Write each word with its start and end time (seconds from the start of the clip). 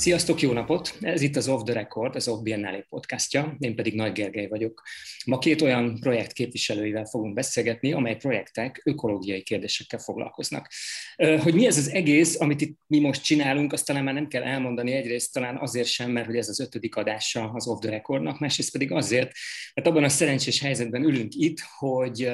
Sziasztok, 0.00 0.40
jó 0.40 0.52
napot! 0.52 0.96
Ez 1.00 1.22
itt 1.22 1.36
az 1.36 1.48
Off 1.48 1.62
the 1.62 1.74
Record, 1.74 2.16
az 2.16 2.28
Off 2.28 2.42
Biennale 2.42 2.86
podcastja, 2.88 3.56
én 3.58 3.74
pedig 3.74 3.94
Nagy 3.94 4.12
Gergely 4.12 4.46
vagyok. 4.48 4.82
Ma 5.26 5.38
két 5.38 5.62
olyan 5.62 5.98
projekt 6.00 6.32
képviselőivel 6.32 7.04
fogunk 7.04 7.34
beszélgetni, 7.34 7.92
amely 7.92 8.16
projektek 8.16 8.80
ökológiai 8.84 9.42
kérdésekkel 9.42 9.98
foglalkoznak. 9.98 10.70
Hogy 11.16 11.54
mi 11.54 11.66
ez 11.66 11.78
az 11.78 11.90
egész, 11.90 12.40
amit 12.40 12.60
itt 12.60 12.78
mi 12.86 13.00
most 13.00 13.22
csinálunk, 13.22 13.72
azt 13.72 13.86
talán 13.86 14.04
már 14.04 14.14
nem 14.14 14.28
kell 14.28 14.42
elmondani 14.42 14.92
egyrészt, 14.92 15.32
talán 15.32 15.56
azért 15.58 15.88
sem, 15.88 16.10
mert 16.10 16.26
hogy 16.26 16.36
ez 16.36 16.48
az 16.48 16.60
ötödik 16.60 16.96
adása 16.96 17.50
az 17.54 17.68
Off 17.68 17.80
the 17.80 17.90
Recordnak, 17.90 18.38
másrészt 18.38 18.72
pedig 18.72 18.92
azért, 18.92 19.32
mert 19.74 19.88
abban 19.88 20.04
a 20.04 20.08
szerencsés 20.08 20.60
helyzetben 20.60 21.04
ülünk 21.04 21.34
itt, 21.34 21.58
hogy, 21.78 22.30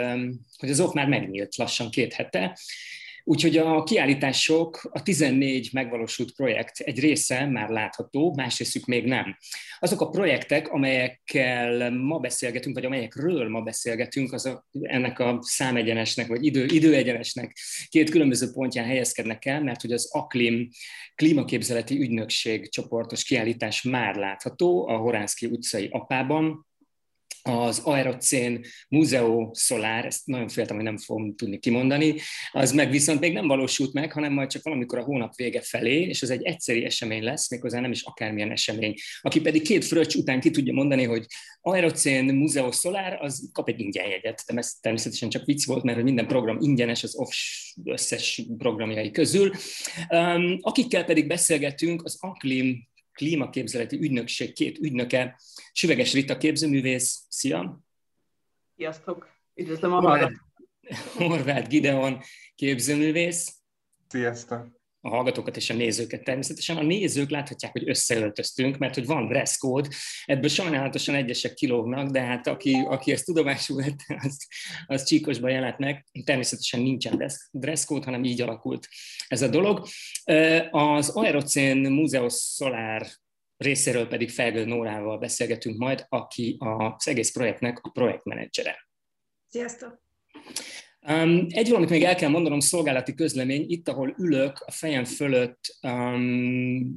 hogy 0.57 0.71
az 0.71 0.81
Off 0.81 0.93
már 0.93 1.09
megnyílt 1.09 1.57
lassan 1.57 1.91
két 1.91 2.13
hete, 2.13 2.59
Úgyhogy 3.29 3.57
a 3.57 3.83
kiállítások, 3.83 4.89
a 4.93 5.03
14 5.03 5.69
megvalósult 5.73 6.33
projekt 6.33 6.81
egy 6.81 7.01
része 7.01 7.47
már 7.47 7.69
látható, 7.69 8.35
másrészük 8.37 8.85
még 8.85 9.05
nem. 9.05 9.37
Azok 9.79 10.01
a 10.01 10.09
projektek, 10.09 10.69
amelyekkel 10.69 11.91
ma 11.91 12.19
beszélgetünk, 12.19 12.75
vagy 12.75 12.85
amelyekről 12.85 13.49
ma 13.49 13.61
beszélgetünk, 13.61 14.33
az 14.33 14.47
a, 14.47 14.67
ennek 14.83 15.19
a 15.19 15.39
számegyenesnek, 15.41 16.27
vagy 16.27 16.45
idő, 16.45 16.65
időegyenesnek 16.65 17.57
két 17.89 18.11
különböző 18.11 18.51
pontján 18.53 18.87
helyezkednek 18.87 19.45
el, 19.45 19.63
mert 19.63 19.81
hogy 19.81 19.93
az 19.93 20.09
AKLIM 20.13 20.69
klímaképzeleti 21.15 22.01
ügynökség 22.01 22.71
csoportos 22.71 23.25
kiállítás 23.25 23.83
már 23.83 24.15
látható 24.15 24.89
a 24.89 24.97
Horánszki 24.97 25.47
utcai 25.47 25.89
apában, 25.91 26.67
az 27.47 27.79
Aerocén 27.85 28.65
Museo 28.89 29.51
Solar, 29.55 30.05
ezt 30.05 30.27
nagyon 30.27 30.49
féltem, 30.49 30.77
hogy 30.77 30.85
nem 30.85 30.99
fogom 30.99 31.37
tudni 31.37 31.59
kimondani, 31.59 32.15
az 32.53 32.73
meg 32.73 32.91
viszont 32.91 33.21
még 33.21 33.33
nem 33.33 33.47
valósult 33.47 33.93
meg, 33.93 34.13
hanem 34.13 34.33
majd 34.33 34.51
csak 34.51 34.63
valamikor 34.63 34.99
a 34.99 35.03
hónap 35.03 35.35
vége 35.35 35.61
felé, 35.61 36.03
és 36.03 36.23
ez 36.23 36.31
egy 36.31 36.43
egyszeri 36.43 36.85
esemény 36.85 37.23
lesz, 37.23 37.51
méghozzá 37.51 37.81
nem 37.81 37.91
is 37.91 38.03
akármilyen 38.03 38.51
esemény. 38.51 38.95
Aki 39.21 39.41
pedig 39.41 39.63
két 39.63 39.85
fröccs 39.85 40.15
után 40.15 40.41
ki 40.41 40.51
tudja 40.51 40.73
mondani, 40.73 41.05
hogy 41.05 41.27
Aerocén 41.61 42.25
Museo 42.25 42.73
Solar, 42.73 43.19
az 43.21 43.51
kap 43.53 43.69
egy 43.69 43.81
ingyen 43.81 44.09
jegyet. 44.09 44.43
De 44.47 44.59
ez 44.59 44.73
természetesen 44.81 45.29
csak 45.29 45.45
vicc 45.45 45.67
volt, 45.67 45.83
mert 45.83 46.03
minden 46.03 46.27
program 46.27 46.59
ingyenes 46.61 47.03
az 47.03 47.17
off 47.17 47.33
összes 47.85 48.43
programjai 48.59 49.11
közül. 49.11 49.53
Um, 50.09 50.59
akikkel 50.61 51.05
pedig 51.05 51.27
beszélgetünk, 51.27 52.05
az 52.05 52.17
Aklim 52.21 52.89
klímaképzeleti 53.17 53.97
ügynökség 54.01 54.53
két 54.53 54.79
ügynöke, 54.79 55.41
Süveges 55.73 56.13
Rita 56.13 56.37
képzőművész, 56.37 57.27
szia! 57.29 57.81
Sziasztok! 58.77 59.29
Üdvözlöm 59.55 59.93
a 59.93 60.01
hallgatókat! 60.01 60.45
Horváth 61.17 61.69
Gideon 61.69 62.21
képzőművész. 62.55 63.57
Sziasztok! 64.09 64.81
A 65.07 65.09
hallgatókat 65.09 65.57
és 65.57 65.71
a 65.71 65.75
nézőket 65.75 66.25
természetesen. 66.25 66.77
A 66.77 66.83
nézők 66.83 67.31
láthatják, 67.31 67.73
hogy 67.73 67.89
összeöltöztünk, 67.89 68.79
mert 68.79 68.95
hogy 68.95 69.07
van 69.07 69.29
dress 69.29 69.57
code, 69.57 69.89
ebből 70.25 70.49
sajnálatosan 70.49 71.15
egyesek 71.15 71.55
kilógnak, 71.55 72.11
de 72.11 72.21
hát 72.21 72.47
aki, 72.47 72.75
aki 72.89 73.13
ezt 73.13 73.25
tudomásul 73.25 73.77
vette, 73.77 74.21
az, 74.25 74.47
az 74.87 75.05
csíkosban 75.05 75.51
jelent 75.51 75.79
meg. 75.79 76.07
Természetesen 76.25 76.81
nincsen 76.81 77.31
dress 77.51 77.85
code, 77.85 78.05
hanem 78.05 78.25
így 78.25 78.41
alakult 78.41 78.89
ez 79.29 79.43
a 79.43 79.49
dolog. 79.49 79.87
Az 80.71 81.09
Aerocén 81.09 81.77
Múzeus 81.77 82.35
Solar 82.35 83.07
részéről 83.57 84.09
pedig 84.09 84.31
Felgő 84.31 84.65
Nórával 84.65 85.19
beszélgetünk 85.19 85.79
majd, 85.79 86.07
aki 86.09 86.57
az 86.59 87.09
egész 87.09 87.33
projektnek 87.33 87.79
a 87.83 87.91
projektmenedzsere. 87.91 88.89
Sziasztok! 89.49 90.05
Um, 91.09 91.47
egy 91.49 91.69
valamit 91.69 91.91
még 91.91 92.03
el 92.03 92.15
kell 92.15 92.29
mondanom, 92.29 92.61
szolgálati 92.61 93.15
közlemény, 93.15 93.65
itt, 93.69 93.89
ahol 93.89 94.15
ülök, 94.19 94.63
a 94.67 94.71
fejem 94.71 95.05
fölött 95.05 95.61
um, 95.83 96.95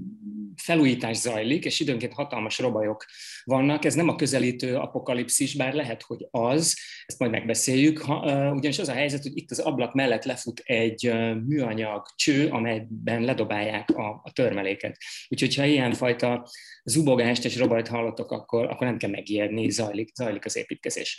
felújítás 0.56 1.18
zajlik, 1.18 1.66
és 1.66 1.80
időnként 1.80 2.14
hatalmas 2.14 2.60
robajok 2.60 3.06
vannak. 3.44 3.86
Ez 3.86 3.94
nem 3.94 4.10
a 4.10 4.16
közelítő 4.16 4.76
apokalipszis, 4.76 5.56
bár 5.56 5.74
lehet, 5.74 6.02
hogy 6.02 6.28
az, 6.32 6.78
ezt 7.06 7.20
majd 7.20 7.32
megbeszéljük, 7.32 7.98
ha, 8.00 8.16
uh, 8.16 8.56
ugyanis 8.56 8.80
az 8.80 8.88
a 8.88 8.94
helyzet, 8.94 9.24
hogy 9.24 9.38
itt 9.38 9.52
az 9.52 9.60
ablak 9.60 9.94
mellett 9.94 10.24
lefut 10.24 10.62
egy 10.66 11.08
uh, 11.08 11.36
műanyag 11.48 12.06
cső, 12.16 12.48
amelyben 12.48 13.22
ledobálják 13.22 13.90
a, 13.90 14.22
a 14.24 14.32
törmeléket. 14.32 14.98
Úgyhogy 15.28 15.56
ha 15.56 15.66
ilyenfajta 15.66 16.48
zubogást 16.84 17.46
és 17.46 17.58
robajt 17.58 17.88
hallottok, 17.88 18.32
akkor, 18.32 18.66
akkor 18.66 18.88
nem 18.88 18.98
kell 18.98 19.10
megijedni, 19.10 19.70
zajlik, 19.70 20.12
zajlik 20.16 20.46
az 20.46 20.58
építkezés. 20.58 21.18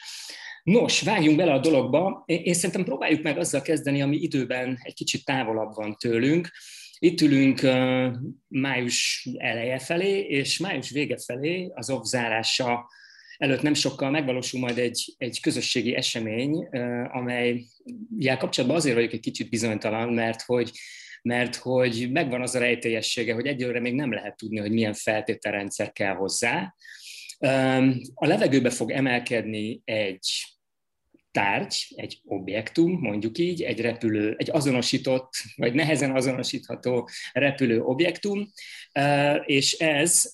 Nos, 0.63 1.01
vágjunk 1.01 1.37
bele 1.37 1.53
a 1.53 1.59
dologba. 1.59 2.23
Én 2.27 2.55
szerintem 2.55 2.80
próbáljuk 2.85 3.23
meg 3.23 3.39
azzal 3.39 3.63
kezdeni, 3.63 4.03
ami 4.03 4.17
időben 4.17 4.79
egy 4.83 4.95
kicsit 4.95 5.25
távolabb 5.25 5.75
van 5.75 5.97
tőlünk. 5.97 6.51
Itt 6.99 7.21
ülünk 7.21 7.61
május 8.49 9.29
eleje 9.37 9.79
felé, 9.79 10.21
és 10.21 10.59
május 10.59 10.91
vége 10.91 11.17
felé 11.27 11.71
az 11.75 11.91
OV 11.91 12.03
zárása 12.03 12.89
előtt 13.37 13.63
nem 13.63 13.75
sokkal 13.75 14.11
megvalósul 14.11 14.61
majd 14.61 14.79
egy, 14.79 15.15
egy 15.17 15.41
közösségi 15.41 15.95
esemény, 15.95 16.69
amely 17.13 17.65
jel 18.19 18.37
kapcsolatban 18.37 18.79
azért 18.79 18.95
vagyok 18.95 19.13
egy 19.13 19.21
kicsit 19.21 19.51
bizonytalan, 19.51 20.13
mert 20.13 20.43
hogy 20.43 20.71
mert 21.23 21.57
hogy 21.57 22.09
megvan 22.13 22.43
az 22.43 22.55
a 22.55 22.59
rejtélyessége, 22.59 23.35
hogy 23.35 23.47
egyelőre 23.47 23.81
még 23.81 23.95
nem 23.95 24.13
lehet 24.13 24.37
tudni, 24.37 24.59
hogy 24.59 24.73
milyen 24.73 24.95
feltételrendszer 24.95 25.93
kell 25.93 26.15
hozzá, 26.15 26.75
a 28.15 28.27
levegőbe 28.27 28.71
fog 28.71 28.91
emelkedni 28.91 29.81
egy 29.85 30.29
tárgy, 31.33 31.93
egy 31.97 32.21
objektum, 32.25 33.01
mondjuk 33.01 33.39
így, 33.39 33.63
egy 33.63 33.81
repülő, 33.81 34.35
egy 34.39 34.51
azonosított, 34.51 35.33
vagy 35.57 35.75
nehezen 35.75 36.17
azonosítható 36.17 37.09
repülő 37.33 37.83
objektum, 37.83 38.51
és 39.45 39.73
ez 39.73 40.33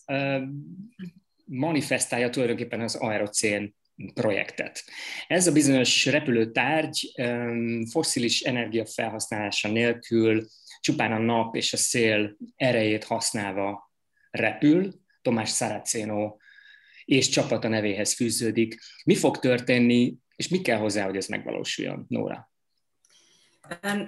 manifestálja 1.44 2.30
tulajdonképpen 2.30 2.80
az 2.80 2.94
aerocén 2.94 3.74
projektet. 4.14 4.84
Ez 5.26 5.46
a 5.46 5.52
bizonyos 5.52 6.06
repülőtárgy 6.06 7.12
fosszilis 7.90 8.40
energia 8.40 8.86
felhasználása 8.86 9.68
nélkül 9.68 10.46
csupán 10.80 11.12
a 11.12 11.18
nap 11.18 11.56
és 11.56 11.72
a 11.72 11.76
szél 11.76 12.36
erejét 12.56 13.04
használva 13.04 13.92
repül. 14.30 14.94
Tomás 15.22 15.54
Saraceno 15.54 16.36
és 17.04 17.28
csapata 17.28 17.68
nevéhez 17.68 18.14
fűződik. 18.14 18.78
Mi 19.04 19.14
fog 19.14 19.38
történni, 19.38 20.14
és 20.36 20.48
mi 20.48 20.60
kell 20.60 20.78
hozzá, 20.78 21.04
hogy 21.04 21.16
ez 21.16 21.26
megvalósuljon, 21.26 22.04
Nóra? 22.08 22.50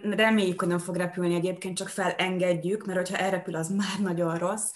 Reméljük, 0.03 0.61
hogy 0.61 0.69
nem 0.69 0.79
fog 0.79 0.97
repülni 0.97 1.35
egyébként, 1.35 1.77
csak 1.77 1.89
felengedjük, 1.89 2.87
mert 2.87 2.99
hogyha 2.99 3.17
elrepül, 3.17 3.55
az 3.55 3.69
már 3.69 4.01
nagyon 4.01 4.39
rossz. 4.39 4.71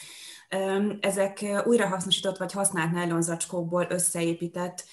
Ezek 1.00 1.44
újrahasznosított 1.64 2.36
vagy 2.36 2.52
használt 2.52 2.92
nylonzacskókból 2.92 3.86
összeépített 3.88 4.84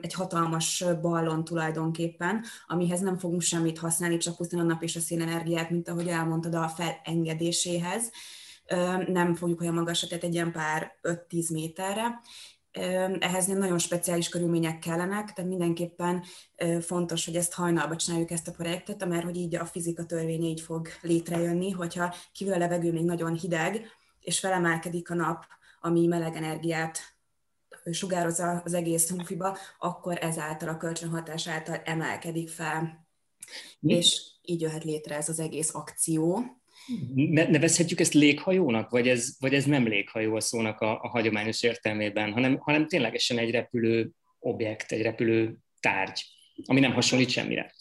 egy 0.00 0.14
hatalmas 0.14 0.84
ballon 1.00 1.44
tulajdonképpen, 1.44 2.44
amihez 2.66 3.00
nem 3.00 3.18
fogunk 3.18 3.40
semmit 3.40 3.78
használni, 3.78 4.16
csak 4.16 4.36
pusztán 4.36 4.60
a 4.60 4.62
nap 4.62 4.82
és 4.82 4.96
a 4.96 5.00
szénenergiát, 5.00 5.70
mint 5.70 5.88
ahogy 5.88 6.08
elmondtad, 6.08 6.54
a 6.54 6.68
felengedéséhez. 6.68 8.10
Nem 9.06 9.34
fogjuk 9.34 9.60
olyan 9.60 9.74
magasra, 9.74 10.08
tehát 10.08 10.24
egy 10.24 10.34
ilyen 10.34 10.52
pár 10.52 10.98
5-10 11.02 11.52
méterre, 11.52 12.20
ehhez 13.18 13.46
nagyon 13.46 13.78
speciális 13.78 14.28
körülmények 14.28 14.78
kellenek, 14.78 15.32
tehát 15.32 15.50
mindenképpen 15.50 16.24
fontos, 16.80 17.24
hogy 17.24 17.36
ezt 17.36 17.52
hajnalba 17.52 17.96
csináljuk 17.96 18.30
ezt 18.30 18.48
a 18.48 18.52
projektet, 18.52 19.04
mert 19.04 19.24
hogy 19.24 19.36
így 19.36 19.54
a 19.54 19.64
fizika 19.64 20.04
törvénye 20.06 20.46
így 20.46 20.60
fog 20.60 20.88
létrejönni, 21.00 21.70
hogyha 21.70 22.14
kívül 22.32 22.54
a 22.54 22.58
levegő 22.58 22.92
még 22.92 23.04
nagyon 23.04 23.34
hideg, 23.34 23.86
és 24.20 24.38
felemelkedik 24.38 25.10
a 25.10 25.14
nap, 25.14 25.44
ami 25.80 26.06
meleg 26.06 26.36
energiát 26.36 26.98
sugározza 27.90 28.62
az 28.64 28.74
egész 28.74 29.10
hufiba, 29.10 29.58
akkor 29.78 30.18
ezáltal 30.20 30.68
a 30.68 30.76
kölcsönhatás 30.76 31.48
által 31.48 31.76
emelkedik 31.84 32.48
fel, 32.48 33.06
Mi? 33.80 33.94
és 33.94 34.22
így 34.42 34.60
jöhet 34.60 34.84
létre 34.84 35.16
ez 35.16 35.28
az 35.28 35.38
egész 35.38 35.74
akció 35.74 36.42
nevezhetjük 37.34 38.00
ezt 38.00 38.14
léghajónak, 38.14 38.90
vagy 38.90 39.08
ez, 39.08 39.36
vagy 39.38 39.54
ez 39.54 39.64
nem 39.64 39.86
léghajó 39.86 40.34
a 40.34 40.40
szónak 40.40 40.80
a, 40.80 41.00
a 41.02 41.08
hagyományos 41.08 41.62
értelmében, 41.62 42.32
hanem, 42.32 42.58
hanem 42.58 42.86
ténylegesen 42.86 43.38
egy 43.38 43.50
repülő 43.50 44.10
objekt, 44.38 44.92
egy 44.92 45.02
repülő 45.02 45.56
tárgy, 45.80 46.24
ami 46.64 46.80
nem 46.80 46.92
hasonlít 46.92 47.28
semmire. 47.28 47.74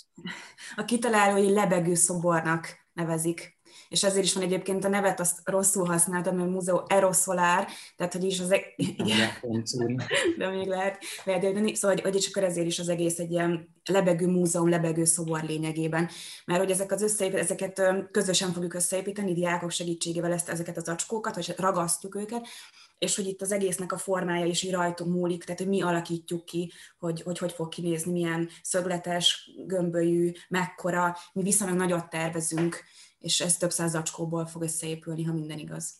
A 0.75 0.85
kitalálói 0.85 1.49
lebegő 1.51 1.93
szobornak 1.93 2.67
nevezik 2.93 3.57
és 3.93 4.03
ezért 4.03 4.25
is 4.25 4.33
van 4.33 4.43
egyébként 4.43 4.85
a 4.85 4.87
nevet, 4.87 5.19
azt 5.19 5.39
rosszul 5.43 5.85
használtam, 5.85 6.35
mert 6.35 6.49
múzeum 6.49 6.83
Eroszolár, 6.87 7.67
tehát 7.97 8.13
hogy 8.13 8.23
is 8.23 8.39
az... 8.39 8.51
E- 8.51 8.75
de 10.37 10.49
még 10.49 10.67
lehet, 10.67 10.97
lehet 11.23 11.41
de, 11.41 11.75
szóval, 11.75 11.95
hogy, 11.95 12.01
hogy 12.01 12.15
és 12.15 12.27
akkor 12.27 12.43
ezért 12.43 12.67
is 12.67 12.79
az 12.79 12.89
egész 12.89 13.19
egy 13.19 13.31
ilyen 13.31 13.73
lebegő 13.85 14.27
múzeum, 14.27 14.69
lebegő 14.69 15.05
szobor 15.05 15.43
lényegében. 15.43 16.09
Mert 16.45 16.59
hogy 16.59 16.71
ezek 16.71 16.91
az 16.91 17.01
összeépít, 17.01 17.39
ezeket 17.39 17.81
közösen 18.11 18.53
fogjuk 18.53 18.73
összeépíteni, 18.73 19.33
diákok 19.33 19.71
segítségével 19.71 20.31
ezt, 20.31 20.49
ezeket 20.49 20.77
az 20.77 20.89
acskókat, 20.89 21.35
vagy 21.35 21.53
ragasztjuk 21.57 22.15
őket, 22.15 22.47
és 22.97 23.15
hogy 23.15 23.27
itt 23.27 23.41
az 23.41 23.51
egésznek 23.51 23.91
a 23.91 23.97
formája 23.97 24.45
is 24.45 24.63
így 24.63 24.71
rajtunk 24.71 25.13
múlik, 25.13 25.43
tehát 25.43 25.59
hogy 25.59 25.69
mi 25.69 25.81
alakítjuk 25.81 26.45
ki, 26.45 26.71
hogy 26.99 27.21
hogy, 27.21 27.37
hogy 27.37 27.51
fog 27.51 27.69
kinézni, 27.69 28.11
milyen 28.11 28.49
szögletes, 28.61 29.49
gömbölyű, 29.65 30.31
mekkora, 30.49 31.17
mi 31.33 31.43
viszonylag 31.43 31.77
nagyot 31.77 32.09
tervezünk, 32.09 32.83
és 33.23 33.41
ez 33.41 33.57
több 33.57 33.71
száz 33.71 33.91
zacskóból 33.91 34.45
fog 34.45 34.61
összeépülni, 34.61 35.23
ha 35.23 35.33
minden 35.33 35.59
igaz. 35.59 35.93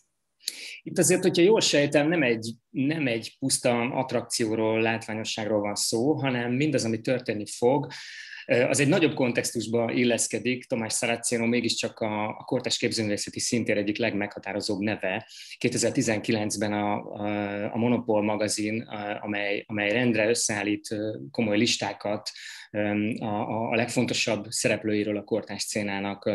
Itt 0.81 0.97
azért, 0.97 1.21
hogyha 1.21 1.41
jól 1.41 1.61
sejtem, 1.61 2.07
nem 2.07 2.23
egy, 2.23 2.53
nem 2.69 3.07
egy 3.07 3.35
puszta 3.39 3.79
attrakcióról, 3.81 4.81
látványosságról 4.81 5.59
van 5.59 5.75
szó, 5.75 6.13
hanem 6.13 6.51
mindaz, 6.53 6.85
ami 6.85 7.01
történni 7.01 7.45
fog, 7.45 7.87
az 8.45 8.79
egy 8.79 8.87
nagyobb 8.87 9.13
kontextusba 9.13 9.91
illeszkedik, 9.91 10.65
Tomás 10.65 10.93
Saraceno 10.93 11.45
mégiscsak 11.45 11.99
a, 11.99 12.27
a 12.27 12.43
kortás 12.45 12.77
képzőművészeti 12.77 13.39
szintér 13.39 13.77
egyik 13.77 13.97
legmeghatározóbb 13.97 14.79
neve. 14.79 15.27
2019-ben 15.59 16.73
a, 16.73 16.95
a, 16.95 17.73
a 17.73 17.77
Monopol 17.77 18.23
magazin, 18.23 18.81
amely, 19.21 19.63
amely 19.67 19.91
rendre 19.91 20.29
összeállít 20.29 20.95
komoly 21.31 21.57
listákat 21.57 22.31
a, 23.19 23.69
a 23.71 23.75
legfontosabb 23.75 24.45
szereplőiről 24.49 25.17
a 25.17 25.23
kortás 25.23 25.61
szcénának, 25.61 26.25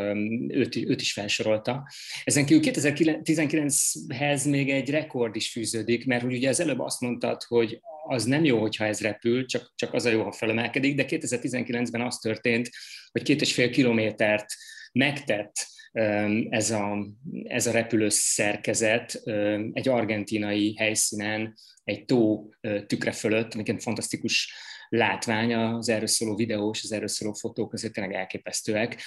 őt, 0.49 0.77
őt 0.77 1.01
is 1.01 1.13
felsorolta. 1.13 1.89
Ezen 2.25 2.47
kívül 2.47 2.73
2019-hez 2.73 4.51
még 4.51 4.71
egy 4.71 4.91
rekord 4.91 5.37
is 5.37 5.51
fűződik, 5.53 6.07
mert 6.07 6.23
hogy 6.23 6.35
ugye 6.35 6.49
az 6.49 6.61
előbb 6.61 6.81
azt 6.81 7.01
mondtad, 7.01 7.43
hogy 7.43 7.81
az 8.09 8.25
nem 8.25 8.45
jó, 8.45 8.61
hogyha 8.61 8.85
ez 8.85 9.01
repül, 9.01 9.47
csak, 9.47 9.73
csak 9.75 9.95
az 9.95 10.05
a 10.05 10.11
jó, 10.11 10.23
ha 10.23 10.33
felemelkedik, 10.33 10.97
de 10.97 11.05
2019-ben 11.09 12.01
az 12.01 12.19
történt, 12.19 12.71
hogy 13.11 13.23
két 13.23 13.41
és 13.41 13.55
fél 13.55 13.71
kilométert 13.71 14.47
megtett 14.93 15.67
ez 16.49 16.71
a, 16.71 17.07
ez 17.43 17.67
a 17.67 17.71
repülő 17.71 18.09
szerkezet 18.09 19.23
egy 19.73 19.89
argentinai 19.89 20.77
helyszínen, 20.77 21.55
egy 21.85 22.05
tó 22.05 22.49
tükre 22.87 23.13
fölött, 23.13 23.55
amiket 23.55 23.83
fantasztikus 23.83 24.53
látvány, 24.89 25.55
az 25.55 25.89
erről 25.89 26.07
szóló 26.07 26.35
videó 26.35 26.71
és 26.71 26.83
az 26.83 26.93
erről 26.93 27.09
szóló 27.09 27.33
fotók 27.33 27.73
azért 27.73 27.93
tényleg 27.93 28.15
elképesztőek. 28.15 29.03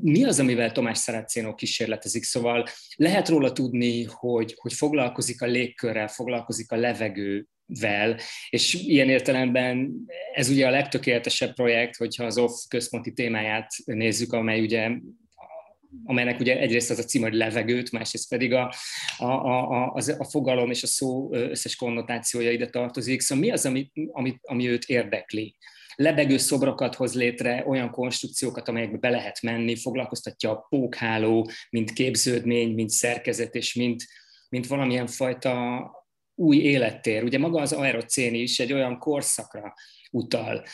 Mi 0.00 0.24
az, 0.24 0.40
amivel 0.40 0.72
Tomás 0.72 0.98
Szerácénó 0.98 1.54
kísérletezik? 1.54 2.22
Szóval 2.22 2.66
lehet 2.96 3.28
róla 3.28 3.52
tudni, 3.52 4.04
hogy, 4.04 4.54
hogy 4.56 4.72
foglalkozik 4.72 5.42
a 5.42 5.46
légkörrel, 5.46 6.08
foglalkozik 6.08 6.72
a 6.72 6.76
levegő 6.76 7.46
vel, 7.80 8.16
és 8.50 8.74
ilyen 8.74 9.08
értelemben 9.08 9.92
ez 10.34 10.48
ugye 10.48 10.66
a 10.66 10.70
legtökéletesebb 10.70 11.54
projekt, 11.54 11.96
hogyha 11.96 12.24
az 12.24 12.38
OFF 12.38 12.66
központi 12.68 13.12
témáját 13.12 13.70
nézzük, 13.84 14.32
amely 14.32 14.60
ugye 14.60 14.90
amelynek 16.04 16.40
ugye 16.40 16.58
egyrészt 16.58 16.90
az 16.90 16.98
a 16.98 17.02
cím, 17.02 17.22
hogy 17.22 17.34
levegőt, 17.34 17.92
másrészt 17.92 18.28
pedig 18.28 18.52
a, 18.52 18.74
a, 19.18 19.24
a, 19.24 19.92
a, 19.94 20.00
a 20.18 20.24
fogalom 20.24 20.70
és 20.70 20.82
a 20.82 20.86
szó 20.86 21.34
összes 21.34 21.76
konnotációja 21.76 22.50
ide 22.50 22.66
tartozik. 22.66 23.20
Szóval 23.20 23.44
mi 23.44 23.50
az, 23.50 23.66
ami, 23.66 23.90
ami, 24.12 24.38
ami 24.42 24.68
őt 24.68 24.84
érdekli? 24.84 25.56
lebegő 25.94 26.36
szobrokat 26.36 26.94
hoz 26.94 27.14
létre, 27.14 27.64
olyan 27.66 27.90
konstrukciókat, 27.90 28.68
amelyekbe 28.68 28.98
be 28.98 29.10
lehet 29.10 29.42
menni, 29.42 29.76
foglalkoztatja 29.76 30.50
a 30.50 30.66
pókháló, 30.68 31.50
mint 31.70 31.92
képződmény, 31.92 32.74
mint 32.74 32.90
szerkezet, 32.90 33.54
és 33.54 33.74
mint, 33.74 34.04
mint 34.48 34.66
valamilyen 34.66 35.06
fajta 35.06 35.84
új 36.34 36.56
élettér. 36.56 37.22
Ugye 37.22 37.38
maga 37.38 37.60
az 37.60 37.72
aerocén 37.72 38.34
is 38.34 38.60
egy 38.60 38.72
olyan 38.72 38.98
korszakra 38.98 39.74
utal, 40.10 40.64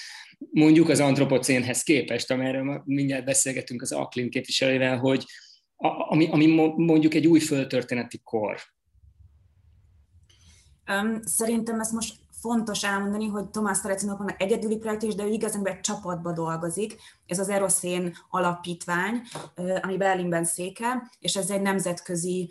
mondjuk 0.50 0.88
az 0.88 1.00
antropocénhez 1.00 1.82
képest, 1.82 2.30
amelyről 2.30 2.82
mindjárt 2.84 3.24
beszélgetünk 3.24 3.82
az 3.82 3.92
Aklim 3.92 4.28
képviselővel, 4.28 4.98
hogy 4.98 5.24
ami, 6.08 6.28
ami 6.30 6.46
mondjuk 6.76 7.14
egy 7.14 7.26
új 7.26 7.40
földtörténeti 7.40 8.20
kor. 8.24 8.60
Szerintem 11.20 11.80
ezt 11.80 11.92
most 11.92 12.14
fontos 12.40 12.84
elmondani, 12.84 13.26
hogy 13.26 13.48
Tomás 13.48 13.80
Terecinok 13.80 14.18
vannak 14.18 14.42
egyedüli 14.42 14.76
projekt 14.76 15.02
is, 15.02 15.14
de 15.14 15.24
ő 15.24 15.28
igazán 15.28 15.66
egy 15.66 15.80
csapatba 15.80 16.32
dolgozik. 16.32 16.96
Ez 17.26 17.38
az 17.38 17.48
Eroszén 17.48 18.14
alapítvány, 18.30 19.22
ami 19.82 19.96
Berlinben 19.96 20.44
székel, 20.44 21.10
és 21.18 21.36
ez 21.36 21.50
egy 21.50 21.62
nemzetközi 21.62 22.50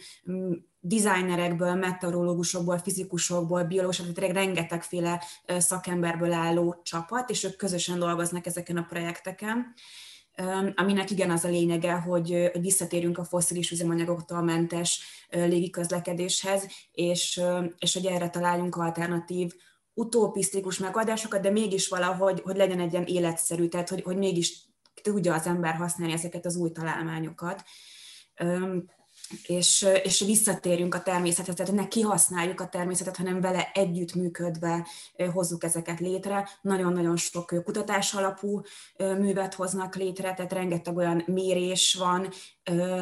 designerekből, 0.79 1.73
meteorológusokból, 1.73 2.77
fizikusokból, 2.77 3.63
biológusokból, 3.63 4.13
tehát 4.15 4.33
rengetegféle 4.33 5.23
szakemberből 5.57 6.33
álló 6.33 6.79
csapat, 6.83 7.29
és 7.29 7.43
ők 7.43 7.55
közösen 7.55 7.99
dolgoznak 7.99 8.45
ezeken 8.45 8.77
a 8.77 8.85
projekteken 8.89 9.73
aminek 10.75 11.11
igen 11.11 11.29
az 11.29 11.43
a 11.43 11.49
lényege, 11.49 11.93
hogy 11.93 12.51
visszatérünk 12.59 13.17
a 13.17 13.23
foszilis 13.23 13.71
üzemanyagoktól 13.71 14.41
mentes 14.41 15.01
légiközlekedéshez, 15.29 16.67
és, 16.91 17.41
és 17.77 17.93
hogy 17.93 18.05
erre 18.05 18.29
találjunk 18.29 18.75
alternatív 18.75 19.53
utopisztikus 19.95 20.77
megoldásokat, 20.77 21.42
de 21.42 21.50
mégis 21.50 21.88
valahogy, 21.88 22.42
hogy 22.42 22.56
legyen 22.56 22.80
egy 22.80 22.92
ilyen 22.92 23.06
életszerű, 23.06 23.68
tehát 23.68 23.89
hogy, 23.89 24.01
hogy 24.01 24.18
mégis 24.18 24.62
tudja 25.01 25.33
az 25.33 25.45
ember 25.45 25.75
használni 25.75 26.13
ezeket 26.13 26.45
az 26.45 26.56
új 26.56 26.71
találmányokat 26.71 27.63
és, 29.45 29.88
és 30.04 30.19
visszatérjünk 30.19 30.95
a 30.95 31.01
természethez, 31.01 31.56
tehát 31.56 31.72
ne 31.72 31.88
kihasználjuk 31.88 32.62
a 32.62 32.68
természetet, 32.68 33.18
hanem 33.18 33.42
vele 33.42 33.72
együttműködve 33.74 34.88
hozzuk 35.33 35.63
ezeket 35.63 36.00
létre. 36.00 36.50
Nagyon-nagyon 36.62 37.18
sok 37.18 37.62
kutatás 37.63 38.13
alapú 38.13 38.62
művet 38.98 39.54
hoznak 39.54 39.95
létre, 39.95 40.33
tehát 40.33 40.54
rengeteg 40.54 40.98
olyan 40.98 41.24
mérés 41.25 41.94
van 41.94 42.30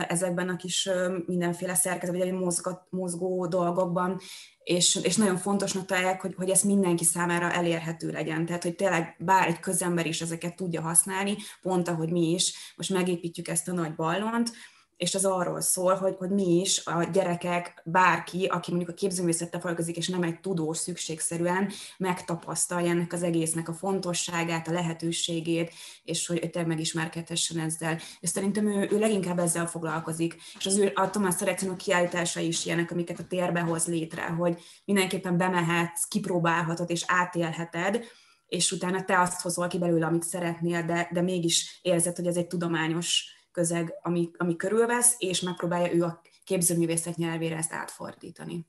ezekben 0.08 0.50
a 0.50 0.56
kis 0.56 0.90
mindenféle 1.26 1.76
szerkezet, 1.76 2.18
vagy 2.18 2.32
mozgó, 2.32 2.72
mozgó 2.90 3.48
dolgokban, 3.48 4.20
és, 4.64 5.00
és 5.04 5.16
nagyon 5.16 5.38
fontosnak 5.38 5.86
találják, 5.86 6.22
hogy, 6.22 6.34
hogy 6.38 6.50
ez 6.50 6.62
mindenki 6.62 7.04
számára 7.04 7.52
elérhető 7.52 8.12
legyen. 8.12 8.46
Tehát, 8.46 8.64
hogy 8.64 8.76
tényleg 8.76 9.16
bár 9.20 9.48
egy 9.48 9.60
közember 9.60 10.06
is 10.06 10.22
ezeket 10.22 10.56
tudja 10.56 10.82
használni, 10.82 11.36
pont 11.62 11.88
ahogy 11.88 12.10
mi 12.10 12.32
is, 12.32 12.74
most 12.76 12.90
megépítjük 12.90 13.48
ezt 13.48 13.68
a 13.68 13.74
nagy 13.74 13.96
ballont, 13.96 14.52
és 14.98 15.16
az 15.16 15.26
arról 15.26 15.62
szól, 15.62 15.96
hogy, 15.96 16.16
hogy 16.18 16.30
mi 16.30 16.60
is 16.60 16.86
a 16.86 17.04
gyerekek, 17.04 17.82
bárki, 17.86 18.46
aki 18.46 18.70
mondjuk 18.72 18.92
a 18.92 18.94
képzőművészettel 18.94 19.60
foglalkozik, 19.60 19.98
és 19.98 20.08
nem 20.08 20.24
egy 20.24 20.40
tudós 20.40 20.78
szükségszerűen, 20.78 21.72
megtapasztalja 21.98 22.90
ennek 22.90 23.14
az 23.14 23.24
egésznek 23.24 23.70
a 23.70 23.74
fontosságát, 23.74 24.68
a 24.68 24.72
lehetőségét, 24.72 25.74
és 26.04 26.28
hogy 26.28 26.50
te 26.50 26.66
megismerkedhessen 26.66 27.60
ezzel. 27.60 28.00
És 28.20 28.30
szerintem 28.30 28.68
ő, 28.68 28.88
ő 28.92 29.00
leginkább 29.00 29.40
ezzel 29.40 29.68
foglalkozik. 29.68 30.36
És 30.58 30.66
az 30.66 30.78
ő, 30.78 30.92
a 30.96 31.10
Tomás 31.10 31.34
Szerecinó 31.34 31.76
kiállítása 31.76 32.40
is 32.40 32.66
ilyenek, 32.66 32.92
amiket 32.92 33.20
a 33.20 33.28
térbe 33.28 33.60
hoz 33.60 33.88
létre, 33.88 34.26
hogy 34.26 34.58
mindenképpen 34.86 35.38
bemehetsz, 35.38 36.04
kipróbálhatod 36.08 36.90
és 36.90 37.04
átélheted, 37.08 38.04
és 38.48 38.72
utána 38.72 39.04
te 39.04 39.20
azt 39.20 39.42
hozol 39.42 39.68
ki 39.68 39.78
belőle, 39.78 40.06
amit 40.06 40.24
szeretnél, 40.24 40.84
de, 40.84 41.10
de 41.12 41.22
mégis 41.22 41.80
érzed, 41.82 42.16
hogy 42.16 42.28
ez 42.28 42.36
egy 42.36 42.48
tudományos 42.48 43.26
közeg, 43.54 43.94
ami, 44.02 44.30
ami 44.38 44.56
körülvesz, 44.56 45.16
és 45.18 45.42
megpróbálja 45.42 45.94
ő 45.94 46.04
a 46.04 46.22
képzőművészet 46.44 47.16
nyelvére 47.16 47.58
ezt 47.58 47.74
átfordítani. 47.74 48.66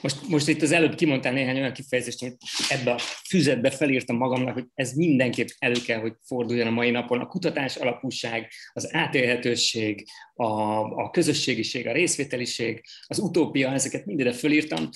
Most, 0.00 0.28
most 0.28 0.48
itt 0.48 0.62
az 0.62 0.72
előbb 0.72 0.94
kimondtál 0.94 1.32
néhány 1.32 1.56
olyan 1.56 1.72
kifejezést, 1.72 2.22
amit 2.22 2.36
ebbe 2.68 2.90
a 2.92 2.98
füzetbe 2.98 3.70
felírtam 3.70 4.16
magamnak, 4.16 4.54
hogy 4.54 4.66
ez 4.74 4.92
mindenképp 4.92 5.46
elő 5.58 5.80
kell, 5.86 6.00
hogy 6.00 6.12
forduljon 6.22 6.66
a 6.66 6.70
mai 6.70 6.90
napon. 6.90 7.20
A 7.20 7.26
kutatás 7.26 7.76
alapúság, 7.76 8.50
az 8.72 8.94
átélhetőség, 8.94 10.06
a, 10.34 10.44
a 10.80 11.10
közösségiség, 11.10 11.86
a 11.86 11.92
részvételiség, 11.92 12.84
az 13.06 13.18
utópia, 13.18 13.72
ezeket 13.72 14.06
mindire 14.06 14.32
fölírtam. 14.32 14.88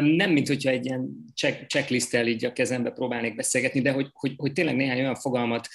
Nem, 0.00 0.30
mint 0.30 0.48
hogyha 0.48 0.70
egy 0.70 0.84
ilyen 0.84 1.08
check, 1.34 1.66
checklisttel 1.66 2.26
így 2.26 2.44
a 2.44 2.52
kezembe 2.52 2.90
próbálnék 2.90 3.34
beszélgetni, 3.34 3.80
de 3.80 3.92
hogy, 3.92 4.08
hogy, 4.12 4.34
hogy 4.36 4.52
tényleg 4.52 4.76
néhány 4.76 4.98
olyan 4.98 5.14
fogalmat 5.14 5.68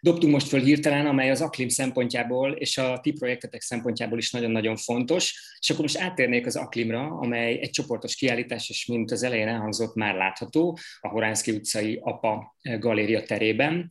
dobtunk 0.00 0.32
most 0.32 0.48
föl 0.48 0.60
hirtelen, 0.60 1.06
amely 1.06 1.30
az 1.30 1.40
Aklim 1.40 1.68
szempontjából 1.68 2.52
és 2.52 2.78
a 2.78 3.00
ti 3.02 3.12
projektetek 3.12 3.60
szempontjából 3.60 4.18
is 4.18 4.30
nagyon-nagyon 4.30 4.76
fontos. 4.76 5.56
És 5.60 5.70
akkor 5.70 5.82
most 5.82 5.98
áttérnék 5.98 6.46
az 6.46 6.56
Aklimra, 6.56 7.06
amely 7.06 7.60
egy 7.60 7.70
csoportos 7.70 8.14
kiállítás, 8.14 8.68
és 8.68 8.86
mint 8.86 9.10
az 9.10 9.22
elején 9.22 9.48
elhangzott, 9.48 9.94
már 9.94 10.14
látható 10.14 10.78
a 11.00 11.08
Horánszki 11.08 11.50
utcai 11.50 11.98
APA 12.02 12.56
galéria 12.78 13.22
terében. 13.22 13.90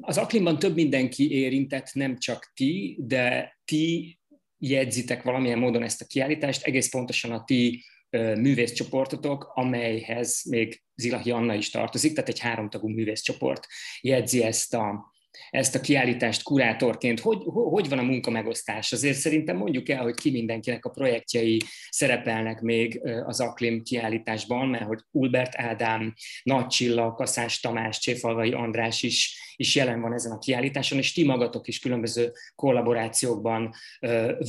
Az 0.00 0.18
Aklimban 0.18 0.58
több 0.58 0.74
mindenki 0.74 1.32
érintett, 1.32 1.90
nem 1.92 2.18
csak 2.18 2.52
ti, 2.54 2.98
de 3.00 3.58
ti 3.64 4.18
jegyzitek 4.58 5.22
valamilyen 5.22 5.58
módon 5.58 5.82
ezt 5.82 6.00
a 6.00 6.06
kiállítást, 6.06 6.62
egész 6.62 6.90
pontosan 6.90 7.30
a 7.30 7.44
ti 7.44 7.84
művészcsoportotok, 8.20 9.50
amelyhez 9.54 10.42
még 10.44 10.82
Zilahi 10.94 11.30
Anna 11.30 11.54
is 11.54 11.70
tartozik, 11.70 12.14
tehát 12.14 12.28
egy 12.28 12.38
háromtagú 12.38 12.88
művészcsoport 12.88 13.66
jegyzi 14.00 14.42
ezt 14.42 14.74
a, 14.74 15.13
ezt 15.50 15.74
a 15.74 15.80
kiállítást 15.80 16.42
kurátorként. 16.42 17.20
Hogy, 17.20 17.38
hogy 17.44 17.88
van 17.88 17.98
a 17.98 18.02
munkamegosztás? 18.02 18.92
Azért 18.92 19.16
szerintem 19.16 19.56
mondjuk 19.56 19.88
el, 19.88 20.02
hogy 20.02 20.14
ki 20.14 20.30
mindenkinek 20.30 20.84
a 20.84 20.90
projektjei 20.90 21.62
szerepelnek 21.90 22.60
még 22.60 23.00
az 23.24 23.40
Aklim 23.40 23.82
kiállításban, 23.82 24.68
mert 24.68 24.84
hogy 24.84 25.00
Ulbert 25.10 25.52
Ádám, 25.56 26.14
Nagy 26.42 26.66
Csilla, 26.66 27.12
Kaszás 27.12 27.60
Tamás, 27.60 27.98
Cséfalvai 27.98 28.52
András 28.52 29.02
is, 29.02 29.38
is 29.56 29.74
jelen 29.74 30.00
van 30.00 30.12
ezen 30.12 30.32
a 30.32 30.38
kiállításon, 30.38 30.98
és 30.98 31.12
ti 31.12 31.24
magatok 31.24 31.68
is 31.68 31.78
különböző 31.78 32.32
kollaborációkban 32.54 33.74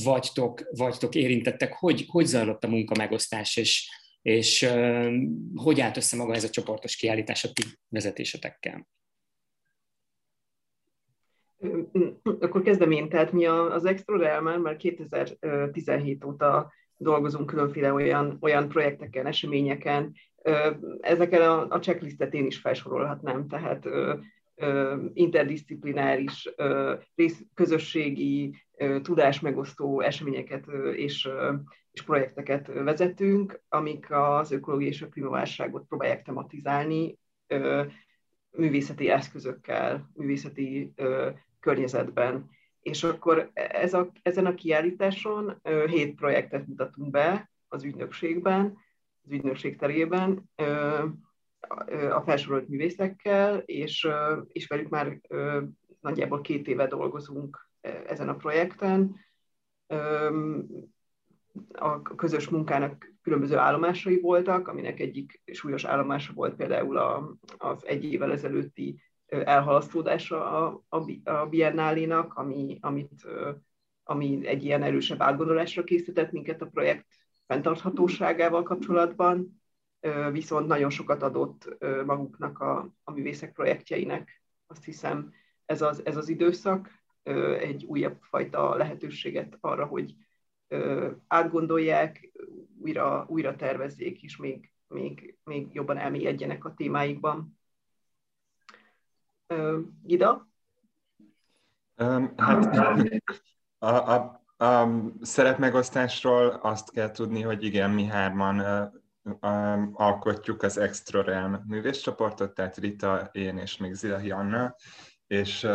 vagytok, 0.04 0.68
vagytok 0.70 1.14
érintettek. 1.14 1.72
Hogy, 1.72 2.04
hogy 2.08 2.26
zajlott 2.26 2.64
a 2.64 2.68
munkamegosztás, 2.68 3.56
és, 3.56 3.90
és 4.22 4.68
hogy 5.54 5.80
állt 5.80 5.96
össze 5.96 6.16
maga 6.16 6.34
ez 6.34 6.44
a 6.44 6.50
csoportos 6.50 6.96
kiállítás 6.96 7.44
a 7.44 7.52
ti 7.52 7.62
vezetésetekkel? 7.88 8.86
Akkor 12.40 12.62
kezdem 12.62 12.90
én. 12.90 13.08
Tehát 13.08 13.32
mi 13.32 13.46
az 13.46 13.84
Extra 13.84 14.18
Realmen 14.18 14.60
már 14.60 14.76
2017 14.76 16.24
óta 16.24 16.72
dolgozunk 16.96 17.46
különféle 17.46 17.92
olyan, 17.92 18.38
olyan 18.40 18.68
projekteken, 18.68 19.26
eseményeken. 19.26 20.12
Ezeken 21.00 21.42
a, 21.42 21.68
a 21.68 21.78
checklistet 21.78 22.34
én 22.34 22.46
is 22.46 22.58
felsorolhatnám, 22.58 23.48
tehát 23.48 23.88
interdisziplináris, 25.12 26.54
közösségi, 27.54 28.54
tudásmegosztó 29.02 30.00
eseményeket 30.00 30.66
és, 30.92 31.28
és 31.92 32.02
projekteket 32.02 32.66
vezetünk, 32.66 33.60
amik 33.68 34.06
az 34.10 34.50
ökológiai 34.50 34.90
és 34.90 35.02
a 35.02 35.08
klímaválságot 35.08 35.86
próbálják 35.88 36.22
tematizálni 36.22 37.18
művészeti 38.50 39.08
eszközökkel, 39.08 40.10
művészeti 40.14 40.92
környezetben. 41.60 42.50
És 42.80 43.04
akkor 43.04 43.50
ez 43.54 43.94
a, 43.94 44.12
ezen 44.22 44.46
a 44.46 44.54
kiállításon 44.54 45.60
hét 45.86 46.14
projektet 46.14 46.66
mutatunk 46.66 47.10
be 47.10 47.50
az 47.68 47.84
ügynökségben, 47.84 48.76
az 49.24 49.32
ügynökség 49.32 49.78
terében, 49.78 50.50
a 52.10 52.20
felsorolt 52.24 52.68
művészekkel, 52.68 53.58
és, 53.58 54.08
és 54.48 54.66
velük 54.66 54.88
már 54.88 55.20
nagyjából 56.00 56.40
két 56.40 56.68
éve 56.68 56.86
dolgozunk 56.86 57.68
ezen 58.06 58.28
a 58.28 58.36
projekten. 58.36 59.16
A 61.72 62.02
közös 62.02 62.48
munkának 62.48 63.14
különböző 63.22 63.56
állomásai 63.56 64.20
voltak, 64.20 64.68
aminek 64.68 65.00
egyik 65.00 65.40
súlyos 65.52 65.84
állomása 65.84 66.32
volt 66.32 66.54
például 66.54 66.96
az 67.56 67.86
egy 67.86 68.04
évvel 68.04 68.32
ezelőtti 68.32 69.00
elhalasztódása 69.44 70.66
a, 70.66 70.84
a, 70.88 70.96
a 71.30 71.48
ami, 72.34 72.78
amit, 72.80 73.26
ami 74.04 74.46
egy 74.46 74.64
ilyen 74.64 74.82
erősebb 74.82 75.20
átgondolásra 75.20 75.84
készített 75.84 76.32
minket 76.32 76.62
a 76.62 76.66
projekt 76.66 77.06
fenntarthatóságával 77.46 78.62
kapcsolatban, 78.62 79.62
viszont 80.32 80.66
nagyon 80.66 80.90
sokat 80.90 81.22
adott 81.22 81.76
maguknak 82.04 82.58
a, 82.58 82.92
a 83.04 83.12
művészek 83.12 83.52
projektjeinek. 83.52 84.42
Azt 84.66 84.84
hiszem, 84.84 85.32
ez 85.64 85.82
az, 85.82 86.06
ez 86.06 86.16
az 86.16 86.28
időszak 86.28 86.90
egy 87.58 87.84
újabb 87.84 88.16
fajta 88.20 88.76
lehetőséget 88.76 89.58
arra, 89.60 89.84
hogy 89.84 90.14
átgondolják, 91.26 92.32
újra, 92.78 93.26
újra 93.28 93.56
tervezzék, 93.56 94.22
és 94.22 94.36
még, 94.36 94.72
még, 94.88 95.36
még 95.44 95.68
jobban 95.72 95.96
elmélyedjenek 95.96 96.64
a 96.64 96.74
témáikban. 96.74 97.55
Gida? 100.02 100.48
Hát 102.36 102.76
a, 103.78 103.86
a, 103.86 104.42
a 104.64 104.88
szerepmegosztásról 105.20 106.48
azt 106.48 106.90
kell 106.90 107.10
tudni, 107.10 107.42
hogy 107.42 107.64
igen, 107.64 107.90
mi 107.90 108.04
hárman 108.04 108.60
alkotjuk 109.92 110.62
az 110.62 110.78
Extra 110.78 111.22
Realm 111.22 111.64
művészcsoportot, 111.66 112.54
tehát 112.54 112.76
Rita, 112.76 113.28
én 113.32 113.58
és 113.58 113.76
még 113.76 113.94
Zilahi 113.94 114.30
Anna, 114.30 114.74
és 115.26 115.66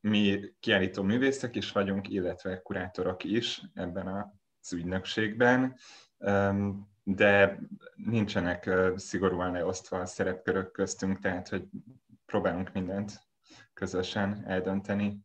mi 0.00 0.40
kiállító 0.60 1.02
művészek 1.02 1.56
is 1.56 1.72
vagyunk, 1.72 2.08
illetve 2.08 2.62
kurátorok 2.62 3.24
is 3.24 3.62
ebben 3.74 4.32
az 4.60 4.72
ügynökségben, 4.72 5.76
de 7.02 7.58
nincsenek 7.94 8.70
szigorúan 8.96 9.52
leosztva 9.52 9.98
a 9.98 10.06
szerepkörök 10.06 10.70
köztünk, 10.70 11.18
tehát 11.18 11.48
hogy 11.48 11.68
próbálunk 12.26 12.72
mindent 12.72 13.20
közösen 13.74 14.44
eldönteni. 14.46 15.18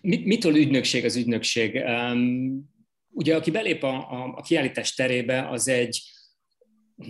Mit, 0.00 0.24
mitől 0.24 0.56
ügynökség 0.56 1.04
az 1.04 1.16
ügynökség? 1.16 1.74
Um, 1.74 2.64
ugye 3.10 3.36
aki 3.36 3.50
belép 3.50 3.82
a, 3.82 4.10
a, 4.10 4.34
a 4.36 4.42
kiállítás 4.42 4.94
terébe, 4.94 5.48
az 5.48 5.68
egy 5.68 6.02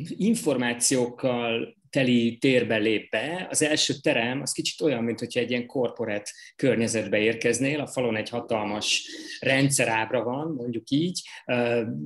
információkkal 0.09 1.77
teli 1.97 2.37
térbe 2.39 2.77
lép 2.77 3.11
be. 3.11 3.47
Az 3.51 3.63
első 3.63 3.95
terem 4.03 4.41
az 4.41 4.53
kicsit 4.53 4.81
olyan, 4.81 5.05
mint 5.05 5.19
hogyha 5.19 5.41
egy 5.41 5.51
ilyen 5.51 5.67
korporát 5.67 6.33
környezetbe 6.57 7.19
érkeznél, 7.19 7.81
a 7.81 7.87
falon 7.87 8.17
egy 8.17 8.29
hatalmas 8.29 9.09
rendszerábra 9.41 10.23
van, 10.23 10.55
mondjuk 10.55 10.91
így, 10.91 11.21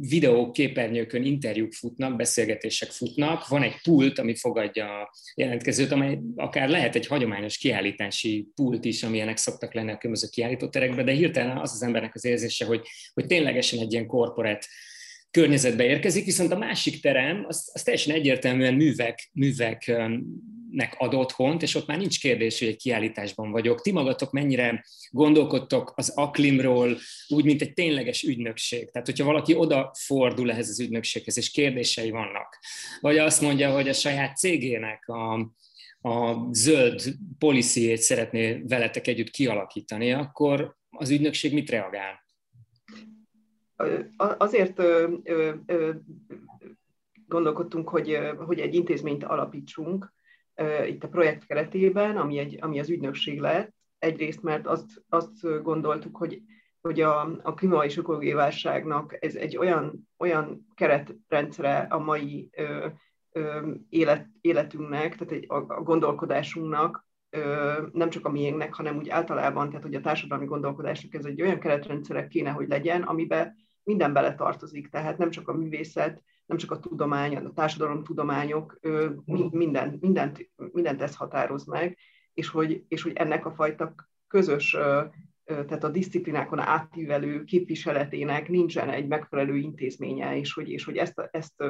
videók, 0.01 0.53
képernyőkön 0.53 1.25
interjúk 1.25 1.73
futnak, 1.73 2.17
beszélgetések 2.17 2.91
futnak, 2.91 3.49
van 3.49 3.63
egy 3.63 3.75
pult, 3.83 4.19
ami 4.19 4.35
fogadja 4.35 5.01
a 5.01 5.13
jelentkezőt, 5.35 5.93
amely 5.93 6.19
akár 6.37 6.69
lehet 6.69 6.95
egy 6.95 7.07
hagyományos 7.07 7.59
kiállítási 7.59 8.49
pult 8.55 8.85
is, 8.85 9.03
amilyenek 9.03 9.37
szoktak 9.37 9.75
lenni 9.75 9.91
a 9.91 9.99
különböző 9.99 10.29
kiállítóterekben, 10.31 11.05
de 11.05 11.13
hirtelen 11.13 11.57
az 11.59 11.73
az 11.73 11.83
embernek 11.83 12.15
az 12.15 12.25
érzése, 12.25 12.65
hogy, 12.65 12.87
hogy 13.15 13.27
ténylegesen 13.27 13.79
egy 13.79 13.93
ilyen 13.93 14.07
korporát 14.07 14.67
környezetbe 15.31 15.85
érkezik, 15.85 16.25
viszont 16.25 16.53
a 16.53 16.59
másik 16.59 17.01
terem 17.01 17.45
az, 17.49 17.71
az 17.73 17.83
teljesen 17.83 18.15
egyértelműen 18.15 18.75
művek, 18.75 19.31
műveknek 19.33 20.95
ad 20.97 21.15
otthont, 21.15 21.63
és 21.63 21.75
ott 21.75 21.87
már 21.87 21.99
nincs 21.99 22.21
kérdés, 22.21 22.59
hogy 22.59 22.69
egy 22.69 22.77
kiállításban 22.77 23.51
vagyok. 23.51 23.81
Ti 23.81 23.93
magatok 23.93 24.33
mennyire 24.33 24.85
gondolkodtok 25.11 25.93
az 25.97 26.09
aklimról 26.09 26.99
úgy, 27.29 27.45
mint 27.45 27.63
egy 27.63 27.73
tényleges 27.73 28.23
ügynökség? 28.23 28.91
Tehát, 28.91 29.07
hogyha 29.07 29.25
valaki 29.25 29.55
odafordul 29.55 30.51
ehhez 30.51 30.69
az 30.69 30.81
ügynökséghez, 30.81 31.37
és 31.37 31.51
kérdései 31.51 32.11
vannak, 32.11 32.59
vagy 33.01 33.19
azt 33.19 33.41
mondja, 33.41 33.73
hogy 33.73 33.89
a 33.89 33.93
saját 33.93 34.37
cégének 34.37 35.09
a, 35.09 35.33
a 36.09 36.49
zöld 36.53 37.03
policyét 37.39 38.01
szeretné 38.01 38.63
veletek 38.69 39.07
együtt 39.07 39.31
kialakítani, 39.31 40.13
akkor 40.13 40.77
az 40.91 41.11
ügynökség 41.11 41.53
mit 41.53 41.71
reagál? 41.71 42.29
Azért 44.17 44.83
gondolkodtunk, 47.27 47.89
hogy, 47.89 48.19
hogy 48.47 48.61
egy 48.61 48.75
intézményt 48.75 49.25
alapítsunk 49.25 50.13
itt 50.87 51.05
a 51.05 51.09
projekt 51.09 51.47
keretében, 51.47 52.17
ami, 52.17 52.39
egy, 52.39 52.59
ami 52.61 52.79
az 52.81 52.91
ügynökség 52.91 53.41
lett. 53.41 53.73
Egyrészt, 53.99 54.43
mert 54.43 54.67
azt, 54.67 55.03
azt 55.09 55.63
gondoltuk, 55.63 56.17
hogy, 56.17 56.43
hogy 56.81 57.01
a, 57.01 57.21
a 57.43 57.55
klíma 57.55 57.85
és 57.85 57.97
ökológiai 57.97 58.33
válságnak 58.33 59.17
ez 59.21 59.35
egy 59.35 59.57
olyan, 59.57 60.09
olyan 60.19 60.67
keretrendszere 60.75 61.79
a 61.79 61.99
mai 61.99 62.49
ö, 62.53 62.87
ö, 63.33 63.71
élet, 63.89 64.27
életünknek, 64.41 65.17
tehát 65.17 65.33
egy, 65.33 65.45
a, 65.49 65.55
a 65.55 65.83
gondolkodásunknak, 65.83 67.07
ö, 67.31 67.73
nem 67.93 68.11
csak 68.11 68.27
a 68.27 68.31
miénknek, 68.31 68.75
hanem 68.75 68.97
úgy 68.97 69.09
általában, 69.09 69.69
tehát 69.69 69.85
hogy 69.85 69.95
a 69.95 70.01
társadalmi 70.01 70.47
gondolkodásnak 70.47 71.15
ez 71.15 71.25
egy 71.25 71.43
olyan 71.43 71.59
keretrendszerek 71.59 72.29
kéne, 72.29 72.51
hogy 72.51 72.69
legyen, 72.69 73.03
amiben 73.03 73.57
minden 73.91 74.13
bele 74.13 74.35
tartozik, 74.35 74.89
tehát 74.89 75.19
nem 75.19 75.31
csak 75.31 75.49
a 75.49 75.53
művészet, 75.53 76.23
nem 76.47 76.57
csak 76.57 76.71
a 76.71 76.79
tudomány, 76.79 77.37
a 77.37 77.53
társadalomtudományok, 77.53 78.79
minden, 79.51 79.99
mindent, 80.01 80.51
mindent 80.73 81.03
ez 81.03 81.17
határoz 81.17 81.65
meg, 81.65 81.99
és 82.35 82.49
hogy, 82.49 82.85
és 82.89 83.03
hogy 83.03 83.13
ennek 83.15 83.47
a 83.47 83.51
fajta 83.51 83.95
közös, 84.27 84.77
tehát 85.45 85.85
a 85.85 85.89
disziplinákon 85.89 86.59
átívelő 86.59 87.45
képviseletének 87.45 88.49
nincsen 88.49 88.89
egy 88.89 89.07
megfelelő 89.07 89.57
intézménye, 89.57 90.37
és 90.37 90.53
hogy, 90.53 90.69
és 90.69 90.85
hogy 90.85 90.97
ezt, 90.97 91.29
ezt, 91.31 91.65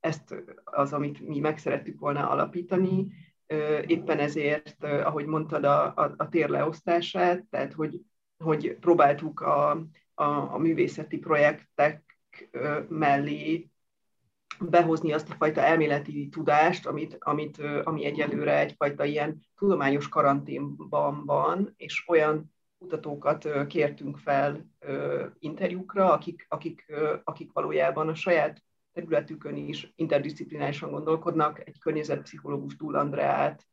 ezt 0.00 0.34
az, 0.64 0.92
amit 0.92 1.20
mi 1.20 1.38
meg 1.38 1.58
szerettük 1.58 2.00
volna 2.00 2.28
alapítani, 2.28 3.06
éppen 3.86 4.18
ezért, 4.18 4.84
ahogy 4.84 5.26
mondtad, 5.26 5.64
a, 5.64 5.84
a, 5.84 6.14
a 6.16 6.28
tér 6.28 6.48
leosztását, 6.48 7.44
tehát 7.50 7.72
hogy, 7.72 8.00
hogy 8.36 8.76
próbáltuk 8.80 9.40
a, 9.40 9.86
a, 10.14 10.24
a 10.24 10.58
művészeti 10.58 11.18
projektek 11.18 12.18
mellé 12.88 13.70
behozni 14.60 15.12
azt 15.12 15.30
a 15.30 15.34
fajta 15.34 15.60
elméleti 15.60 16.28
tudást, 16.28 16.86
amit, 16.86 17.16
amit, 17.20 17.58
ami 17.84 18.04
egyelőre 18.04 18.58
egyfajta 18.58 19.04
ilyen 19.04 19.46
tudományos 19.56 20.08
karanténban 20.08 21.24
van, 21.24 21.74
és 21.76 22.04
olyan 22.08 22.52
kutatókat 22.78 23.66
kértünk 23.66 24.18
fel 24.18 24.70
interjúkra, 25.38 26.12
akik, 26.12 26.46
akik, 26.48 26.92
akik 27.24 27.52
valójában 27.52 28.08
a 28.08 28.14
saját 28.14 28.62
területükön 28.92 29.56
is 29.56 29.92
interdisziplinálisan 29.96 30.90
gondolkodnak, 30.90 31.68
egy 31.68 31.78
környezetpszichológus 31.78 32.76
Túl 32.76 32.94
Andreát, 32.94 33.66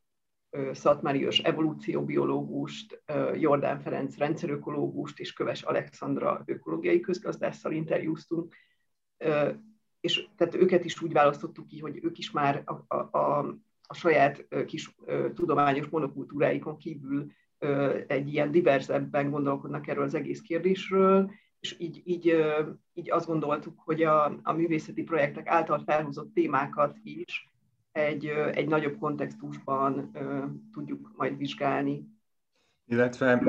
Szatmáriós 0.71 1.39
evolúcióbiológust, 1.39 3.03
Jordán 3.33 3.79
Ferenc 3.79 4.17
rendszerökológust 4.17 5.19
és 5.19 5.33
Köves 5.33 5.61
Alexandra 5.61 6.43
ökológiai 6.45 6.99
közgazdásszal 6.99 7.71
interjúztunk, 7.71 8.55
és 9.99 10.27
tehát 10.35 10.55
őket 10.55 10.85
is 10.85 11.01
úgy 11.01 11.11
választottuk 11.11 11.67
ki, 11.67 11.79
hogy 11.79 11.99
ők 12.03 12.17
is 12.17 12.31
már 12.31 12.63
a, 12.65 12.95
a, 12.95 13.17
a, 13.17 13.55
a 13.87 13.93
saját 13.93 14.47
kis 14.65 14.95
tudományos 15.33 15.87
monokultúráikon 15.87 16.77
kívül 16.77 17.31
egy 18.07 18.33
ilyen 18.33 18.51
diverzebben 18.51 19.29
gondolkodnak 19.29 19.87
erről 19.87 20.03
az 20.03 20.13
egész 20.13 20.41
kérdésről, 20.41 21.31
és 21.59 21.75
így, 21.79 22.01
így, 22.05 22.45
így 22.93 23.11
azt 23.11 23.27
gondoltuk, 23.27 23.79
hogy 23.79 24.03
a, 24.03 24.39
a 24.43 24.53
művészeti 24.53 25.03
projektek 25.03 25.47
által 25.47 25.83
felhozott 25.85 26.33
témákat 26.33 26.97
is 27.03 27.48
egy, 28.05 28.25
egy 28.53 28.67
nagyobb 28.67 28.97
kontextusban 28.99 30.11
tudjuk 30.73 31.11
majd 31.15 31.37
vizsgálni. 31.37 32.17
Illetve 32.91 33.41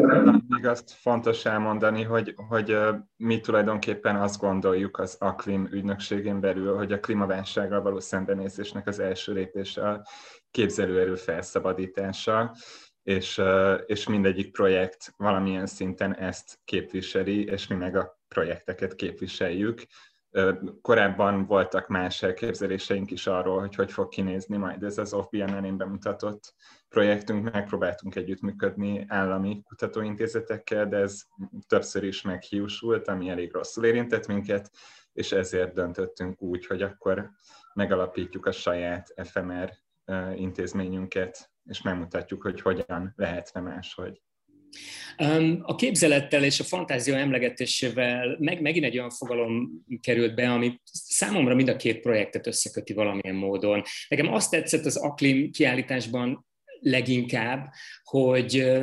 még 0.48 0.66
azt 0.66 0.90
fontos 0.90 1.44
elmondani, 1.44 2.02
hogy, 2.02 2.34
hogy 2.48 2.78
mi 3.16 3.40
tulajdonképpen 3.40 4.16
azt 4.16 4.40
gondoljuk 4.40 4.98
az 4.98 5.16
AKVIM 5.20 5.68
ügynökségén 5.72 6.40
belül, 6.40 6.76
hogy 6.76 6.92
a 6.92 7.00
klímaválsággal 7.00 7.82
való 7.82 8.00
szembenézésnek 8.00 8.86
az 8.86 8.98
első 8.98 9.32
lépése 9.32 9.88
a 9.88 10.02
képzelőerő 10.50 11.14
felszabadítása, 11.14 12.54
és, 13.02 13.42
és 13.86 14.08
mindegyik 14.08 14.52
projekt 14.52 15.14
valamilyen 15.16 15.66
szinten 15.66 16.16
ezt 16.16 16.58
képviseli, 16.64 17.44
és 17.44 17.66
mi 17.66 17.74
meg 17.74 17.96
a 17.96 18.20
projekteket 18.28 18.94
képviseljük. 18.94 19.82
Korábban 20.82 21.46
voltak 21.46 21.88
más 21.88 22.22
elképzeléseink 22.22 23.10
is 23.10 23.26
arról, 23.26 23.60
hogy 23.60 23.74
hogy 23.74 23.92
fog 23.92 24.08
kinézni 24.08 24.56
majd 24.56 24.82
ez 24.82 24.98
az 24.98 25.12
OFBNN-én 25.12 25.76
bemutatott 25.76 26.54
projektünk. 26.88 27.52
Megpróbáltunk 27.52 28.14
együttműködni 28.14 29.04
állami 29.08 29.62
kutatóintézetekkel, 29.62 30.88
de 30.88 30.96
ez 30.96 31.22
többször 31.66 32.04
is 32.04 32.22
meghiúsult, 32.22 33.08
ami 33.08 33.28
elég 33.28 33.52
rosszul 33.52 33.84
érintett 33.84 34.26
minket, 34.26 34.70
és 35.12 35.32
ezért 35.32 35.74
döntöttünk 35.74 36.42
úgy, 36.42 36.66
hogy 36.66 36.82
akkor 36.82 37.30
megalapítjuk 37.74 38.46
a 38.46 38.52
saját 38.52 39.14
FMR 39.24 39.72
intézményünket, 40.34 41.50
és 41.64 41.82
megmutatjuk, 41.82 42.42
hogy 42.42 42.60
hogyan 42.60 43.12
lehetne 43.16 43.60
máshogy. 43.60 44.22
A 45.62 45.74
képzelettel 45.74 46.44
és 46.44 46.60
a 46.60 46.64
fantázia 46.64 47.16
emlegetésével 47.16 48.36
meg, 48.38 48.60
megint 48.60 48.84
egy 48.84 48.96
olyan 48.96 49.10
fogalom 49.10 49.70
került 50.00 50.34
be, 50.34 50.50
ami 50.50 50.80
számomra 50.92 51.54
mind 51.54 51.68
a 51.68 51.76
két 51.76 52.00
projektet 52.00 52.46
összeköti 52.46 52.92
valamilyen 52.92 53.34
módon. 53.34 53.82
Nekem 54.08 54.32
azt 54.32 54.50
tetszett 54.50 54.84
az 54.84 54.96
Aklim 54.96 55.50
kiállításban 55.50 56.46
leginkább, 56.80 57.68
hogy 58.02 58.80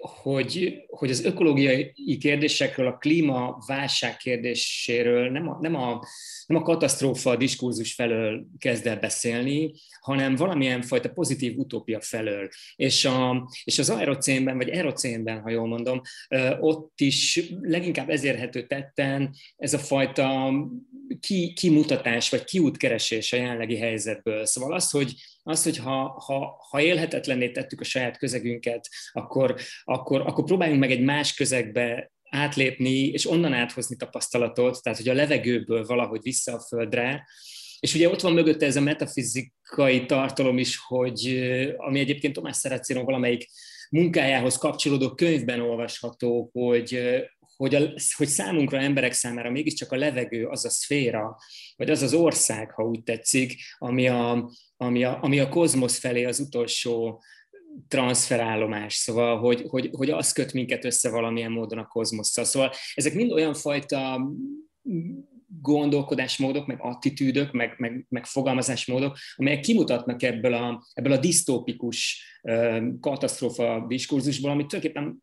hogy, 0.00 0.84
hogy 0.86 1.10
az 1.10 1.24
ökológiai 1.24 1.92
kérdésekről, 2.18 2.86
a 2.86 2.96
klímaválság 2.96 4.16
kérdéséről 4.16 5.30
nem 5.30 5.48
a, 5.48 5.58
nem 5.60 5.74
a, 5.74 6.00
nem 6.46 6.62
a 6.62 6.64
katasztrófa 6.64 7.36
diskurzus 7.36 7.94
felől 7.94 8.46
kezd 8.58 8.86
el 8.86 8.98
beszélni, 8.98 9.72
hanem 10.00 10.36
valamilyen 10.36 10.82
fajta 10.82 11.08
pozitív 11.08 11.58
utópia 11.58 12.00
felől. 12.00 12.48
És, 12.76 13.04
a, 13.04 13.50
és 13.64 13.78
az 13.78 13.90
aerocénben, 13.90 14.56
vagy 14.56 14.70
aerocénben, 14.70 15.40
ha 15.40 15.50
jól 15.50 15.66
mondom, 15.66 16.00
ott 16.60 17.00
is 17.00 17.52
leginkább 17.60 18.10
ezérhető 18.10 18.66
tetten 18.66 19.34
ez 19.56 19.74
a 19.74 19.78
fajta 19.78 20.52
ki, 21.20 21.52
kimutatás, 21.52 22.30
vagy 22.30 22.44
kiútkeresés 22.44 23.32
a 23.32 23.36
jelenlegi 23.36 23.76
helyzetből. 23.76 24.46
Szóval 24.46 24.72
az, 24.72 24.90
hogy, 24.90 25.14
az, 25.42 25.62
hogy 25.62 25.76
ha, 25.76 26.22
ha, 26.26 26.56
ha 26.70 26.80
élhetetlenné 26.80 27.50
tettük 27.50 27.80
a 27.80 27.84
saját 27.84 28.18
közegünket, 28.18 28.88
akkor, 29.12 29.54
akkor, 29.84 30.20
akkor 30.20 30.44
próbáljunk 30.44 30.80
meg 30.80 30.90
egy 30.90 31.02
más 31.02 31.34
közegbe 31.34 32.12
átlépni, 32.34 33.08
és 33.08 33.30
onnan 33.30 33.52
áthozni 33.52 33.96
tapasztalatot, 33.96 34.82
tehát 34.82 34.98
hogy 34.98 35.08
a 35.08 35.14
levegőből 35.14 35.84
valahogy 35.84 36.20
vissza 36.22 36.52
a 36.52 36.60
földre, 36.60 37.26
és 37.80 37.94
ugye 37.94 38.08
ott 38.08 38.20
van 38.20 38.32
mögötte 38.32 38.66
ez 38.66 38.76
a 38.76 38.80
metafizikai 38.80 40.06
tartalom 40.06 40.58
is, 40.58 40.76
hogy 40.76 41.44
ami 41.76 42.00
egyébként 42.00 42.34
Tomás 42.34 42.56
Szerecino 42.56 43.04
valamelyik 43.04 43.48
munkájához 43.90 44.56
kapcsolódó 44.56 45.14
könyvben 45.14 45.60
olvasható, 45.60 46.50
hogy, 46.52 47.00
hogy, 47.56 47.74
a, 47.74 47.80
hogy 48.16 48.26
számunkra, 48.26 48.78
emberek 48.78 49.12
számára 49.12 49.50
mégiscsak 49.50 49.92
a 49.92 49.96
levegő 49.96 50.46
az 50.46 50.64
a 50.64 50.70
szféra, 50.70 51.36
vagy 51.76 51.90
az 51.90 52.02
az 52.02 52.14
ország, 52.14 52.70
ha 52.70 52.82
úgy 52.82 53.02
tetszik, 53.02 53.56
ami 53.78 54.08
a, 54.08 54.50
ami 54.76 55.04
a, 55.04 55.18
ami 55.22 55.40
a 55.40 55.48
kozmosz 55.48 55.98
felé 55.98 56.24
az 56.24 56.40
utolsó 56.40 57.22
transferállomás, 57.88 58.94
szóval, 58.94 59.38
hogy, 59.38 59.64
hogy, 59.68 59.90
hogy 59.92 60.10
az 60.10 60.32
köt 60.32 60.52
minket 60.52 60.84
össze 60.84 61.10
valamilyen 61.10 61.52
módon 61.52 61.78
a 61.78 61.86
kozmosszal. 61.86 62.44
Szóval 62.44 62.70
ezek 62.94 63.14
mind 63.14 63.32
olyan 63.32 63.54
fajta 63.54 64.30
gondolkodásmódok, 65.60 66.66
meg 66.66 66.78
attitűdök, 66.80 67.52
meg, 67.52 67.74
meg, 67.76 68.06
meg 68.08 68.26
fogalmazásmódok, 68.26 69.16
amelyek 69.36 69.60
kimutatnak 69.60 70.22
ebből 70.22 70.54
a, 70.54 70.86
ebből 70.92 71.12
a 71.12 71.18
disztópikus 71.18 72.24
katasztrófa 73.00 73.84
diskurzusból, 73.88 74.50
amit 74.50 74.66
tulajdonképpen 74.66 75.22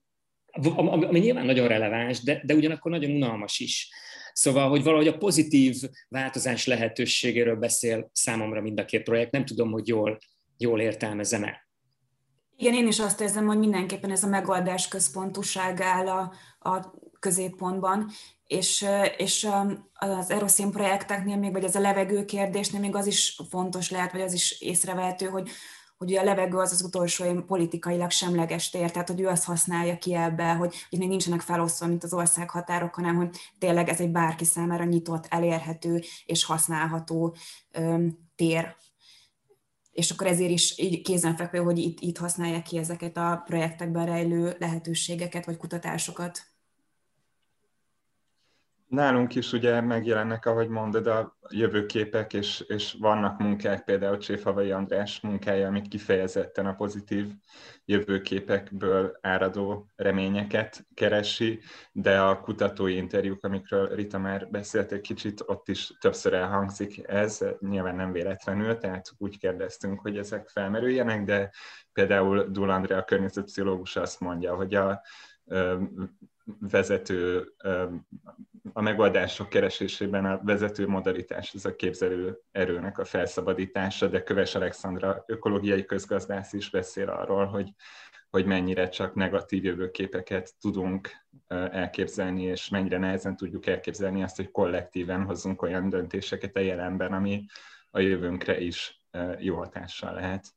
ami, 0.52 1.06
ami 1.06 1.20
nyilván 1.20 1.46
nagyon 1.46 1.68
releváns, 1.68 2.24
de, 2.24 2.42
de 2.46 2.54
ugyanakkor 2.54 2.92
nagyon 2.92 3.12
unalmas 3.12 3.60
is. 3.60 3.90
Szóval, 4.34 4.70
hogy 4.70 4.84
valahogy 4.84 5.08
a 5.08 5.18
pozitív 5.18 5.76
változás 6.08 6.66
lehetőségéről 6.66 7.56
beszél 7.56 8.10
számomra 8.14 8.62
mind 8.62 8.80
a 8.80 8.86
két 8.86 9.04
projekt. 9.04 9.32
Nem 9.32 9.46
tudom, 9.46 9.72
hogy 9.72 9.88
jól, 9.88 10.18
jól 10.58 10.82
értelmezem-e. 10.82 11.70
Igen, 12.62 12.74
én 12.74 12.88
is 12.88 13.00
azt 13.00 13.22
érzem, 13.22 13.46
hogy 13.46 13.58
mindenképpen 13.58 14.12
ez 14.12 14.24
a 14.24 14.28
megoldás 14.28 14.88
központúság 14.88 15.82
áll 15.82 16.08
a, 16.08 16.32
a 16.70 16.94
középpontban, 17.20 18.10
és, 18.48 18.86
és 19.18 19.48
az 19.94 20.30
Eroszín 20.30 20.72
projekteknél 20.72 21.38
még, 21.38 21.52
vagy 21.52 21.64
ez 21.64 21.76
a 21.76 21.80
levegő 21.80 22.26
kérdésnél 22.26 22.82
még 22.82 22.96
az 22.96 23.06
is 23.06 23.42
fontos 23.50 23.92
lehet, 23.92 24.12
vagy 24.12 24.22
az 24.22 24.34
is 24.34 24.62
észrevehető, 24.62 25.26
hogy 25.26 25.50
hogy 25.98 26.16
a 26.16 26.24
levegő 26.24 26.58
az 26.58 26.72
az 26.72 26.82
utolsó 26.82 27.42
politikailag 27.48 28.12
semleges 28.12 28.70
tér, 28.70 28.92
tehát 28.92 29.10
hogy 29.10 29.22
ő 29.22 29.28
azt 29.28 29.44
használja 29.44 29.98
ki 29.98 30.16
ebbe, 30.16 30.54
hogy 30.54 30.76
itt 30.90 31.00
még 31.00 31.10
nincsenek 31.10 31.42
felosztva, 31.42 31.88
mint 31.88 32.04
az 32.04 32.14
országhatárok, 32.14 32.96
hanem 32.96 33.16
hogy 33.16 33.38
tényleg 33.60 33.90
ez 33.90 34.00
egy 34.00 34.12
bárki 34.12 34.46
számára 34.46 34.84
nyitott, 34.84 35.26
elérhető 35.30 36.02
és 36.26 36.46
használható 36.46 37.36
öm, 37.72 38.18
tér. 38.36 38.76
És 40.02 40.12
akkor 40.12 40.28
ezért 40.28 40.52
is 40.52 40.78
így 40.78 41.02
kézenfekvő, 41.02 41.58
hogy 41.60 41.78
itt, 41.78 42.00
itt 42.00 42.18
használják 42.18 42.64
ki 42.64 42.78
ezeket 42.78 43.18
a 43.18 43.42
projektekben 43.46 44.06
rejlő 44.06 44.56
lehetőségeket 44.60 45.46
vagy 45.46 45.58
kutatásokat. 45.58 46.51
Nálunk 48.92 49.36
is 49.36 49.52
ugye 49.52 49.82
megjelennek, 49.82 50.46
ahogy 50.46 50.68
mondod, 50.68 51.08
a 51.08 51.38
jövőképek, 51.50 52.34
és, 52.34 52.64
és 52.68 52.96
vannak 53.00 53.40
munkák, 53.40 53.84
például 53.84 54.18
Cséfavai 54.18 54.72
András 54.72 55.20
munkája, 55.20 55.68
amit 55.68 55.88
kifejezetten 55.88 56.66
a 56.66 56.74
pozitív 56.74 57.32
jövőképekből 57.86 59.18
áradó 59.22 59.90
reményeket 59.96 60.88
keresi, 60.94 61.60
de 61.92 62.22
a 62.22 62.40
kutatói 62.40 62.96
interjúk, 62.96 63.44
amikről 63.44 63.96
Rita 63.96 64.18
már 64.18 64.48
beszélt 64.50 64.92
egy 64.92 65.02
kicsit, 65.02 65.44
ott 65.46 65.68
is 65.68 65.92
többször 66.00 66.34
elhangzik 66.34 67.08
ez, 67.08 67.46
nyilván 67.60 67.96
nem 67.96 68.12
véletlenül, 68.12 68.78
tehát 68.78 69.12
úgy 69.18 69.38
kérdeztünk, 69.38 70.00
hogy 70.00 70.18
ezek 70.18 70.50
felmerüljenek, 70.50 71.24
de 71.24 71.52
például 71.94 72.46
Dul 72.50 72.70
Andrea, 72.70 73.04
környezetpszichológus 73.04 73.96
azt 73.96 74.20
mondja, 74.20 74.56
hogy 74.56 74.74
a 74.74 75.02
vezető, 76.60 77.54
a 78.74 78.82
megoldások 78.82 79.50
keresésében 79.50 80.26
a 80.26 80.40
vezető 80.44 80.88
modalitás, 80.88 81.54
ez 81.54 81.66
a 81.66 81.76
képzelő 81.76 82.40
erőnek 82.52 82.98
a 82.98 83.06
felszabadítása, 83.06 84.08
de 84.08 84.24
Köves 84.24 84.56
Alexandra 84.56 85.24
ökológiai 85.28 85.86
közgazdász 85.86 86.54
is 86.54 86.70
beszél 86.70 87.10
arról, 87.10 87.46
hogy, 87.46 87.74
hogy 88.30 88.46
mennyire 88.46 88.90
csak 88.90 89.16
negatív 89.16 89.64
jövőképeket 89.64 90.54
tudunk 90.60 91.10
elképzelni, 91.48 92.44
és 92.44 92.70
mennyire 92.70 92.98
nehezen 92.98 93.36
tudjuk 93.36 93.66
elképzelni 93.66 94.24
azt, 94.24 94.36
hogy 94.36 94.52
kollektíven 94.52 95.24
hozzunk 95.24 95.62
olyan 95.62 95.90
döntéseket 95.90 96.56
a 96.56 96.60
jelenben, 96.60 97.14
ami 97.14 97.46
a 97.92 98.00
jövőnkre 98.00 98.60
is 98.60 99.02
jó 99.40 99.56
hatással 99.56 100.14
lehet. 100.14 100.48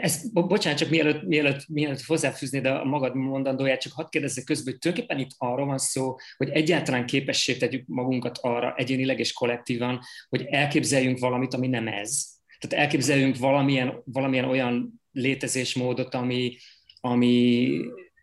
Ez, 0.00 0.32
bocsánat, 0.32 0.78
csak 0.78 0.90
mielőtt, 0.90 1.22
mielőtt, 1.22 1.68
mielőtt 1.68 2.02
hozzáfűznéd 2.02 2.64
a 2.66 2.84
magad 2.84 3.14
mondandóját, 3.14 3.80
csak 3.80 3.92
hadd 3.92 4.06
kérdezzek 4.08 4.44
közben, 4.44 4.72
hogy 4.72 4.80
tulajdonképpen 4.80 5.24
itt 5.24 5.34
arról 5.38 5.66
van 5.66 5.78
szó, 5.78 6.14
hogy 6.36 6.48
egyáltalán 6.48 7.06
képessé 7.06 7.56
tegyük 7.56 7.86
magunkat 7.86 8.38
arra 8.40 8.74
egyénileg 8.76 9.18
és 9.18 9.32
kollektívan, 9.32 10.00
hogy 10.28 10.42
elképzeljünk 10.42 11.18
valamit, 11.18 11.54
ami 11.54 11.66
nem 11.66 11.88
ez. 11.88 12.26
Tehát 12.58 12.84
elképzeljünk 12.84 13.36
valamilyen, 13.36 14.02
valamilyen 14.04 14.44
olyan 14.44 15.02
létezésmódot, 15.12 16.14
ami, 16.14 16.56
ami 17.00 17.70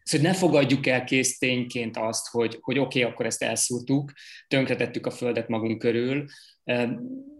Szóval 0.05 0.31
ne 0.31 0.37
fogadjuk 0.37 0.87
el 0.87 1.03
kész 1.03 1.37
tényként 1.37 1.97
azt, 1.97 2.27
hogy, 2.27 2.57
hogy 2.61 2.79
oké, 2.79 2.99
okay, 2.99 3.11
akkor 3.11 3.25
ezt 3.25 3.43
elszúrtuk, 3.43 4.11
tönkretettük 4.47 5.05
a 5.05 5.11
Földet 5.11 5.47
magunk 5.47 5.79
körül, 5.79 6.25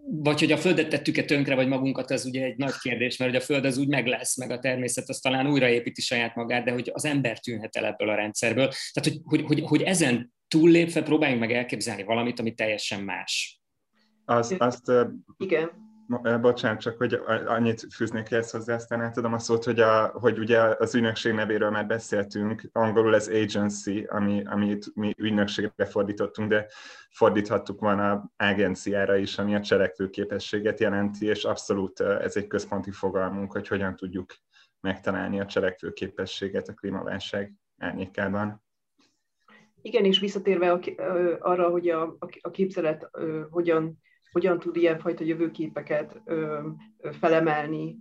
vagy 0.06 0.40
hogy 0.40 0.52
a 0.52 0.58
Földet 0.58 0.90
tettük-e 0.90 1.24
tönkre, 1.24 1.56
vagy 1.56 1.68
magunkat, 1.68 2.12
az 2.12 2.26
ugye 2.26 2.44
egy 2.44 2.58
nagy 2.58 2.74
kérdés, 2.82 3.18
mert 3.18 3.32
hogy 3.32 3.42
a 3.42 3.46
Föld 3.46 3.66
az 3.66 3.78
úgy 3.78 3.88
meg 3.88 4.08
lesz, 4.08 4.38
meg 4.38 4.52
a 4.52 4.60
természet 4.60 5.10
az 5.10 5.20
talán 5.20 5.48
újraépíti 5.48 6.02
saját 6.02 6.36
magát, 6.36 6.66
de 6.66 6.72
hogy 6.72 6.92
az 6.94 7.06
ember 7.06 7.40
tűnhet 7.40 7.76
el 7.76 7.86
ebből 7.86 8.10
a 8.10 8.16
rendszerből. 8.16 8.72
Tehát, 8.94 9.10
hogy, 9.10 9.22
hogy, 9.24 9.42
hogy, 9.42 9.62
hogy 9.68 9.82
ezen 9.82 10.34
túllépve 10.48 11.04
próbáljunk 11.04 11.42
meg 11.42 11.52
elképzelni 11.52 12.04
valamit, 12.04 12.40
ami 12.40 12.54
teljesen 12.54 13.04
más. 13.04 13.62
Azt, 14.26 14.56
azt 14.58 14.92
Igen 15.38 15.85
Bocsánat, 16.42 16.80
csak 16.80 16.98
hogy 16.98 17.14
annyit 17.46 17.94
fűznék 17.94 18.32
ezt 18.32 18.52
hozzá, 18.52 18.76
aztán 18.76 19.02
átadom 19.02 19.34
a 19.34 19.40
szót, 19.40 19.64
hogy, 19.64 19.80
a, 19.80 20.08
hogy 20.08 20.40
ugye 20.40 20.60
az 20.60 20.96
ügynökség 20.96 21.34
nevéről 21.34 21.70
már 21.70 21.86
beszéltünk, 21.86 22.70
angolul 22.72 23.16
ez 23.16 23.28
agency, 23.28 24.06
ami, 24.08 24.44
amit 24.46 24.96
mi 24.96 25.14
ügynökségre 25.18 25.86
fordítottunk, 25.86 26.50
de 26.50 26.66
fordíthattuk 27.10 27.80
volna 27.80 28.32
agenciára 28.38 29.16
is, 29.16 29.38
ami 29.38 29.56
a 29.56 29.62
cselekvőképességet 29.62 30.80
jelenti, 30.80 31.26
és 31.26 31.44
abszolút 31.44 32.00
ez 32.00 32.36
egy 32.36 32.48
központi 32.48 32.92
fogalmunk, 32.92 33.52
hogy 33.52 33.68
hogyan 33.68 33.96
tudjuk 33.96 34.34
megtalálni 34.80 35.40
a 35.40 35.46
cselekvőképességet 35.46 36.68
a 36.68 36.74
klímaválság 36.74 37.54
árnyékában. 37.78 38.64
Igen, 39.82 40.06
és 40.06 40.20
visszatérve 40.20 40.80
arra, 41.40 41.70
hogy 41.70 41.90
a, 41.90 42.18
a 42.42 42.52
képzelet 42.52 43.10
hogyan, 43.50 44.00
hogyan 44.36 44.60
tud 44.60 44.76
ilyenfajta 44.76 45.24
jövőképeket 45.24 46.22
felemelni, 47.20 47.98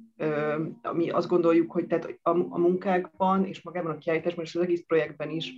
mi 0.92 1.10
azt 1.10 1.28
gondoljuk, 1.28 1.72
hogy 1.72 1.86
tehát 1.86 2.18
a, 2.22 2.30
a 2.30 2.58
munkákban 2.58 3.44
és 3.44 3.62
magában 3.62 3.90
a 3.90 3.98
kiállításban 3.98 4.44
és 4.44 4.54
az 4.54 4.62
egész 4.62 4.82
projektben 4.86 5.30
is 5.30 5.52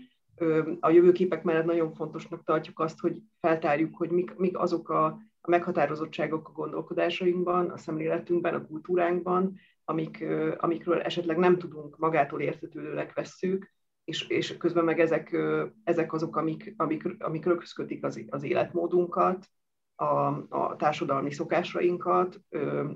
a 0.80 0.90
jövőképek 0.90 1.42
mellett 1.42 1.64
nagyon 1.64 1.94
fontosnak 1.94 2.44
tartjuk 2.44 2.80
azt, 2.80 3.00
hogy 3.00 3.22
feltárjuk, 3.40 3.96
hogy 3.96 4.10
mik, 4.10 4.34
mik 4.36 4.58
azok 4.58 4.88
a, 4.88 5.04
a 5.40 5.50
meghatározottságok 5.50 6.48
a 6.48 6.52
gondolkodásainkban, 6.52 7.70
a 7.70 7.76
szemléletünkben, 7.76 8.54
a 8.54 8.66
kultúránkban, 8.66 9.58
amik, 9.84 10.24
amikről 10.56 11.00
esetleg 11.00 11.36
nem 11.36 11.58
tudunk 11.58 11.98
magától 11.98 12.40
értetődőnek 12.40 13.14
vesszük, 13.14 13.72
és, 14.04 14.28
és 14.28 14.56
közben 14.56 14.84
meg 14.84 15.00
ezek, 15.00 15.36
ezek 15.84 16.12
azok, 16.12 16.36
amik, 16.36 16.74
amik, 16.76 17.16
amik 17.18 17.44
rögzkötik 17.44 18.04
az, 18.04 18.24
az 18.28 18.42
életmódunkat, 18.42 19.48
a, 19.96 20.46
a 20.48 20.76
társadalmi 20.76 21.30
szokásainkat, 21.30 22.40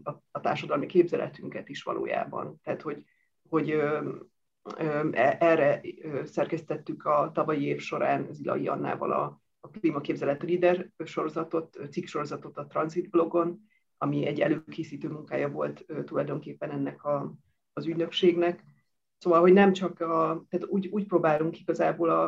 a, 0.02 0.10
a 0.30 0.40
társadalmi 0.40 0.86
képzeletünket 0.86 1.68
is 1.68 1.82
valójában. 1.82 2.60
Tehát, 2.62 2.82
hogy, 2.82 3.04
hogy 3.48 3.70
e, 4.76 5.36
erre 5.40 5.80
szerkesztettük 6.24 7.04
a 7.04 7.30
tavalyi 7.34 7.64
év 7.64 7.80
során 7.80 8.28
Zilai 8.30 8.68
Annával 8.68 9.12
a, 9.12 9.40
a 9.60 9.68
Klímaképzelet 9.68 10.42
Reader 10.42 10.90
sorozatot, 11.04 11.78
cikk 11.90 12.06
sorozatot 12.06 12.56
a 12.56 12.66
Transit 12.66 13.10
blogon, 13.10 13.68
ami 13.98 14.26
egy 14.26 14.40
előkészítő 14.40 15.08
munkája 15.08 15.50
volt 15.50 15.84
tulajdonképpen 16.04 16.70
ennek 16.70 17.04
a, 17.04 17.34
az 17.72 17.86
ügynökségnek. 17.86 18.64
Szóval, 19.18 19.40
hogy 19.40 19.52
nem 19.52 19.72
csak 19.72 20.00
a, 20.00 20.44
tehát 20.48 20.66
úgy, 20.66 20.86
úgy 20.86 21.06
próbálunk 21.06 21.60
igazából 21.60 22.10
a, 22.10 22.26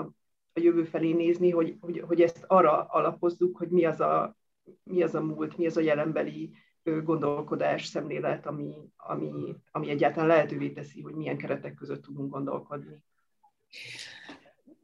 a 0.53 0.61
jövő 0.61 0.85
felé 0.85 1.13
nézni, 1.13 1.51
hogy, 1.51 1.77
hogy, 1.81 2.01
hogy 2.01 2.21
ezt 2.21 2.45
arra 2.47 2.85
alapozzuk, 2.85 3.57
hogy 3.57 3.69
mi 3.69 3.85
az, 3.85 4.01
a, 4.01 4.37
mi 4.85 5.03
az 5.03 5.15
a 5.15 5.21
múlt, 5.21 5.57
mi 5.57 5.67
az 5.67 5.77
a 5.77 5.81
jelenbeli 5.81 6.53
gondolkodás, 6.83 7.87
szemlélet, 7.87 8.47
ami, 8.47 8.75
ami, 8.97 9.57
ami 9.71 9.91
egyáltalán 9.91 10.29
lehetővé 10.29 10.71
teszi, 10.71 11.01
hogy 11.01 11.15
milyen 11.15 11.37
keretek 11.37 11.75
között 11.75 12.03
tudunk 12.03 12.31
gondolkodni 12.31 13.03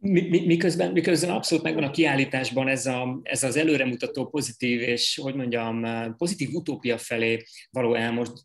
miközben, 0.01 0.93
miközben 0.93 1.31
abszolút 1.31 1.65
megvan 1.65 1.83
a 1.83 1.91
kiállításban 1.91 2.69
ez, 2.69 2.87
a, 2.87 3.21
ez 3.23 3.43
az 3.43 3.57
előremutató 3.57 4.27
pozitív 4.27 4.81
és, 4.81 5.19
hogy 5.23 5.35
mondjam, 5.35 5.85
pozitív 6.17 6.49
utópia 6.53 6.99
felé 6.99 7.45
való 7.71 7.97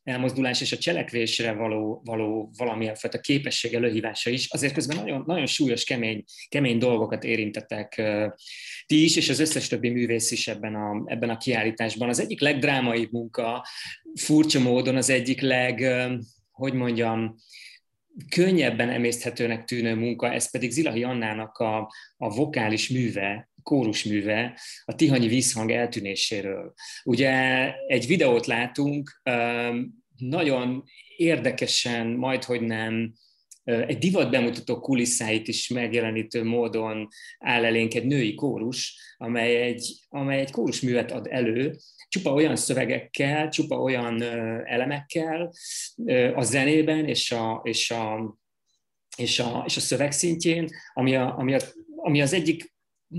elmozdulás 0.04 0.62
és 0.62 0.72
a 0.72 0.78
cselekvésre 0.78 1.54
való, 1.54 2.02
való 2.06 2.52
valamilyen 2.58 2.96
fajta 2.96 3.20
képesség 3.20 3.74
előhívása 3.74 4.30
is, 4.30 4.48
azért 4.50 4.74
közben 4.74 4.98
nagyon, 4.98 5.24
nagyon 5.26 5.46
súlyos, 5.46 5.84
kemény, 5.84 6.24
kemény 6.50 6.78
dolgokat 6.78 7.24
érintettek 7.24 8.02
ti 8.86 9.04
is, 9.04 9.16
és 9.16 9.30
az 9.30 9.40
összes 9.40 9.68
többi 9.68 9.90
művész 9.90 10.32
is 10.32 10.48
ebben 10.48 10.76
a, 10.76 11.04
ebben 11.06 11.30
a 11.30 11.38
kiállításban. 11.38 12.10
Az 12.10 12.20
egyik 12.20 12.42
legdrámaibb 12.42 13.12
munka, 13.12 13.66
furcsa 14.20 14.60
módon 14.60 14.96
az 14.96 15.10
egyik 15.10 15.42
leg, 15.42 15.86
hogy 16.52 16.74
mondjam, 16.74 17.36
könnyebben 18.30 18.90
emészthetőnek 18.90 19.64
tűnő 19.64 19.96
munka, 19.96 20.34
ez 20.34 20.52
pedig 20.52 20.72
Zilahi 20.72 21.04
Annának 21.04 21.58
a, 21.58 21.92
a 22.18 22.30
vokális 22.30 22.90
műve, 22.90 23.52
kórusműve 23.64 24.60
a 24.86 24.96
Tihanyi 24.96 25.28
vízhang 25.28 25.72
eltűnéséről. 25.72 26.74
Ugye 27.04 27.32
egy 27.88 28.08
videót 28.08 28.46
látunk, 28.46 29.22
nagyon 30.18 30.84
érdekesen, 31.18 32.08
majd 32.08 32.44
hogy 32.44 32.62
nem, 32.62 33.14
egy 33.64 33.98
divat 33.98 34.32
bemutató 34.32 34.80
kulisszáit 34.80 35.48
is 35.48 35.68
megjelenítő 35.68 36.44
módon 36.44 37.08
áll 37.40 37.66
elénk 37.66 37.94
egy 37.94 38.06
női 38.06 38.34
kórus, 38.34 38.98
amely 39.18 39.62
egy, 39.62 40.06
amely 40.10 40.40
egy 40.40 40.52
kórusművet 40.52 41.12
ad 41.12 41.28
elő, 41.30 41.76
csupa 42.08 42.34
olyan 42.34 42.56
szövegekkel, 42.56 43.50
csupa 43.50 43.82
olyan 43.82 44.22
elemekkel 44.66 45.54
a 46.36 46.42
zenében 46.42 47.08
és 47.08 47.32
a, 47.32 47.62
és 47.64 47.92
a, 47.92 48.36
és 49.18 49.40
a, 49.40 49.64
és 49.66 49.78
a 49.78 49.80
szöveg 49.80 50.12
szintjén, 50.12 50.70
ami, 50.94 51.16
a, 51.16 51.38
ami, 51.38 51.54
a, 51.54 51.60
ami 51.96 52.22
az 52.22 52.34
egyik 52.34 52.72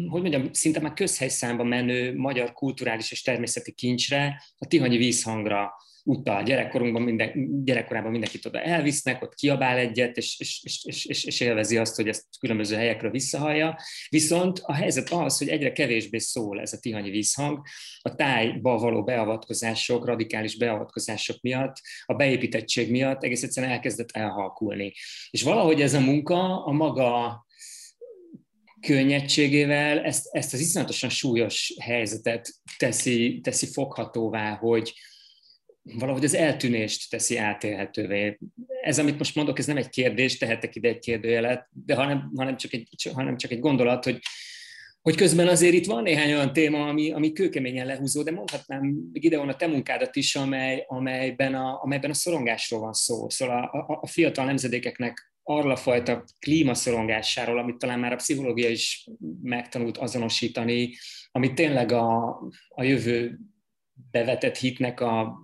hogy 0.08 0.20
mondjam, 0.20 0.52
szinte 0.52 0.80
már 0.80 0.92
közhelyszámba 0.92 1.64
menő 1.64 2.16
magyar 2.16 2.52
kulturális 2.52 3.12
és 3.12 3.22
természeti 3.22 3.72
kincsre, 3.72 4.42
a 4.58 4.66
Tihanyi 4.66 4.96
vízhangra 4.96 5.72
utal. 6.04 6.42
Gyerekkorunkban 6.42 7.02
minden, 7.02 7.64
gyerekkorában 7.64 8.10
mindenkit 8.10 8.46
oda 8.46 8.60
elvisznek, 8.60 9.22
ott 9.22 9.34
kiabál 9.34 9.76
egyet, 9.76 10.16
és, 10.16 10.36
és, 10.38 10.80
és, 10.82 11.24
és, 11.24 11.40
élvezi 11.40 11.76
azt, 11.76 11.96
hogy 11.96 12.08
ezt 12.08 12.24
különböző 12.38 12.76
helyekről 12.76 13.10
visszahallja. 13.10 13.78
Viszont 14.08 14.60
a 14.62 14.72
helyzet 14.72 15.10
az, 15.10 15.38
hogy 15.38 15.48
egyre 15.48 15.72
kevésbé 15.72 16.18
szól 16.18 16.60
ez 16.60 16.72
a 16.72 16.78
tihanyi 16.78 17.10
vízhang. 17.10 17.62
A 18.00 18.14
tájba 18.14 18.78
való 18.78 19.04
beavatkozások, 19.04 20.06
radikális 20.06 20.56
beavatkozások 20.56 21.40
miatt, 21.40 21.76
a 22.06 22.14
beépítettség 22.14 22.90
miatt 22.90 23.22
egész 23.22 23.42
egyszerűen 23.42 23.72
elkezdett 23.72 24.10
elhalkulni. 24.10 24.92
És 25.30 25.42
valahogy 25.42 25.80
ez 25.80 25.94
a 25.94 26.00
munka 26.00 26.64
a 26.64 26.72
maga 26.72 27.42
könnyedségével 28.80 30.00
ezt, 30.00 30.28
ezt 30.32 30.52
az 30.52 30.60
iszonyatosan 30.60 31.10
súlyos 31.10 31.74
helyzetet 31.80 32.50
teszi, 32.76 33.40
teszi 33.42 33.66
foghatóvá, 33.66 34.56
hogy, 34.56 34.94
valahogy 35.84 36.24
az 36.24 36.34
eltűnést 36.34 37.10
teszi 37.10 37.36
átélhetővé. 37.36 38.38
Ez, 38.82 38.98
amit 38.98 39.18
most 39.18 39.34
mondok, 39.34 39.58
ez 39.58 39.66
nem 39.66 39.76
egy 39.76 39.88
kérdés, 39.88 40.38
tehetek 40.38 40.74
ide 40.74 40.88
egy 40.88 40.98
kérdőjelet, 40.98 41.68
de 41.84 41.94
hanem, 41.94 42.32
hanem, 42.36 42.56
csak, 42.56 42.72
egy, 42.72 43.10
hanem 43.14 43.36
csak 43.36 43.50
egy 43.50 43.60
gondolat, 43.60 44.04
hogy, 44.04 44.18
hogy 45.02 45.14
közben 45.16 45.48
azért 45.48 45.74
itt 45.74 45.86
van 45.86 46.02
néhány 46.02 46.32
olyan 46.32 46.52
téma, 46.52 46.88
ami, 46.88 47.12
ami 47.12 47.32
kőkeményen 47.32 47.86
lehúzó, 47.86 48.22
de 48.22 48.30
mondhatnám 48.30 48.94
Gideon 49.12 49.48
a 49.48 49.56
te 49.56 49.66
munkádat 49.66 50.16
is, 50.16 50.36
amely, 50.36 50.84
amelyben, 50.88 51.54
a, 51.54 51.82
amelyben 51.82 52.10
a 52.10 52.14
szorongásról 52.14 52.80
van 52.80 52.92
szó. 52.92 53.28
Szóval 53.28 53.64
a, 53.64 53.78
a, 53.78 53.98
a 54.02 54.06
fiatal 54.06 54.44
nemzedékeknek 54.44 55.32
arra 55.42 55.76
fajta 55.76 56.24
klímaszorongásáról, 56.38 57.58
amit 57.58 57.76
talán 57.76 57.98
már 57.98 58.12
a 58.12 58.16
pszichológia 58.16 58.68
is 58.68 59.08
megtanult 59.42 59.96
azonosítani, 59.98 60.94
amit 61.30 61.54
tényleg 61.54 61.92
a, 61.92 62.38
a 62.68 62.82
jövő 62.82 63.38
bevetett 64.10 64.56
hitnek 64.56 65.00
a 65.00 65.42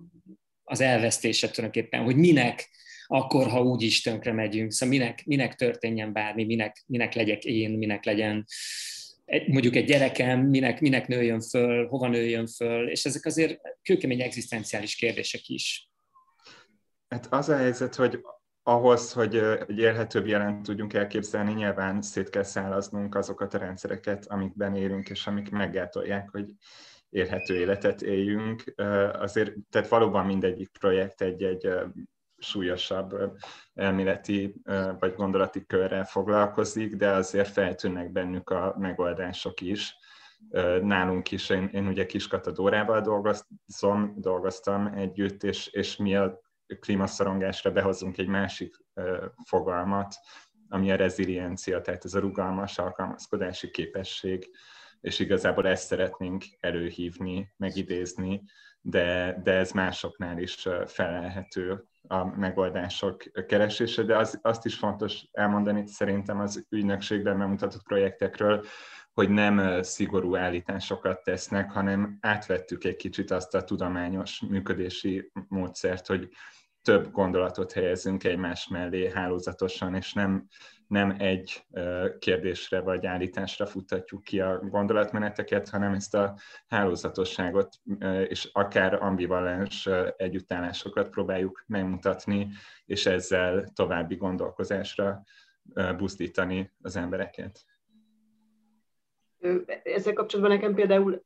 az 0.70 0.80
elvesztése 0.80 1.50
tulajdonképpen, 1.50 2.02
hogy 2.02 2.16
minek 2.16 2.70
akkor, 3.06 3.46
ha 3.48 3.62
úgy 3.62 3.82
is 3.82 4.02
tönkre 4.02 4.32
megyünk, 4.32 4.72
szóval 4.72 4.98
minek, 4.98 5.22
minek 5.24 5.54
történjen 5.54 6.12
bármi, 6.12 6.44
minek, 6.44 6.82
minek 6.86 7.14
legyek 7.14 7.44
én, 7.44 7.70
minek 7.70 8.04
legyen 8.04 8.44
mondjuk 9.46 9.76
egy 9.76 9.84
gyerekem, 9.84 10.40
minek, 10.40 10.80
minek 10.80 11.06
nőjön 11.06 11.40
föl, 11.40 11.86
hova 11.86 12.08
nőjön 12.08 12.46
föl, 12.46 12.88
és 12.88 13.04
ezek 13.04 13.24
azért 13.24 13.60
kőkemény 13.82 14.20
egzisztenciális 14.20 14.94
kérdések 14.94 15.48
is. 15.48 15.90
Hát 17.08 17.26
az 17.32 17.48
a 17.48 17.56
helyzet, 17.56 17.94
hogy 17.94 18.20
ahhoz, 18.62 19.12
hogy 19.12 19.36
egy 19.68 19.78
élhetőbb 19.78 20.26
jelent 20.26 20.62
tudjunk 20.62 20.92
elképzelni, 20.92 21.52
nyilván 21.52 22.02
szét 22.02 22.30
kell 22.30 22.42
szállaznunk 22.42 23.14
azokat 23.14 23.54
a 23.54 23.58
rendszereket, 23.58 24.26
amikben 24.26 24.76
élünk, 24.76 25.08
és 25.08 25.26
amik 25.26 25.50
meggátolják, 25.50 26.28
hogy 26.30 26.44
élhető 27.10 27.56
életet 27.56 28.02
éljünk. 28.02 28.74
Azért, 29.12 29.52
tehát 29.70 29.88
valóban 29.88 30.26
mindegyik 30.26 30.70
projekt 30.78 31.20
egy-egy 31.20 31.68
súlyosabb 32.38 33.36
elméleti 33.74 34.60
vagy 34.98 35.14
gondolati 35.14 35.66
körrel 35.66 36.04
foglalkozik, 36.04 36.96
de 36.96 37.10
azért 37.10 37.48
feltűnnek 37.48 38.12
bennük 38.12 38.50
a 38.50 38.74
megoldások 38.78 39.60
is. 39.60 39.94
Nálunk 40.82 41.30
is, 41.30 41.48
én, 41.48 41.68
én 41.72 41.86
ugye 41.86 42.06
Kiskatadórával 42.06 43.00
dolgozom, 43.00 44.14
dolgoztam 44.16 44.86
együtt, 44.86 45.42
és, 45.42 45.66
és 45.66 45.96
mi 45.96 46.16
a 46.16 46.40
klímaszorongásra 46.80 47.70
behozunk 47.70 48.18
egy 48.18 48.28
másik 48.28 48.76
fogalmat, 49.44 50.14
ami 50.68 50.92
a 50.92 50.96
reziliencia, 50.96 51.80
tehát 51.80 52.04
ez 52.04 52.14
a 52.14 52.20
rugalmas 52.20 52.78
alkalmazkodási 52.78 53.70
képesség, 53.70 54.50
és 55.00 55.18
igazából 55.18 55.66
ezt 55.66 55.86
szeretnénk 55.86 56.44
előhívni, 56.60 57.52
megidézni, 57.56 58.42
de, 58.80 59.40
de 59.42 59.52
ez 59.52 59.72
másoknál 59.72 60.38
is 60.38 60.68
felelhető 60.86 61.84
a 62.02 62.24
megoldások 62.24 63.46
keresése, 63.46 64.02
de 64.02 64.16
az, 64.16 64.38
azt 64.42 64.64
is 64.64 64.74
fontos 64.74 65.28
elmondani 65.32 65.86
szerintem 65.86 66.40
az 66.40 66.66
ügynökségben 66.68 67.38
bemutatott 67.38 67.82
projektekről, 67.82 68.64
hogy 69.12 69.28
nem 69.28 69.82
szigorú 69.82 70.36
állításokat 70.36 71.22
tesznek, 71.22 71.70
hanem 71.70 72.18
átvettük 72.20 72.84
egy 72.84 72.96
kicsit 72.96 73.30
azt 73.30 73.54
a 73.54 73.64
tudományos 73.64 74.40
működési 74.48 75.30
módszert, 75.48 76.06
hogy 76.06 76.28
több 76.82 77.10
gondolatot 77.10 77.72
helyezünk 77.72 78.24
egymás 78.24 78.68
mellé 78.68 79.10
hálózatosan, 79.10 79.94
és 79.94 80.12
nem 80.12 80.46
nem 80.90 81.14
egy 81.18 81.66
kérdésre 82.18 82.80
vagy 82.80 83.06
állításra 83.06 83.66
futtatjuk 83.66 84.22
ki 84.22 84.40
a 84.40 84.58
gondolatmeneteket, 84.58 85.68
hanem 85.68 85.92
ezt 85.92 86.14
a 86.14 86.38
hálózatosságot 86.68 87.80
és 88.28 88.48
akár 88.52 89.02
ambivalens 89.02 89.88
együttállásokat 90.16 91.10
próbáljuk 91.10 91.64
megmutatni, 91.66 92.48
és 92.86 93.06
ezzel 93.06 93.68
további 93.74 94.16
gondolkozásra 94.16 95.22
buzdítani 95.96 96.72
az 96.82 96.96
embereket. 96.96 97.64
Ezzel 99.82 100.12
kapcsolatban 100.12 100.56
nekem 100.56 100.74
például 100.74 101.24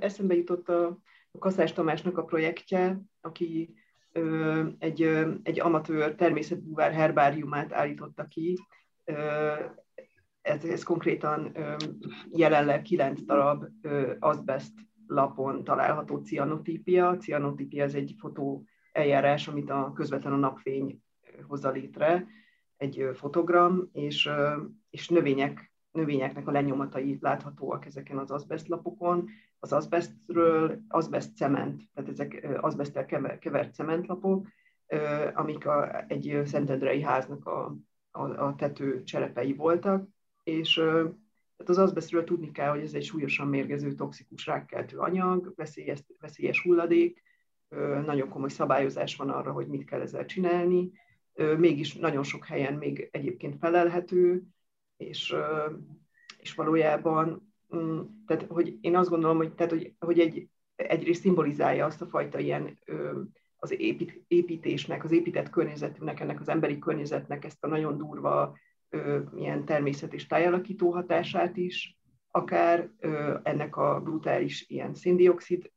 eszembe 0.00 0.34
jutott 0.34 0.68
a 0.68 0.98
Kaszás 1.38 1.72
Tamásnak 1.72 2.18
a 2.18 2.24
projektje, 2.24 3.00
aki 3.20 3.74
egy, 4.78 5.02
egy 5.42 5.60
amatőr 5.60 6.14
természetbúvár 6.14 6.92
herbáriumát 6.92 7.72
állította 7.72 8.24
ki. 8.24 8.58
Ez, 10.42 10.64
ez 10.64 10.82
konkrétan 10.82 11.56
jelenleg 12.30 12.82
kilenc 12.82 13.22
darab 13.22 13.64
azbest 14.18 14.72
lapon 15.06 15.64
található 15.64 16.16
cianotípia. 16.16 17.16
Cianotípia 17.16 17.82
ez 17.82 17.94
egy 17.94 18.14
fotó 18.18 18.64
eljárás, 18.92 19.48
amit 19.48 19.70
a 19.70 19.92
közvetlen 19.94 20.32
a 20.32 20.36
napfény 20.36 21.02
hozza 21.46 21.70
létre, 21.70 22.26
egy 22.76 23.10
fotogram, 23.14 23.88
és, 23.92 24.30
és 24.90 25.08
növények, 25.08 25.72
növényeknek 25.92 26.48
a 26.48 26.50
lenyomatai 26.50 27.18
láthatóak 27.20 27.86
ezeken 27.86 28.18
az 28.18 28.30
azbestlapokon. 28.30 29.28
Az 29.62 29.72
azbestről 29.72 30.80
azbest 30.88 31.36
cement, 31.36 31.82
tehát 31.94 32.10
ezek 32.10 32.58
azbesttel 32.60 33.06
kevert 33.38 33.74
cementlapok, 33.74 34.48
amik 35.34 35.66
a, 35.66 36.04
egy 36.08 36.42
szentendrei 36.44 37.02
háznak 37.02 37.46
a, 37.46 37.76
a, 38.10 38.46
a 38.46 38.54
tető 38.54 39.02
cserepei 39.02 39.52
voltak, 39.52 40.08
és 40.42 40.74
tehát 40.74 41.74
az 41.74 41.78
azbestről 41.78 42.24
tudni 42.24 42.50
kell, 42.50 42.70
hogy 42.70 42.82
ez 42.82 42.94
egy 42.94 43.04
súlyosan 43.04 43.48
mérgező, 43.48 43.92
toxikus 43.94 44.46
rákkeltő 44.46 44.98
anyag, 44.98 45.52
veszélyes, 45.56 46.04
veszélyes 46.18 46.62
hulladék, 46.62 47.22
nagyon 48.04 48.28
komoly 48.28 48.48
szabályozás 48.48 49.16
van 49.16 49.30
arra, 49.30 49.52
hogy 49.52 49.66
mit 49.66 49.84
kell 49.84 50.00
ezzel 50.00 50.24
csinálni, 50.24 50.90
mégis 51.58 51.94
nagyon 51.94 52.22
sok 52.22 52.44
helyen 52.44 52.74
még 52.74 53.08
egyébként 53.12 53.58
felelhető, 53.58 54.42
és, 54.96 55.34
és 56.38 56.54
valójában, 56.54 57.49
tehát 58.26 58.46
hogy 58.48 58.78
én 58.80 58.96
azt 58.96 59.08
gondolom, 59.08 59.36
hogy, 59.36 59.54
tehát, 59.54 59.72
hogy, 59.72 59.94
hogy 59.98 60.18
egy, 60.18 60.48
egyrészt 60.76 61.20
szimbolizálja 61.20 61.86
azt 61.86 62.02
a 62.02 62.06
fajta 62.06 62.38
ilyen 62.38 62.78
az 63.56 63.80
épít, 63.80 64.24
építésnek, 64.28 65.04
az 65.04 65.12
épített 65.12 65.50
környezetünknek, 65.50 66.20
ennek 66.20 66.40
az 66.40 66.48
emberi 66.48 66.78
környezetnek 66.78 67.44
ezt 67.44 67.64
a 67.64 67.68
nagyon 67.68 67.98
durva 67.98 68.56
ilyen 69.36 69.64
természet 69.64 70.14
és 70.14 70.26
tájalakító 70.26 70.90
hatását 70.90 71.56
is, 71.56 71.98
akár 72.30 72.90
ennek 73.42 73.76
a 73.76 74.00
brutális 74.00 74.68
ilyen 74.68 74.94
széndiokszid 74.94 75.70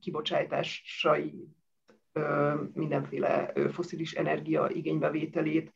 kibocsátásai, 0.00 1.48
mindenféle 2.72 3.52
foszilis 3.72 4.12
energia 4.12 4.68
igénybevételét, 4.68 5.72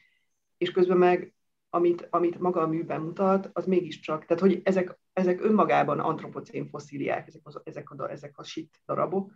és 0.59 0.71
közben 0.71 0.97
meg, 0.97 1.35
amit, 1.71 2.07
amit 2.11 2.39
maga 2.39 2.61
a 2.61 2.67
műben 2.67 3.01
mutat, 3.01 3.51
az 3.53 3.67
mégiscsak, 3.67 4.25
tehát 4.25 4.43
hogy 4.43 4.61
ezek, 4.65 4.99
ezek 5.13 5.45
önmagában 5.45 5.99
antropocén 5.99 6.69
fosszíliák, 6.69 7.27
ezek, 7.27 7.41
az, 7.45 7.61
ezek, 7.65 7.91
a, 7.91 8.11
ezek 8.11 8.39
a 8.39 8.43
sit 8.43 8.83
darabok, 8.87 9.33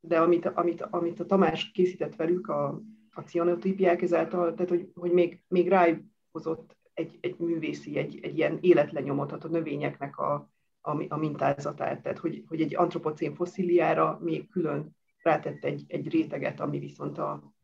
de 0.00 0.20
amit, 0.20 0.46
amit, 0.46 0.82
amit 0.82 1.20
a 1.20 1.26
Tamás 1.26 1.70
készített 1.70 2.16
velük, 2.16 2.48
a, 2.48 2.82
a 3.10 3.20
cianotípiák 3.20 4.02
ezáltal, 4.02 4.54
tehát 4.54 4.70
hogy, 4.70 4.90
hogy 4.94 5.12
még, 5.12 5.42
még 5.48 5.68
ráhozott 5.68 6.76
egy, 6.94 7.18
egy 7.20 7.38
művészi, 7.38 7.96
egy, 7.96 8.18
egy 8.22 8.36
ilyen 8.36 8.58
életlenyomatot 8.60 9.44
a 9.44 9.48
növényeknek 9.48 10.18
a, 10.18 10.50
a, 10.80 11.04
a 11.08 11.16
mintázatát, 11.16 12.02
tehát 12.02 12.18
hogy, 12.18 12.44
hogy 12.46 12.60
egy 12.60 12.76
antropocén 12.76 13.34
fosszíliára 13.34 14.18
még 14.22 14.50
külön 14.50 14.96
rátett 15.22 15.64
egy, 15.64 15.84
egy 15.88 16.08
réteget, 16.10 16.60
ami 16.60 16.78
viszont 16.78 17.18
a, 17.18 17.54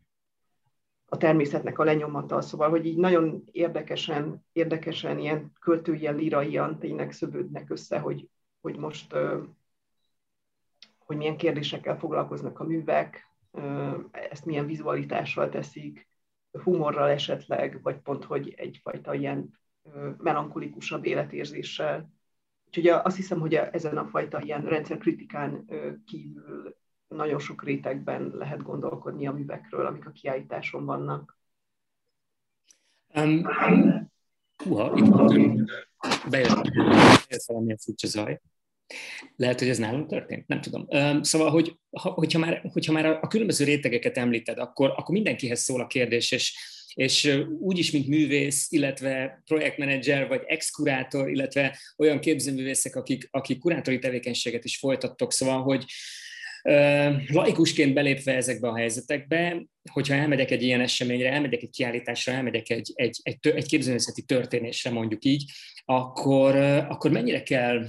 a 1.09 1.17
természetnek 1.17 1.79
a 1.79 1.85
lenyomata. 1.85 2.41
Szóval, 2.41 2.71
hogy 2.71 2.87
így 2.87 2.97
nagyon 2.97 3.43
érdekesen, 3.53 4.45
érdekesen 4.53 5.19
ilyen 5.19 5.53
költői, 5.61 6.09
líraian 6.09 6.79
tényleg 6.79 7.13
szövődnek 7.13 7.71
össze, 7.71 7.99
hogy, 7.99 8.29
hogy 8.61 8.77
most 8.77 9.15
hogy 11.09 11.17
milyen 11.17 11.37
kérdésekkel 11.37 11.99
foglalkoznak 11.99 12.61
a 12.61 12.65
művek, 12.65 13.29
ezt 14.31 14.45
milyen 14.45 14.67
vizualitással 14.67 15.49
teszik, 15.49 16.09
humorral 16.63 17.09
esetleg, 17.09 17.83
vagy 17.83 17.97
pont, 17.99 18.25
hogy 18.25 18.55
egyfajta 18.57 19.15
ilyen 19.15 19.59
melankolikusabb 20.19 21.05
életérzéssel. 21.05 22.13
Úgyhogy 22.67 22.89
azt 22.89 23.17
hiszem, 23.17 23.41
hogy 23.41 23.55
ezen 23.55 23.99
a 23.99 24.07
fajta 24.07 24.41
ilyen 24.41 24.63
rendszerkritikán 24.63 25.65
kívül 26.07 26.77
nagyon 27.09 27.39
sok 27.39 27.65
rétegben 27.65 28.33
lehet 28.35 28.63
gondolkodni 28.63 29.27
a 29.27 29.33
művekről, 29.33 29.87
amik 29.87 30.07
a 30.07 30.11
kiállításon 30.11 30.85
vannak. 30.85 31.39
Um, 33.15 33.47
húha, 34.65 34.93
itt 34.97 35.71
bejött, 36.31 36.69
valamilyen 37.47 37.79
furcsa 37.79 38.07
zaj. 38.07 38.41
Lehet, 39.37 39.59
hogy 39.59 39.69
ez 39.69 39.79
nálunk 39.79 40.09
történt? 40.09 40.47
Nem 40.47 40.61
tudom. 40.61 40.87
Szóval, 41.23 41.51
hogy, 41.51 41.79
hogyha, 41.91 42.39
már, 42.39 42.61
hogyha 42.73 42.93
már 42.93 43.07
a 43.07 43.27
különböző 43.27 43.65
rétegeket 43.65 44.17
említed, 44.17 44.59
akkor, 44.59 44.91
akkor 44.91 45.15
mindenkihez 45.15 45.61
szól 45.61 45.81
a 45.81 45.87
kérdés, 45.87 46.33
és, 46.33 46.59
és 46.95 47.45
úgyis, 47.59 47.91
mint 47.91 48.09
művész, 48.09 48.71
illetve 48.71 49.43
projektmenedzser, 49.45 50.29
vagy 50.29 50.43
exkurátor, 50.47 51.31
illetve 51.31 51.79
olyan 51.97 52.21
képzőművészek, 52.21 52.97
akik, 52.97 53.29
akik 53.31 53.59
kurátori 53.59 53.99
tevékenységet 53.99 54.65
is 54.65 54.79
folytattok, 54.79 55.33
szóval, 55.33 55.63
hogy 55.63 55.85
laikusként 57.29 57.95
belépve 57.95 58.35
ezekbe 58.35 58.69
a 58.69 58.77
helyzetekbe, 58.77 59.67
hogyha 59.93 60.15
elmegyek 60.15 60.51
egy 60.51 60.63
ilyen 60.63 60.81
eseményre, 60.81 61.33
elmegyek 61.33 61.63
egy 61.63 61.71
kiállításra, 61.71 62.33
elmegyek 62.33 62.71
egy, 62.71 62.93
egy, 62.95 63.21
egy, 63.23 63.39
egy 63.43 63.67
képzőművészeti 63.67 64.23
történésre, 64.23 64.91
mondjuk 64.91 65.25
így, 65.25 65.45
akkor, 65.85 66.57
akkor 66.89 67.11
mennyire 67.11 67.43
kell 67.43 67.87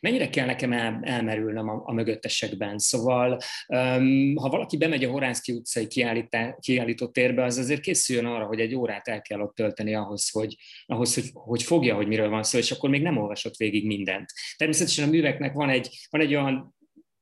mennyire 0.00 0.28
kell 0.28 0.46
nekem 0.46 0.72
el, 0.72 1.00
elmerülnöm 1.02 1.68
a, 1.68 1.82
a 1.84 1.92
mögöttesekben. 1.92 2.78
Szóval, 2.78 3.38
um, 3.68 4.36
ha 4.36 4.48
valaki 4.48 4.76
bemegy 4.76 5.04
a 5.04 5.10
Horánszki 5.10 5.52
utcai 5.52 5.86
kiállítá, 5.86 6.56
kiállító 6.60 7.06
térbe, 7.06 7.44
az 7.44 7.58
azért 7.58 7.80
készüljön 7.80 8.24
arra, 8.24 8.44
hogy 8.44 8.60
egy 8.60 8.74
órát 8.74 9.08
el 9.08 9.22
kell 9.22 9.40
ott 9.40 9.54
tölteni 9.54 9.94
ahhoz, 9.94 10.30
hogy, 10.30 10.56
ahhoz 10.86 11.14
hogy, 11.14 11.30
hogy 11.32 11.62
fogja, 11.62 11.94
hogy 11.94 12.06
miről 12.06 12.28
van 12.28 12.42
szó, 12.42 12.58
és 12.58 12.70
akkor 12.70 12.90
még 12.90 13.02
nem 13.02 13.16
olvasott 13.16 13.56
végig 13.56 13.86
mindent. 13.86 14.32
Természetesen 14.56 15.08
a 15.08 15.10
műveknek 15.10 15.52
van 15.52 15.68
egy, 15.68 15.88
van 16.10 16.20
egy 16.20 16.34
olyan 16.34 16.75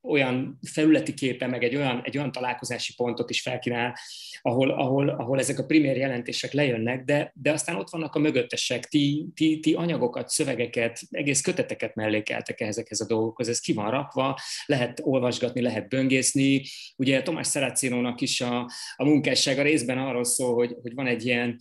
olyan 0.05 0.59
felületi 0.73 1.15
képe, 1.15 1.47
meg 1.47 1.65
egy 1.65 1.77
olyan, 1.77 2.03
egy 2.05 2.17
olyan 2.17 2.33
találkozási 2.33 2.95
pontot 2.95 3.31
is 3.31 3.41
felkínál, 3.41 3.95
ahol, 4.43 4.71
ahol, 4.71 5.09
ahol 5.09 5.39
ezek 5.39 5.59
a 5.59 5.65
primér 5.65 5.97
jelentések 5.97 6.53
lejönnek, 6.53 7.05
de, 7.05 7.33
de 7.35 7.53
aztán 7.53 7.77
ott 7.77 7.91
vannak 7.91 8.15
a 8.15 8.19
mögöttesek, 8.19 8.85
ti, 8.85 9.27
ti, 9.35 9.61
ti 9.61 9.75
anyagokat, 9.75 10.29
szövegeket, 10.29 11.01
egész 11.11 11.41
köteteket 11.41 11.95
mellékeltek 11.95 12.61
ezekhez 12.61 13.01
a 13.01 13.07
dolgokhoz, 13.07 13.49
ez 13.49 13.61
ki 13.61 13.73
van 13.73 13.91
rakva, 13.91 14.39
lehet 14.67 15.01
olvasgatni, 15.03 15.61
lehet 15.61 15.89
böngészni. 15.89 16.63
Ugye 16.97 17.23
Tomás 17.23 17.47
Szerácínónak 17.47 18.21
is 18.21 18.41
a, 18.41 18.71
a 18.97 19.05
munkássága 19.05 19.63
részben 19.63 19.99
arról 19.99 20.25
szól, 20.25 20.55
hogy, 20.55 20.77
hogy 20.83 20.95
van 20.95 21.07
egy 21.07 21.27
ilyen 21.27 21.59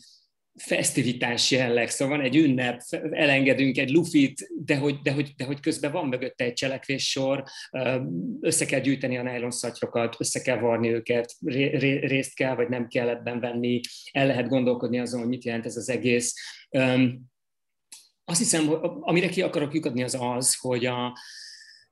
fesztivitás 0.55 1.51
jelleg, 1.51 1.89
szóval 1.89 2.17
van 2.17 2.25
egy 2.25 2.35
ünnep, 2.35 2.81
elengedünk 3.11 3.77
egy 3.77 3.91
lufit, 3.91 4.47
de 4.65 4.77
hogy, 4.77 4.99
de 5.01 5.11
hogy, 5.11 5.33
de 5.37 5.45
hogy 5.45 5.59
közben 5.59 5.91
van 5.91 6.07
mögötte 6.07 6.43
egy 6.43 6.53
cselekvéssor, 6.53 7.43
össze 8.39 8.65
kell 8.65 8.79
gyűjteni 8.79 9.17
a 9.17 9.23
nylon 9.23 9.51
szatyrokat, 9.51 10.15
össze 10.19 10.41
kell 10.41 10.59
varni 10.59 10.89
őket, 10.89 11.33
részt 12.01 12.35
kell 12.35 12.55
vagy 12.55 12.69
nem 12.69 12.87
kell 12.87 13.09
ebben 13.09 13.39
venni, 13.39 13.79
el 14.11 14.27
lehet 14.27 14.47
gondolkodni 14.47 14.99
azon, 14.99 15.19
hogy 15.19 15.29
mit 15.29 15.43
jelent 15.43 15.65
ez 15.65 15.77
az 15.77 15.89
egész. 15.89 16.33
Azt 18.25 18.39
hiszem, 18.39 18.69
amire 18.99 19.29
ki 19.29 19.41
akarok 19.41 19.73
lyukadni 19.73 20.03
az 20.03 20.17
az, 20.19 20.55
hogy 20.59 20.85
a, 20.85 21.17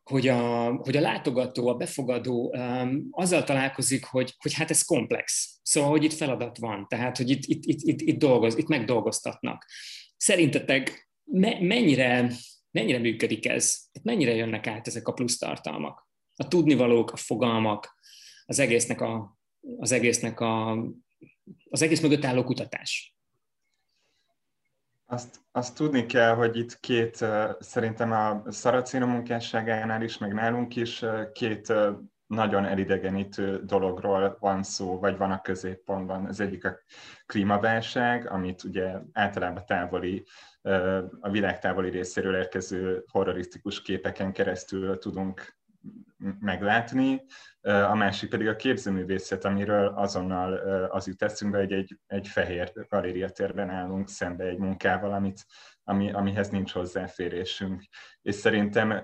hogy 0.04 0.28
a, 0.28 0.72
hogy 0.76 0.98
a 0.98 1.02
látogató, 1.02 1.68
a 1.68 1.76
befogadó 1.76 2.54
um, 2.58 3.08
azzal 3.12 3.44
találkozik, 3.44 4.06
hogy, 4.06 4.36
hogy 4.38 4.54
hát 4.54 4.70
ez 4.70 4.84
komplex. 4.84 5.54
Szóval, 5.64 5.90
hogy 5.90 6.04
itt 6.04 6.14
feladat 6.14 6.58
van, 6.58 6.86
tehát, 6.88 7.18
hogy 7.18 7.30
itt, 7.30 7.44
itt, 7.46 7.64
itt, 7.66 7.82
itt, 7.82 8.02
itt, 8.02 8.20
dolgoz, 8.20 8.58
itt 8.58 8.68
megdolgoztatnak. 8.68 9.66
Szerintetek 10.18 11.10
me, 11.24 11.58
mennyire, 11.60 12.32
mennyire 12.72 12.98
működik 12.98 13.48
ez? 13.48 13.80
Mennyire 14.04 14.34
jönnek 14.34 14.68
át 14.68 14.88
ezek 14.88 15.08
a 15.08 15.14
plusz 15.14 15.38
tartalmak? 15.38 16.10
A 16.36 16.48
tudnivalók, 16.48 17.12
a 17.12 17.18
fogalmak, 17.18 18.00
az 18.46 18.60
egésznek 18.60 19.02
a, 19.02 19.38
az 19.78 19.92
egésznek 19.92 20.40
a, 20.40 20.72
az 21.70 21.82
egész 21.82 22.02
mögött 22.02 22.26
álló 22.26 22.44
kutatás. 22.44 23.16
Azt, 25.12 25.40
azt 25.52 25.76
tudni 25.76 26.06
kell, 26.06 26.36
hogy 26.36 26.58
itt 26.58 26.80
két, 26.80 27.26
szerintem 27.60 28.12
a 28.12 28.44
Szaracino 28.52 29.06
munkásságánál 29.06 30.02
is, 30.02 30.18
meg 30.18 30.34
nálunk 30.34 30.76
is 30.76 31.06
két 31.34 31.74
nagyon 32.28 32.66
elidegenítő 32.66 33.62
dologról 33.64 34.38
van 34.40 34.64
szó, 34.64 35.00
vagy 35.00 35.18
van 35.18 35.32
a 35.32 35.42
középpontban. 35.42 36.26
Az 36.26 36.40
egyik 36.40 36.66
a 36.66 36.78
klímaválság, 37.26 38.32
amit 38.32 38.64
ugye 38.64 38.98
általában 39.14 39.66
távoli, 39.66 40.26
a 41.20 41.30
világ 41.30 41.60
távoli 41.60 41.90
részéről 41.90 42.36
érkező 42.36 43.04
horrorisztikus 43.12 43.82
képeken 43.82 44.32
keresztül 44.32 44.98
tudunk 44.98 45.58
meglátni, 46.40 47.26
a 47.62 47.96
másik 47.96 48.30
pedig 48.30 48.48
a 48.48 48.56
képzőművészet, 48.56 49.46
amiről 49.46 49.88
azonnal 49.88 50.54
az 50.88 51.08
jut 51.08 51.22
eszünkbe, 51.22 51.58
hogy 51.58 51.72
egy, 51.72 51.98
egy 52.08 52.28
fehér 52.28 52.72
galériatérben 52.90 53.70
állunk 53.70 54.10
szembe 54.10 54.44
egy 54.44 54.58
munkával, 54.58 55.14
amit, 55.14 55.46
ami, 55.84 56.12
amihez 56.12 56.50
nincs 56.50 56.72
hozzáférésünk. 56.72 57.84
És 58.22 58.36
szerintem 58.36 59.04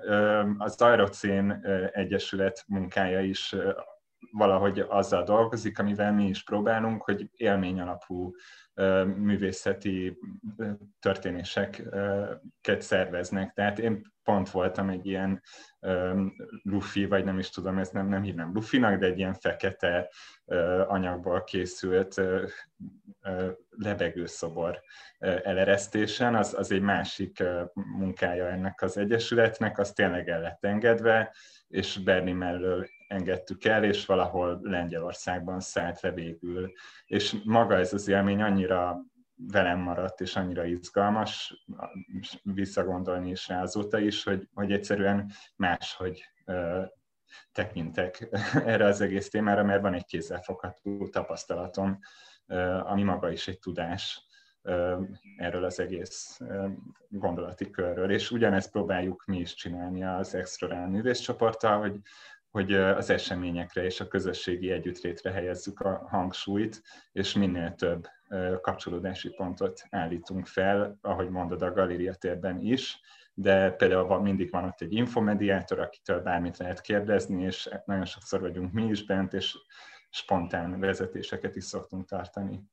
az 0.57 0.81
Aerocén 0.81 1.51
Egyesület 1.93 2.63
munkája 2.67 3.21
is 3.21 3.55
valahogy 4.31 4.79
azzal 4.79 5.23
dolgozik, 5.23 5.79
amivel 5.79 6.13
mi 6.13 6.27
is 6.27 6.43
próbálunk, 6.43 7.03
hogy 7.03 7.29
élmény 7.31 7.79
alapú 7.79 8.35
művészeti 9.17 10.17
történéseket 10.99 12.81
szerveznek. 12.81 13.53
Tehát 13.53 13.79
én 13.79 14.01
pont 14.23 14.49
voltam 14.49 14.89
egy 14.89 15.05
ilyen 15.05 15.41
lufi, 16.61 17.05
vagy 17.05 17.23
nem 17.23 17.39
is 17.39 17.49
tudom, 17.49 17.77
ezt 17.77 17.93
nem, 17.93 18.07
nem 18.07 18.21
hívnám 18.21 18.53
lufinak, 18.53 18.99
de 18.99 19.05
egy 19.05 19.17
ilyen 19.17 19.33
fekete 19.33 20.11
anyagból 20.87 21.43
készült 21.43 22.21
lebegőszobor 23.69 24.81
eleresztésen, 25.19 26.35
az, 26.35 26.53
az 26.53 26.71
egy 26.71 26.81
másik 26.81 27.43
munkája 27.73 28.47
ennek 28.47 28.81
az 28.81 28.97
egyesületnek, 28.97 29.79
az 29.79 29.91
tényleg 29.91 30.29
el 30.29 30.41
lett 30.41 30.65
engedve, 30.65 31.35
és 31.67 31.97
Berni 31.97 32.31
mellől 32.31 32.87
engedtük 33.07 33.65
el, 33.65 33.83
és 33.83 34.05
valahol 34.05 34.59
Lengyelországban 34.61 35.59
szállt 35.59 36.01
le 36.01 36.11
végül. 36.11 36.71
És 37.05 37.35
maga 37.43 37.75
ez 37.75 37.93
az 37.93 38.07
élmény 38.07 38.41
annyira 38.41 39.01
velem 39.35 39.79
maradt, 39.79 40.21
és 40.21 40.35
annyira 40.35 40.65
izgalmas 40.65 41.65
visszagondolni 42.43 43.29
is 43.29 43.47
rá 43.47 43.61
azóta 43.61 43.99
is, 43.99 44.23
hogy, 44.23 44.49
hogy 44.53 44.71
egyszerűen 44.71 45.31
máshogy 45.55 46.23
tekintek 47.51 48.27
erre 48.65 48.85
az 48.85 49.01
egész 49.01 49.29
témára, 49.29 49.63
mert 49.63 49.81
van 49.81 49.93
egy 49.93 50.05
kézzelfogható 50.05 51.07
tapasztalatom, 51.07 51.99
ami 52.83 53.03
maga 53.03 53.31
is 53.31 53.47
egy 53.47 53.59
tudás 53.59 54.27
erről 55.37 55.63
az 55.63 55.79
egész 55.79 56.39
gondolati 57.09 57.69
körről. 57.69 58.11
És 58.11 58.31
ugyanezt 58.31 58.71
próbáljuk 58.71 59.25
mi 59.25 59.39
is 59.39 59.53
csinálni 59.53 60.03
az 60.03 60.35
Extra 60.35 60.87
művészcsoporttal, 60.87 61.79
hogy 61.79 61.99
hogy 62.57 62.73
az 62.73 63.09
eseményekre 63.09 63.83
és 63.83 63.99
a 63.99 64.07
közösségi 64.07 64.71
együttlétre 64.71 65.31
helyezzük 65.31 65.79
a 65.79 66.07
hangsúlyt, 66.09 66.81
és 67.11 67.33
minél 67.33 67.75
több 67.75 68.07
kapcsolódási 68.61 69.29
pontot 69.29 69.83
állítunk 69.89 70.45
fel, 70.45 70.97
ahogy 71.01 71.29
mondod 71.29 71.61
a 71.61 71.71
galéria 71.71 72.13
térben 72.13 72.61
is, 72.61 72.99
de 73.33 73.71
például 73.71 74.21
mindig 74.21 74.51
van 74.51 74.63
ott 74.63 74.81
egy 74.81 74.93
infomediátor, 74.93 75.79
akitől 75.79 76.21
bármit 76.21 76.57
lehet 76.57 76.81
kérdezni, 76.81 77.43
és 77.43 77.69
nagyon 77.85 78.05
sokszor 78.05 78.39
vagyunk 78.39 78.71
mi 78.71 78.83
is 78.83 79.05
bent, 79.05 79.33
és 79.33 79.57
spontán 80.09 80.79
vezetéseket 80.79 81.55
is 81.55 81.63
szoktunk 81.63 82.07
tartani. 82.07 82.63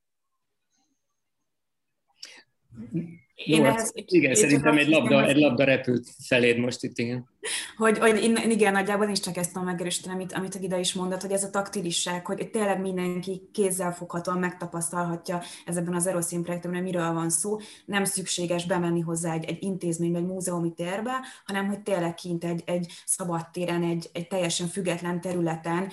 Én 3.34 3.56
Jó, 3.56 3.64
ehhez, 3.64 3.92
igen, 3.94 4.30
én 4.30 4.36
szerintem 4.36 4.78
egy 4.78 4.88
labda, 4.88 5.26
egy 5.26 5.36
labda 5.36 5.64
repült 5.64 6.08
feléd 6.26 6.58
most 6.58 6.82
itt, 6.82 6.98
igen. 6.98 7.28
Hogy, 7.76 7.98
hogy 7.98 8.34
igen, 8.48 8.72
nagyjából 8.72 9.08
is 9.08 9.20
csak 9.20 9.36
ezt 9.36 9.52
tudom 9.52 9.68
megerősíteni, 9.68 10.14
amit, 10.14 10.32
amit 10.32 10.54
a 10.54 10.58
Gida 10.58 10.76
is 10.76 10.92
mondott, 10.92 11.20
hogy 11.20 11.32
ez 11.32 11.44
a 11.44 11.50
taktilisság, 11.50 12.26
hogy 12.26 12.50
tényleg 12.50 12.80
mindenki 12.80 13.42
kézzel 13.52 13.92
foghatóan 13.92 14.38
megtapasztalhatja 14.38 15.42
ezekben 15.64 15.94
az 15.94 16.06
Eroszín 16.06 16.42
projektekben, 16.42 16.82
miről 16.82 17.12
van 17.12 17.30
szó. 17.30 17.58
Nem 17.84 18.04
szükséges 18.04 18.66
bemenni 18.66 19.00
hozzá 19.00 19.32
egy, 19.32 19.44
egy 19.44 19.62
intézménybe, 19.62 20.18
egy 20.18 20.26
múzeumi 20.26 20.72
térbe, 20.72 21.12
hanem 21.44 21.66
hogy 21.66 21.80
tényleg 21.80 22.14
kint 22.14 22.44
egy, 22.44 22.62
egy 22.64 22.92
szabadtéren, 23.04 23.82
egy, 23.82 24.08
egy 24.12 24.26
teljesen 24.26 24.66
független 24.66 25.20
területen, 25.20 25.92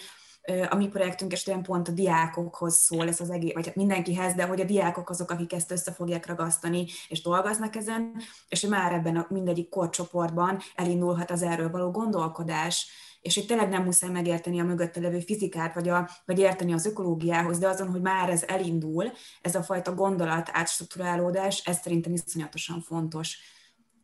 a 0.69 0.75
mi 0.75 0.87
projektünk 0.87 1.33
esetében 1.33 1.63
pont 1.63 1.87
a 1.87 1.91
diákokhoz 1.91 2.75
szól 2.75 3.07
ez 3.07 3.19
az 3.19 3.29
egész, 3.29 3.53
vagy 3.53 3.65
hát 3.65 3.75
mindenkihez, 3.75 4.33
de 4.33 4.45
hogy 4.45 4.61
a 4.61 4.65
diákok 4.65 5.09
azok, 5.09 5.31
akik 5.31 5.53
ezt 5.53 5.71
össze 5.71 5.91
fogják 5.91 6.25
ragasztani, 6.25 6.85
és 7.07 7.21
dolgoznak 7.21 7.75
ezen, 7.75 8.15
és 8.49 8.61
már 8.61 8.93
ebben 8.93 9.15
a 9.15 9.25
mindegyik 9.29 9.69
korcsoportban 9.69 10.59
elindulhat 10.75 11.31
az 11.31 11.41
erről 11.41 11.69
való 11.69 11.91
gondolkodás, 11.91 12.87
és 13.21 13.35
hogy 13.35 13.45
tényleg 13.45 13.69
nem 13.69 13.83
muszáj 13.83 14.09
megérteni 14.09 14.59
a 14.59 14.63
mögötte 14.63 14.99
levő 14.99 15.19
fizikát, 15.19 15.73
vagy, 15.73 15.89
a, 15.89 16.09
vagy 16.25 16.39
érteni 16.39 16.73
az 16.73 16.85
ökológiához, 16.85 17.57
de 17.57 17.67
azon, 17.67 17.89
hogy 17.89 18.01
már 18.01 18.29
ez 18.29 18.43
elindul, 18.43 19.11
ez 19.41 19.55
a 19.55 19.63
fajta 19.63 19.93
gondolat 19.93 20.49
átstruktúrálódás, 20.53 21.61
ez 21.65 21.79
szerintem 21.81 22.13
iszonyatosan 22.13 22.81
fontos. 22.81 23.37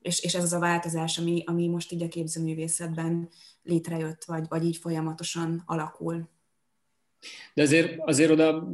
És, 0.02 0.20
és 0.24 0.36
ez 0.36 0.44
az 0.44 0.54
a 0.54 0.60
változás, 0.60 1.18
ami, 1.18 1.44
ami 1.46 1.68
most 1.68 1.92
így 1.92 2.04
a 2.04 2.08
képzőművészetben 2.08 3.30
létrejött, 3.68 4.24
vagy, 4.26 4.46
vagy 4.48 4.64
így 4.64 4.78
folyamatosan 4.78 5.64
alakul. 5.66 6.30
De 7.54 7.62
azért, 7.62 8.00
azért 8.00 8.32
oda 8.32 8.68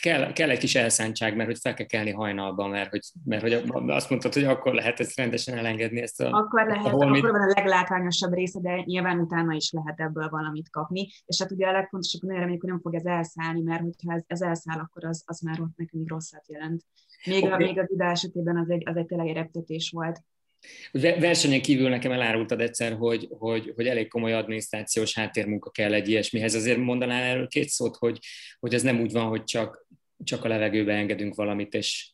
kell, 0.00 0.32
kell 0.32 0.50
egy 0.50 0.58
kis 0.58 0.74
elszántság, 0.74 1.36
mert 1.36 1.48
hogy 1.48 1.58
fel 1.58 1.74
kell 1.74 1.86
kelni 1.86 2.10
hajnalban, 2.10 2.70
mert 2.70 2.90
hogy, 2.90 3.00
mert 3.24 3.42
hogy 3.42 3.52
azt 3.86 4.10
mondtad, 4.10 4.32
hogy 4.32 4.44
akkor 4.44 4.74
lehet 4.74 5.00
ezt 5.00 5.16
rendesen 5.16 5.58
elengedni. 5.58 6.00
Ezt 6.00 6.20
a, 6.20 6.30
akkor 6.30 6.66
lehet, 6.66 6.86
a 6.86 6.90
holmit. 6.90 7.24
akkor 7.24 7.38
van 7.38 7.50
a 7.50 7.52
leglátványosabb 7.56 8.32
része, 8.32 8.60
de 8.60 8.82
nyilván 8.84 9.18
utána 9.18 9.54
is 9.54 9.70
lehet 9.70 10.00
ebből 10.00 10.28
valamit 10.28 10.70
kapni. 10.70 11.08
És 11.26 11.40
hát 11.40 11.52
ugye 11.52 11.66
a 11.66 11.72
legfontosabb, 11.72 12.20
hogy 12.20 12.30
reméljük, 12.30 12.60
hogy 12.60 12.70
nem 12.70 12.80
fog 12.80 12.94
ez 12.94 13.04
elszállni, 13.04 13.60
mert 13.62 13.82
hogyha 13.82 14.12
ez, 14.12 14.22
ez 14.26 14.40
elszáll, 14.40 14.78
akkor 14.78 15.04
az, 15.04 15.22
az 15.26 15.40
már 15.40 15.60
ott 15.60 15.76
nekünk 15.76 16.08
rosszat 16.08 16.48
jelent. 16.48 16.82
Még, 17.24 17.44
okay. 17.44 17.52
a, 17.52 17.56
még 17.56 17.78
az 17.78 17.90
ide 17.90 18.04
esetében 18.04 18.56
az 18.56 18.70
egy, 18.70 18.88
az 18.88 18.96
egy 18.96 19.06
tényleg 19.06 19.36
egy 19.36 19.88
volt. 19.90 20.22
Versenyen 20.92 21.62
kívül 21.62 21.88
nekem 21.88 22.12
elárultad 22.12 22.60
egyszer, 22.60 22.92
hogy, 22.92 23.28
hogy, 23.38 23.72
hogy 23.74 23.86
elég 23.86 24.08
komoly 24.08 24.32
adminisztrációs 24.32 25.14
háttérmunka 25.14 25.70
kell 25.70 25.92
egy 25.94 26.08
ilyesmihez. 26.08 26.54
Azért 26.54 26.78
mondanál 26.78 27.22
erről 27.22 27.48
két 27.48 27.68
szót, 27.68 27.96
hogy, 27.96 28.18
hogy 28.58 28.74
ez 28.74 28.82
nem 28.82 29.00
úgy 29.00 29.12
van, 29.12 29.28
hogy 29.28 29.44
csak, 29.44 29.86
csak 30.24 30.44
a 30.44 30.48
levegőbe 30.48 30.94
engedünk 30.94 31.34
valamit, 31.34 31.74
és, 31.74 32.12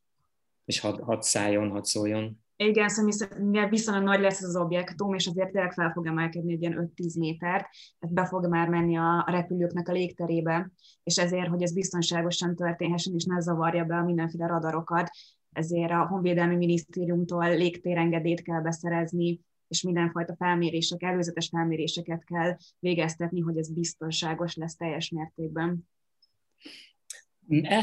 és 0.64 0.80
hadd 0.80 1.02
had 1.02 1.22
szálljon, 1.22 1.70
hadd 1.70 1.82
szóljon. 1.82 2.46
Igen, 2.60 2.88
szóval 2.88 3.68
viszonylag 3.68 4.04
nagy 4.04 4.20
lesz 4.20 4.42
az 4.42 4.56
objektum, 4.56 5.14
és 5.14 5.26
azért 5.26 5.50
tényleg 5.50 5.72
fel 5.72 5.90
fog 5.92 6.06
emelkedni 6.06 6.52
egy 6.52 6.60
ilyen 6.62 6.92
5-10 6.96 7.18
métert, 7.18 7.66
ez 7.98 8.12
be 8.12 8.26
fog 8.26 8.46
már 8.46 8.68
menni 8.68 8.96
a 8.96 9.24
repülőknek 9.26 9.88
a 9.88 9.92
légterébe, 9.92 10.70
és 11.02 11.18
ezért, 11.18 11.48
hogy 11.48 11.62
ez 11.62 11.72
biztonságosan 11.72 12.56
történhessen, 12.56 13.14
és 13.14 13.24
ne 13.24 13.40
zavarja 13.40 13.84
be 13.84 13.96
a 13.96 14.04
mindenféle 14.04 14.46
radarokat, 14.46 15.10
ezért 15.58 15.90
a 15.90 16.06
Honvédelmi 16.06 16.56
Minisztériumtól 16.56 17.56
légtérengedélyt 17.56 18.42
kell 18.42 18.60
beszerezni, 18.60 19.40
és 19.68 19.82
mindenfajta 19.82 20.36
felmérések, 20.36 21.02
előzetes 21.02 21.48
felméréseket 21.48 22.24
kell 22.24 22.56
végeztetni, 22.78 23.40
hogy 23.40 23.58
ez 23.58 23.72
biztonságos 23.72 24.54
lesz 24.54 24.76
teljes 24.76 25.10
mértékben. 25.10 25.88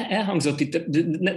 elhangzott 0.09 0.59
itt, 0.59 0.87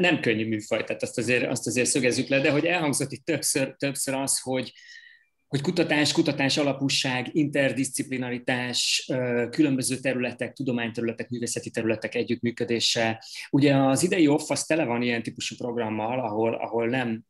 nem 0.00 0.20
könnyű 0.20 0.48
műfaj, 0.48 0.84
tehát 0.84 1.02
azt 1.02 1.18
azért, 1.18 1.50
azt 1.50 1.66
azért 1.66 1.88
szögezzük 1.88 2.28
le, 2.28 2.40
de 2.40 2.50
hogy 2.50 2.64
elhangzott 2.64 3.12
itt 3.12 3.24
többször, 3.24 3.76
többször 3.76 4.14
az, 4.14 4.40
hogy, 4.40 4.72
hogy 5.48 5.60
kutatás, 5.60 6.12
kutatás 6.12 6.56
alapúság, 6.56 7.28
interdisziplinaritás, 7.32 9.10
különböző 9.50 9.96
területek, 9.96 10.52
tudományterületek, 10.52 11.28
művészeti 11.28 11.70
területek 11.70 12.14
együttműködése. 12.14 13.24
Ugye 13.50 13.76
az 13.76 14.02
idei 14.02 14.28
OFF 14.28 14.50
az 14.50 14.64
tele 14.64 14.84
van 14.84 15.02
ilyen 15.02 15.22
típusú 15.22 15.56
programmal, 15.56 16.20
ahol, 16.20 16.54
ahol 16.54 16.88
nem 16.88 17.24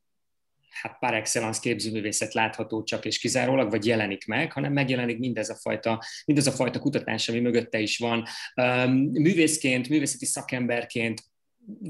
hát 0.81 0.99
par 0.99 1.15
excellence 1.15 1.61
képzőművészet 1.61 2.35
látható 2.35 2.83
csak 2.83 3.05
és 3.05 3.19
kizárólag, 3.19 3.71
vagy 3.71 3.87
jelenik 3.87 4.27
meg, 4.27 4.53
hanem 4.53 4.73
megjelenik 4.73 5.19
mindez 5.19 5.49
a 5.49 5.55
fajta, 5.55 6.03
mindez 6.25 6.47
a 6.47 6.53
fajta 6.53 6.79
kutatás, 6.79 7.29
ami 7.29 7.41
mögötte 7.41 7.79
is 7.79 7.99
van. 7.99 8.25
Művészként, 9.13 9.89
művészeti 9.89 10.27
szakemberként 10.27 11.23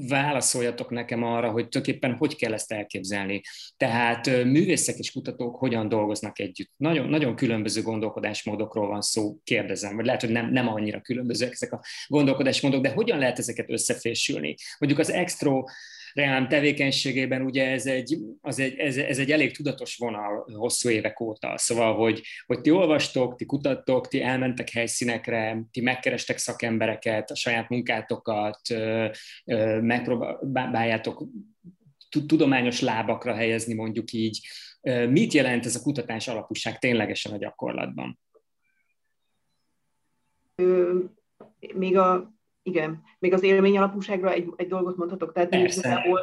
válaszoljatok 0.07 0.89
nekem 0.89 1.23
arra, 1.23 1.51
hogy 1.51 1.67
tulajdonképpen 1.67 2.17
hogy 2.17 2.35
kell 2.35 2.53
ezt 2.53 2.71
elképzelni. 2.71 3.41
Tehát 3.77 4.25
művészek 4.25 4.97
és 4.97 5.11
kutatók 5.11 5.55
hogyan 5.55 5.89
dolgoznak 5.89 6.39
együtt. 6.39 6.71
Nagyon, 6.77 7.09
nagyon 7.09 7.35
különböző 7.35 7.81
gondolkodásmódokról 7.81 8.87
van 8.87 9.01
szó, 9.01 9.37
kérdezem, 9.43 9.95
vagy 9.95 10.05
lehet, 10.05 10.21
hogy 10.21 10.31
nem, 10.31 10.51
nem 10.51 10.67
annyira 10.67 11.01
különbözőek 11.01 11.51
ezek 11.51 11.71
a 11.73 11.83
gondolkodásmódok, 12.07 12.81
de 12.81 12.89
hogyan 12.89 13.17
lehet 13.19 13.39
ezeket 13.39 13.71
összefésülni? 13.71 14.55
Mondjuk 14.79 15.01
az 15.01 15.11
extra 15.11 15.63
reám 16.13 16.47
tevékenységében 16.47 17.41
ugye 17.41 17.69
ez 17.69 17.85
egy, 17.85 18.17
az 18.41 18.59
egy, 18.59 18.77
ez, 18.77 18.97
ez 18.97 19.17
egy 19.17 19.31
elég 19.31 19.55
tudatos 19.55 19.95
vonal 19.95 20.47
hosszú 20.53 20.89
évek 20.89 21.19
óta. 21.19 21.57
Szóval, 21.57 21.95
hogy, 21.95 22.21
hogy 22.45 22.61
ti 22.61 22.71
olvastok, 22.71 23.35
ti 23.35 23.45
kutattok, 23.45 24.07
ti 24.07 24.21
elmentek 24.21 24.69
helyszínekre, 24.69 25.63
ti 25.71 25.81
megkerestek 25.81 26.37
szakembereket, 26.37 27.31
a 27.31 27.35
saját 27.35 27.69
munkátokat, 27.69 28.61
megpróbáljátok 29.81 31.27
tudományos 32.27 32.81
lábakra 32.81 33.33
helyezni, 33.33 33.73
mondjuk 33.73 34.11
így. 34.11 34.47
Mit 35.09 35.33
jelent 35.33 35.65
ez 35.65 35.75
a 35.75 35.81
kutatás 35.81 36.27
alapúság 36.27 36.79
ténylegesen 36.79 37.31
a 37.33 37.37
gyakorlatban? 37.37 38.19
Még 41.73 41.97
a 41.97 42.33
igen, 42.69 43.01
még 43.19 43.33
az 43.33 43.43
élmény 43.43 43.77
alapúságra 43.77 44.31
egy, 44.31 44.53
egy 44.55 44.67
dolgot 44.67 44.97
mondhatok, 44.97 45.31
tehát 45.31 45.53
igazából, 45.55 46.19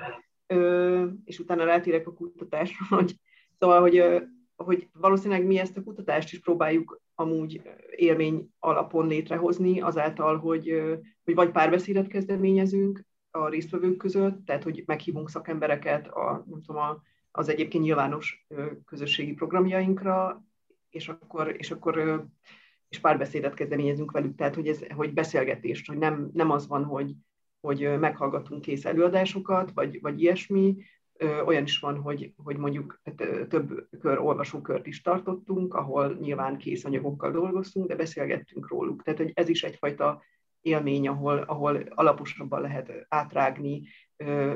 ö, 0.47 1.07
és 1.25 1.39
utána 1.39 1.65
rátérek 1.65 2.07
a 2.07 2.13
kutatásra, 2.13 2.87
hogy, 2.97 3.15
szóval, 3.59 3.81
hogy, 3.81 3.97
ö, 3.97 4.19
hogy 4.57 4.89
valószínűleg 4.93 5.47
mi 5.47 5.59
ezt 5.59 5.77
a 5.77 5.83
kutatást 5.83 6.33
is 6.33 6.41
próbáljuk 6.41 7.01
amúgy 7.15 7.63
élmény 7.97 8.51
alapon 8.59 9.07
létrehozni, 9.07 9.81
azáltal, 9.81 10.39
hogy, 10.39 10.83
hogy 11.25 11.35
vagy 11.35 11.51
párbeszédet 11.51 12.07
kezdeményezünk 12.07 13.05
a 13.31 13.49
résztvevők 13.49 13.97
között, 13.97 14.45
tehát 14.45 14.63
hogy 14.63 14.83
meghívunk 14.87 15.31
szakembereket 15.31 16.07
a, 16.07 16.45
nem 16.47 16.63
tudom, 16.63 16.83
a, 16.83 17.03
az 17.31 17.49
egyébként 17.49 17.85
nyilvános 17.85 18.47
közösségi 18.85 19.33
programjainkra, 19.33 20.45
és 20.91 21.09
akkor, 21.09 21.55
és 21.59 21.71
akkor 21.71 22.27
és 22.97 23.03
párbeszédet 23.03 23.55
kezdeményezünk 23.55 24.11
velük, 24.11 24.37
tehát 24.37 24.55
hogy, 24.55 24.69
ez, 24.69 24.81
hogy 24.95 25.13
beszélgetést, 25.13 25.87
hogy 25.87 25.99
nem, 25.99 26.31
nem 26.33 26.51
az 26.51 26.69
van, 26.69 26.85
hogy, 26.85 27.15
hogy 27.61 27.99
meghallgatunk 27.99 28.61
kész 28.61 28.85
előadásokat, 28.85 29.71
vagy, 29.75 30.01
vagy 30.01 30.23
ilyesmi, 30.23 30.77
olyan 31.45 31.63
is 31.63 31.79
van, 31.79 31.97
hogy, 31.97 32.33
hogy 32.37 32.57
mondjuk 32.57 33.01
hát, 33.05 33.49
több 33.49 33.89
kör 34.01 34.19
olvasókört 34.19 34.87
is 34.87 35.03
tartottunk, 35.03 35.75
ahol 35.75 36.17
nyilván 36.21 36.57
kész 36.57 36.85
anyagokkal 36.85 37.31
dolgoztunk, 37.31 37.89
de 37.89 37.97
beszélgettünk 37.97 38.69
róluk. 38.69 39.03
Tehát 39.03 39.21
hogy 39.21 39.33
ez 39.35 39.49
is 39.49 39.63
egyfajta 39.63 40.23
élmény, 40.61 41.09
ahol, 41.09 41.39
ahol 41.39 41.83
alaposabban 41.95 42.61
lehet 42.61 42.93
átrágni, 43.09 43.83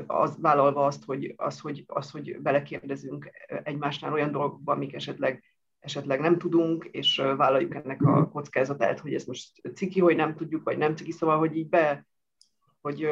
az, 0.07 0.37
vállalva 0.41 0.85
azt, 0.85 1.03
hogy, 1.05 1.33
az, 1.37 1.59
hogy, 1.59 1.83
az, 1.87 2.11
hogy 2.11 2.41
belekérdezünk 2.41 3.29
egymásnál 3.63 4.13
olyan 4.13 4.31
dolgokban, 4.31 4.75
amik 4.75 4.93
esetleg 4.93 5.43
esetleg 5.81 6.19
nem 6.19 6.37
tudunk, 6.37 6.85
és 6.91 7.15
vállaljuk 7.15 7.75
ennek 7.75 8.01
a 8.01 8.29
kockázatát, 8.29 8.99
hogy 8.99 9.13
ez 9.13 9.25
most 9.25 9.61
ciki, 9.73 9.99
hogy 9.99 10.15
nem 10.15 10.35
tudjuk, 10.35 10.63
vagy 10.63 10.77
nem 10.77 10.95
ciki, 10.95 11.11
szóval, 11.11 11.37
hogy 11.37 11.57
így 11.57 11.69
be, 11.69 12.07
hogy, 12.81 13.09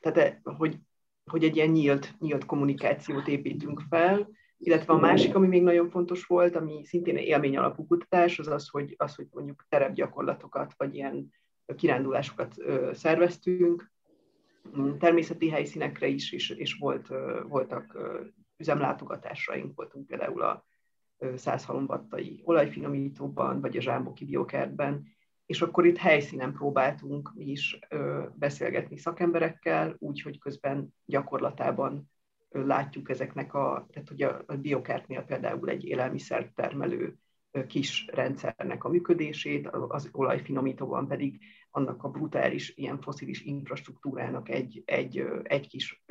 tehát, 0.00 0.40
hogy, 0.42 0.78
hogy 1.24 1.44
egy 1.44 1.56
ilyen 1.56 1.68
nyílt, 1.68 2.14
nyílt 2.18 2.44
kommunikációt 2.44 3.28
építünk 3.28 3.82
fel, 3.88 4.28
illetve 4.58 4.92
a 4.92 4.98
másik, 4.98 5.34
ami 5.34 5.46
még 5.46 5.62
nagyon 5.62 5.90
fontos 5.90 6.24
volt, 6.24 6.56
ami 6.56 6.84
szintén 6.84 7.16
élmény 7.16 7.56
alapú 7.56 7.86
kutatás, 7.86 8.38
az 8.38 8.48
az, 8.48 8.68
hogy, 8.68 8.94
az, 8.98 9.14
hogy 9.14 9.26
mondjuk 9.30 9.66
terepgyakorlatokat, 9.68 10.74
vagy 10.76 10.94
ilyen 10.94 11.32
kirándulásokat 11.76 12.54
szerveztünk, 12.92 13.92
mm, 14.78 14.96
természeti 14.98 15.48
helyszínekre 15.48 16.06
is, 16.06 16.32
és, 16.32 16.50
és 16.50 16.74
volt, 16.74 17.08
voltak 17.48 17.98
üzemlátogatásaink, 18.56 19.74
voltunk 19.74 20.06
például 20.06 20.42
a 20.42 20.64
100 21.36 21.64
halombattai 21.64 22.40
olajfinomítóban, 22.44 23.60
vagy 23.60 23.76
a 23.76 23.80
zsámboki 23.80 24.24
biokertben, 24.24 25.06
és 25.46 25.62
akkor 25.62 25.86
itt 25.86 25.96
helyszínen 25.96 26.52
próbáltunk 26.52 27.32
mi 27.34 27.44
is 27.44 27.78
beszélgetni 28.34 28.96
szakemberekkel, 28.96 29.96
úgy, 29.98 30.22
hogy 30.22 30.38
közben 30.38 30.94
gyakorlatában 31.04 32.10
látjuk 32.50 33.10
ezeknek 33.10 33.54
a, 33.54 33.86
tehát 33.90 34.08
hogy 34.08 34.22
a 34.22 34.44
biokertnél 34.60 35.22
például 35.22 35.68
egy 35.68 35.84
élelmiszer 35.84 36.52
termelő 36.54 37.18
kis 37.66 38.06
rendszernek 38.12 38.84
a 38.84 38.88
működését, 38.88 39.68
az 39.68 40.08
olajfinomítóban 40.12 41.06
pedig 41.06 41.40
annak 41.70 42.04
a 42.04 42.08
brutális 42.08 42.76
ilyen 42.76 43.00
foszilis 43.00 43.42
infrastruktúrának 43.42 44.48
egy, 44.48 44.82
egy, 44.84 45.24
egy 45.42 45.68
kis 45.68 46.04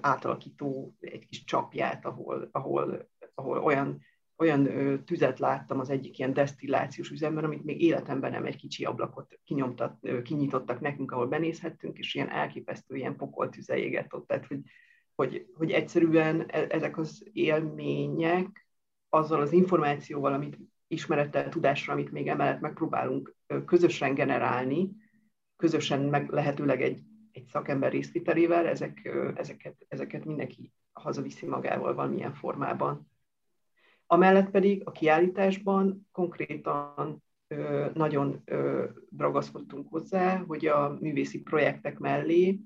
átalakító, 0.00 0.96
egy 1.00 1.26
kis 1.26 1.44
csapját, 1.44 2.04
ahol, 2.04 2.48
ahol 2.52 3.08
ahol 3.36 3.58
olyan, 3.58 4.00
olyan 4.36 4.68
tüzet 5.04 5.38
láttam 5.38 5.80
az 5.80 5.90
egyik 5.90 6.18
ilyen 6.18 6.32
desztillációs 6.32 7.10
üzemben, 7.10 7.44
amit 7.44 7.64
még 7.64 7.80
életemben 7.80 8.30
nem 8.30 8.44
egy 8.44 8.56
kicsi 8.56 8.84
ablakot 8.84 9.38
kinyomtat, 9.44 10.08
kinyitottak 10.22 10.80
nekünk, 10.80 11.12
ahol 11.12 11.26
benézhettünk, 11.26 11.98
és 11.98 12.14
ilyen 12.14 12.30
elképesztő 12.30 12.96
ilyen 12.96 13.16
pokoltüze 13.16 13.76
égett 13.76 14.14
ott. 14.14 14.26
Tehát, 14.26 14.46
hogy, 14.46 14.60
hogy, 15.14 15.46
hogy 15.54 15.70
egyszerűen 15.70 16.44
e, 16.48 16.66
ezek 16.68 16.98
az 16.98 17.26
élmények 17.32 18.66
azzal 19.08 19.40
az 19.40 19.52
információval, 19.52 20.32
amit 20.32 20.58
ismerettel, 20.86 21.48
tudásra, 21.48 21.92
amit 21.92 22.12
még 22.12 22.28
emellett 22.28 22.60
megpróbálunk 22.60 23.34
közösen 23.64 24.14
generálni, 24.14 24.90
közösen 25.56 26.00
meg 26.00 26.30
lehetőleg 26.30 26.82
egy, 26.82 27.00
egy 27.32 27.44
szakember 27.44 27.90
részvételével, 27.92 28.66
ezek, 28.66 29.10
ezeket, 29.34 29.86
ezeket 29.88 30.24
mindenki 30.24 30.72
hazaviszi 30.92 31.46
magával 31.46 31.94
valamilyen 31.94 32.34
formában. 32.34 33.10
Amellett 34.06 34.50
pedig 34.50 34.82
a 34.84 34.90
kiállításban 34.90 36.08
konkrétan 36.12 37.24
nagyon 37.94 38.42
ragaszkodtunk 39.16 39.88
hozzá, 39.90 40.36
hogy 40.36 40.66
a 40.66 40.96
művészi 41.00 41.40
projektek 41.42 41.98
mellé 41.98 42.60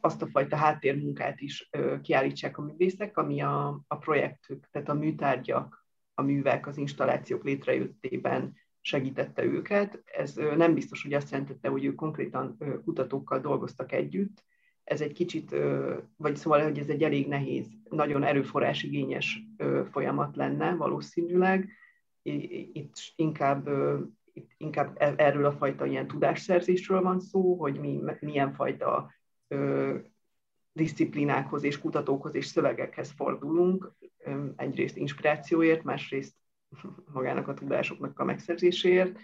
azt 0.00 0.22
a 0.22 0.26
fajta 0.26 0.56
háttérmunkát 0.56 1.40
is 1.40 1.70
kiállítsák 2.02 2.58
a 2.58 2.62
művészek, 2.62 3.16
ami 3.16 3.40
a, 3.40 3.82
a 3.86 3.96
projektük, 3.96 4.68
tehát 4.70 4.88
a 4.88 4.94
műtárgyak, 4.94 5.86
a 6.14 6.22
művek, 6.22 6.66
az 6.66 6.76
installációk 6.76 7.44
létrejöttében 7.44 8.54
segítette 8.80 9.44
őket. 9.44 10.02
Ez 10.04 10.34
nem 10.34 10.74
biztos, 10.74 11.02
hogy 11.02 11.12
azt 11.12 11.30
jelentette, 11.30 11.68
hogy 11.68 11.84
ők 11.84 11.94
konkrétan 11.94 12.58
kutatókkal 12.84 13.40
dolgoztak 13.40 13.92
együtt, 13.92 14.44
ez 14.88 15.00
egy 15.00 15.12
kicsit, 15.12 15.54
vagy 16.16 16.36
szóval, 16.36 16.62
hogy 16.62 16.78
ez 16.78 16.88
egy 16.88 17.02
elég 17.02 17.28
nehéz, 17.28 17.66
nagyon 17.90 18.22
erőforrásigényes 18.22 19.42
folyamat 19.90 20.36
lenne 20.36 20.74
valószínűleg. 20.74 21.68
Itt 22.72 22.94
inkább, 23.16 23.68
itt 24.32 24.50
inkább 24.56 24.96
e, 24.98 25.14
erről 25.16 25.44
a 25.44 25.52
fajta 25.52 25.86
ilyen 25.86 26.06
tudásszerzésről 26.06 27.02
van 27.02 27.20
szó, 27.20 27.54
hogy 27.54 27.80
mi, 27.80 28.02
milyen 28.20 28.52
fajta 28.52 29.12
disziplinákhoz 30.72 31.62
és 31.62 31.78
kutatókhoz 31.78 32.34
és 32.34 32.46
szövegekhez 32.46 33.10
fordulunk, 33.10 33.92
egyrészt 34.56 34.96
inspirációért, 34.96 35.82
másrészt 35.82 36.34
magának 37.12 37.48
a 37.48 37.54
tudásoknak 37.54 38.18
a 38.18 38.24
megszerzéséért, 38.24 39.18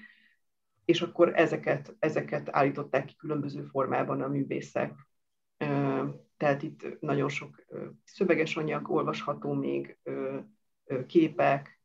és 0.85 1.03
akkor 1.03 1.33
ezeket, 1.35 1.97
ezeket 1.99 2.49
állították 2.53 3.05
ki 3.05 3.17
különböző 3.17 3.63
formában 3.63 4.21
a 4.21 4.29
művészek 4.29 4.93
tehát 6.37 6.63
itt 6.63 7.01
nagyon 7.01 7.29
sok 7.29 7.65
szöveges 8.05 8.57
anyag 8.57 8.91
olvasható 8.91 9.53
még, 9.53 9.99
képek, 11.07 11.81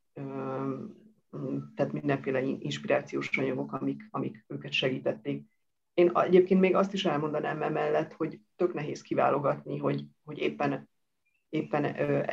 tehát 1.76 1.92
mindenféle 1.92 2.42
inspirációs 2.42 3.38
anyagok, 3.38 3.74
amik, 3.74 4.08
amik 4.10 4.46
őket 4.48 4.72
segítették. 4.72 5.44
Én 5.94 6.12
egyébként 6.14 6.60
még 6.60 6.76
azt 6.76 6.94
is 6.94 7.06
elmondanám 7.06 7.62
emellett, 7.62 8.14
hogy 8.14 8.40
tök 8.56 8.74
nehéz 8.74 9.02
kiválogatni, 9.02 9.78
hogy, 9.78 10.06
hogy 10.24 10.38
éppen, 10.38 10.90
éppen 11.50 11.86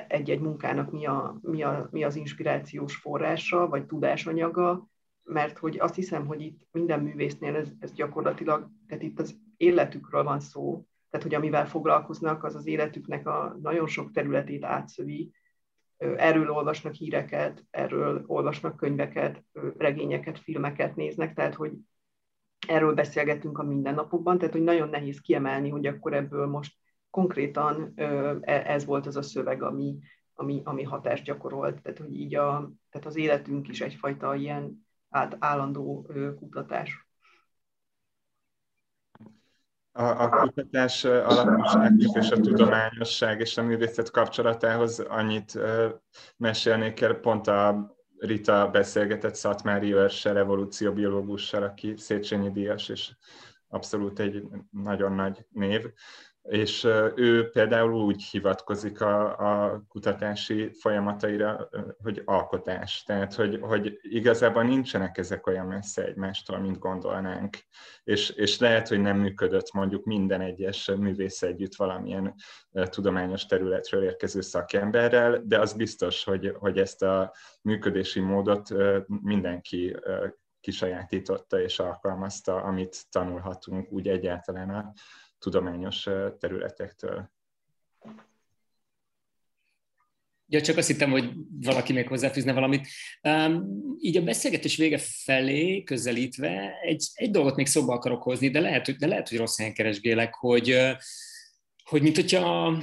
egy-egy 0.08 0.40
munkának 0.40 0.90
mi, 0.90 1.06
a, 1.06 1.38
mi, 1.42 1.62
a, 1.62 1.88
mi 1.90 2.04
az 2.04 2.16
inspirációs 2.16 2.96
forrása, 2.96 3.68
vagy 3.68 3.86
tudásanyaga, 3.86 4.88
mert 5.22 5.58
hogy 5.58 5.78
azt 5.78 5.94
hiszem, 5.94 6.26
hogy 6.26 6.40
itt 6.40 6.66
minden 6.70 7.00
művésznél 7.00 7.56
ez, 7.56 7.68
ez 7.78 7.92
gyakorlatilag, 7.92 8.70
tehát 8.86 9.02
itt 9.02 9.20
az 9.20 9.38
életükről 9.56 10.22
van 10.22 10.40
szó, 10.40 10.86
tehát 11.10 11.26
hogy 11.26 11.34
amivel 11.34 11.66
foglalkoznak, 11.66 12.44
az 12.44 12.54
az 12.54 12.66
életüknek 12.66 13.26
a 13.26 13.56
nagyon 13.62 13.86
sok 13.86 14.12
területét 14.12 14.64
átszövi, 14.64 15.32
erről 15.96 16.50
olvasnak 16.50 16.94
híreket, 16.94 17.64
erről 17.70 18.24
olvasnak 18.26 18.76
könyveket, 18.76 19.44
regényeket, 19.76 20.38
filmeket 20.38 20.96
néznek, 20.96 21.34
tehát 21.34 21.54
hogy 21.54 21.72
erről 22.68 22.94
beszélgetünk 22.94 23.58
a 23.58 23.62
mindennapokban, 23.62 24.38
tehát 24.38 24.54
hogy 24.54 24.62
nagyon 24.62 24.88
nehéz 24.88 25.20
kiemelni, 25.20 25.68
hogy 25.68 25.86
akkor 25.86 26.14
ebből 26.14 26.46
most 26.46 26.74
konkrétan 27.10 27.92
e, 27.94 28.04
ez 28.44 28.84
volt 28.84 29.06
az 29.06 29.16
a 29.16 29.22
szöveg, 29.22 29.62
ami, 29.62 29.98
ami, 30.34 30.60
ami 30.64 30.82
hatást 30.82 31.24
gyakorolt, 31.24 31.82
tehát 31.82 31.98
hogy 31.98 32.14
így 32.14 32.34
a, 32.34 32.70
tehát 32.90 33.06
az 33.06 33.16
életünk 33.16 33.68
is 33.68 33.80
egyfajta 33.80 34.34
ilyen 34.34 34.86
állandó 35.38 36.10
kutatás. 36.38 37.05
A, 39.96 40.22
a 40.22 40.28
kutatás 40.28 41.04
alaposságnak 41.04 42.16
és 42.16 42.30
a 42.30 42.40
tudományosság 42.40 43.40
és 43.40 43.56
a 43.56 43.62
művészet 43.62 44.10
kapcsolatához 44.10 44.98
annyit 44.98 45.58
mesélnék 46.36 47.00
el, 47.00 47.14
pont 47.14 47.46
a 47.46 47.94
Rita 48.18 48.68
beszélgetett 48.70 49.34
Szatmári 49.34 49.94
Őrse 49.94 50.30
evolúcióbiológussal, 50.30 51.62
aki 51.62 51.94
Széchenyi 51.96 52.50
Díjas, 52.50 52.88
és 52.88 53.12
abszolút 53.68 54.18
egy 54.18 54.42
nagyon 54.70 55.12
nagy 55.12 55.46
név 55.50 55.92
és 56.48 56.84
ő 57.14 57.48
például 57.50 57.92
úgy 57.94 58.22
hivatkozik 58.22 59.00
a, 59.00 59.38
a 59.38 59.82
kutatási 59.88 60.70
folyamataira, 60.80 61.68
hogy 62.02 62.22
alkotás. 62.24 63.02
Tehát, 63.02 63.34
hogy, 63.34 63.58
hogy 63.60 63.98
igazából 64.02 64.62
nincsenek 64.62 65.18
ezek 65.18 65.46
olyan 65.46 65.66
messze 65.66 66.04
egymástól, 66.04 66.58
mint 66.58 66.78
gondolnánk. 66.78 67.56
És, 68.04 68.30
és 68.30 68.58
lehet, 68.58 68.88
hogy 68.88 69.00
nem 69.00 69.18
működött 69.18 69.72
mondjuk 69.72 70.04
minden 70.04 70.40
egyes 70.40 70.90
művész 70.98 71.42
együtt 71.42 71.74
valamilyen 71.74 72.34
tudományos 72.72 73.46
területről 73.46 74.02
érkező 74.02 74.40
szakemberrel, 74.40 75.42
de 75.44 75.60
az 75.60 75.72
biztos, 75.72 76.24
hogy, 76.24 76.54
hogy 76.58 76.78
ezt 76.78 77.02
a 77.02 77.34
működési 77.62 78.20
módot 78.20 78.68
mindenki 79.06 79.96
kisajátította 80.60 81.60
és 81.60 81.78
alkalmazta, 81.78 82.62
amit 82.62 83.04
tanulhatunk 83.10 83.92
úgy 83.92 84.08
egyáltalán 84.08 84.70
a 84.70 84.92
tudományos 85.46 86.08
területektől. 86.38 87.30
Ja, 90.48 90.60
csak 90.60 90.76
azt 90.76 90.88
hittem, 90.88 91.10
hogy 91.10 91.32
valaki 91.60 91.92
még 91.92 92.08
hozzáfűzne 92.08 92.52
valamit. 92.52 92.86
Um, 93.22 93.64
így 94.00 94.16
a 94.16 94.22
beszélgetés 94.22 94.76
vége 94.76 94.98
felé 94.98 95.82
közelítve 95.82 96.72
egy, 96.82 97.06
egy 97.14 97.30
dolgot 97.30 97.56
még 97.56 97.66
szóba 97.66 97.92
akarok 97.92 98.22
hozni, 98.22 98.50
de 98.50 98.60
lehet, 98.60 98.86
hogy, 98.86 98.96
de 98.96 99.06
lehet, 99.06 99.28
hogy 99.28 99.38
rossz 99.38 99.58
helyen 99.58 99.74
keresgélek, 99.74 100.34
hogy, 100.34 100.78
hogy 101.84 102.02
mint 102.02 102.16
hogyha 102.16 102.78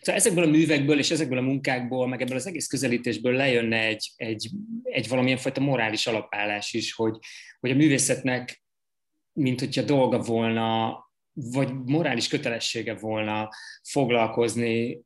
Szóval 0.00 0.20
ezekből 0.20 0.44
a 0.44 0.50
művekből 0.50 0.98
és 0.98 1.10
ezekből 1.10 1.38
a 1.38 1.42
munkákból, 1.42 2.08
meg 2.08 2.22
ebből 2.22 2.36
az 2.36 2.46
egész 2.46 2.66
közelítésből 2.66 3.32
lejönne 3.32 3.84
egy, 3.84 4.10
egy, 4.16 4.50
egy 4.82 5.08
valamilyen 5.08 5.38
fajta 5.38 5.60
morális 5.60 6.06
alapállás 6.06 6.72
is, 6.72 6.92
hogy, 6.92 7.18
hogy 7.60 7.70
a 7.70 7.74
művészetnek, 7.74 8.62
mint 9.32 9.60
hogyha 9.60 9.82
dolga 9.82 10.18
volna, 10.18 10.98
vagy 11.32 11.74
morális 11.74 12.28
kötelessége 12.28 12.94
volna 12.94 13.48
foglalkozni 13.82 15.02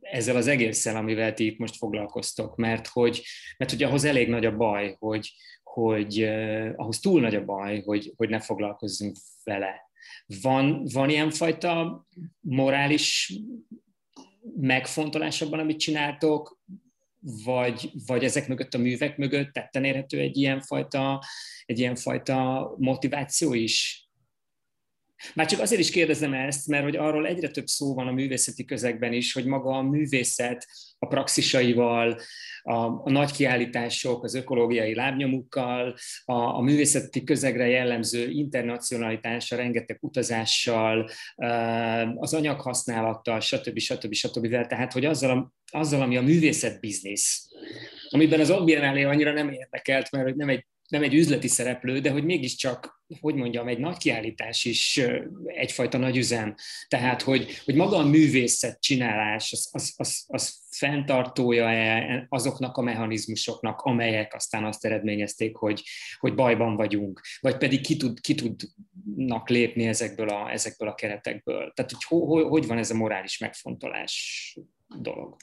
ezzel 0.00 0.36
az 0.36 0.46
egésszel, 0.46 0.96
amivel 0.96 1.34
ti 1.34 1.46
itt 1.46 1.58
most 1.58 1.76
foglalkoztok, 1.76 2.56
mert 2.56 2.86
hogy, 2.86 3.22
mert 3.56 3.70
hogy 3.70 3.82
ahhoz 3.82 4.04
elég 4.04 4.28
nagy 4.28 4.44
a 4.44 4.56
baj, 4.56 4.96
hogy, 4.98 5.32
hogy 5.62 6.22
uh, 6.22 6.72
ahhoz 6.76 7.00
túl 7.00 7.20
nagy 7.20 7.34
a 7.34 7.44
baj, 7.44 7.82
hogy, 7.82 8.12
hogy 8.16 8.28
ne 8.28 8.40
foglalkozzunk 8.40 9.16
vele. 9.44 9.90
Van, 10.42 10.84
van 10.92 11.10
ilyenfajta 11.10 12.06
morális 12.40 13.32
megfontolás 14.56 15.42
abban, 15.42 15.58
amit 15.58 15.78
csináltok, 15.78 16.60
vagy, 17.44 17.90
vagy 18.06 18.24
ezek 18.24 18.48
mögött 18.48 18.74
a 18.74 18.78
művek 18.78 19.16
mögött 19.16 19.52
tetten 19.52 19.84
érhető 19.84 20.18
egy 20.18 20.36
ilyenfajta, 20.36 21.24
egy 21.64 21.78
ilyenfajta 21.78 22.74
motiváció 22.78 23.54
is? 23.54 24.06
Már 25.34 25.46
csak 25.46 25.60
azért 25.60 25.80
is 25.80 25.90
kérdezem 25.90 26.34
ezt, 26.34 26.68
mert 26.68 26.82
hogy 26.82 26.96
arról 26.96 27.26
egyre 27.26 27.48
több 27.48 27.66
szó 27.66 27.94
van 27.94 28.06
a 28.06 28.12
művészeti 28.12 28.64
közegben 28.64 29.12
is, 29.12 29.32
hogy 29.32 29.44
maga 29.44 29.70
a 29.70 29.82
művészet 29.82 30.66
a 30.98 31.06
praxisaival, 31.06 32.20
a, 32.62 32.74
a 32.74 33.10
nagy 33.10 33.30
kiállítások, 33.32 34.24
az 34.24 34.34
ökológiai 34.34 34.94
lábnyomukkal, 34.94 35.96
a, 36.24 36.32
a 36.34 36.60
művészeti 36.60 37.24
közegre 37.24 37.66
jellemző 37.66 38.30
internacionalitás, 38.30 39.52
a 39.52 39.56
rengeteg 39.56 39.98
utazással, 40.00 41.10
az 42.14 42.34
anyaghasználattal, 42.34 43.40
stb. 43.40 43.78
stb. 43.78 44.12
stb. 44.12 44.48
Tehát, 44.48 44.92
hogy 44.92 45.04
azzal, 45.04 45.30
a, 45.30 45.52
azzal 45.78 46.00
ami 46.00 46.16
a 46.16 46.22
művészet 46.22 46.80
biznisz, 46.80 47.48
amiben 48.08 48.40
az 48.40 48.64
Biennale 48.64 49.08
annyira 49.08 49.32
nem 49.32 49.50
érdekelt, 49.50 50.10
mert 50.10 50.34
nem 50.34 50.48
egy 50.48 50.66
nem 50.88 51.02
egy 51.02 51.14
üzleti 51.14 51.48
szereplő, 51.48 52.00
de 52.00 52.10
hogy 52.10 52.24
mégiscsak, 52.24 53.02
hogy 53.20 53.34
mondjam, 53.34 53.68
egy 53.68 53.78
nagy 53.78 53.96
kiállítás 53.96 54.64
is 54.64 55.00
egyfajta 55.46 55.98
nagy 55.98 56.16
üzem. 56.16 56.54
Tehát, 56.88 57.22
hogy, 57.22 57.60
hogy 57.64 57.74
maga 57.74 57.96
a 57.96 58.06
művészet 58.06 58.80
csinálás, 58.80 59.52
az, 59.52 59.68
az, 59.72 59.94
az, 59.96 60.24
az 60.26 60.60
fenntartója-e 60.70 62.26
azoknak 62.28 62.76
a 62.76 62.82
mechanizmusoknak, 62.82 63.80
amelyek 63.80 64.34
aztán 64.34 64.64
azt 64.64 64.84
eredményezték, 64.84 65.56
hogy, 65.56 65.82
hogy 66.18 66.34
bajban 66.34 66.76
vagyunk, 66.76 67.20
vagy 67.40 67.56
pedig 67.56 67.80
ki, 67.80 67.96
tud, 67.96 68.20
ki 68.20 68.34
tudnak 68.34 69.48
lépni 69.48 69.86
ezekből 69.86 70.28
a, 70.28 70.50
ezekből 70.50 70.88
a 70.88 70.94
keretekből. 70.94 71.72
Tehát, 71.74 71.92
hogy 71.92 72.04
hogy, 72.04 72.44
hogy 72.44 72.66
van 72.66 72.78
ez 72.78 72.90
a 72.90 72.94
morális 72.94 73.38
megfontolás 73.38 74.56
dolog? 75.00 75.36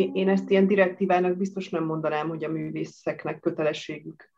Én 0.00 0.28
ezt 0.28 0.50
ilyen 0.50 0.66
direktívának 0.66 1.36
biztos 1.36 1.68
nem 1.68 1.84
mondanám, 1.84 2.28
hogy 2.28 2.44
a 2.44 2.48
művészeknek 2.48 3.40
kötelességük 3.40 4.32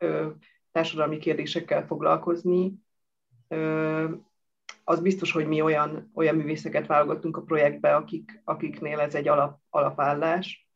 társadalmi 0.72 1.18
kérdésekkel 1.18 1.86
foglalkozni. 1.86 2.72
Az 4.84 5.00
biztos, 5.00 5.32
hogy 5.32 5.46
mi 5.46 5.60
olyan, 5.60 6.10
olyan 6.14 6.36
művészeket 6.36 6.86
válogattunk 6.86 7.36
a 7.36 7.42
projektbe, 7.42 7.94
akik, 7.94 8.40
akiknél 8.44 8.98
ez 8.98 9.14
egy 9.14 9.28
alap, 9.28 9.58
alapállás 9.70 10.68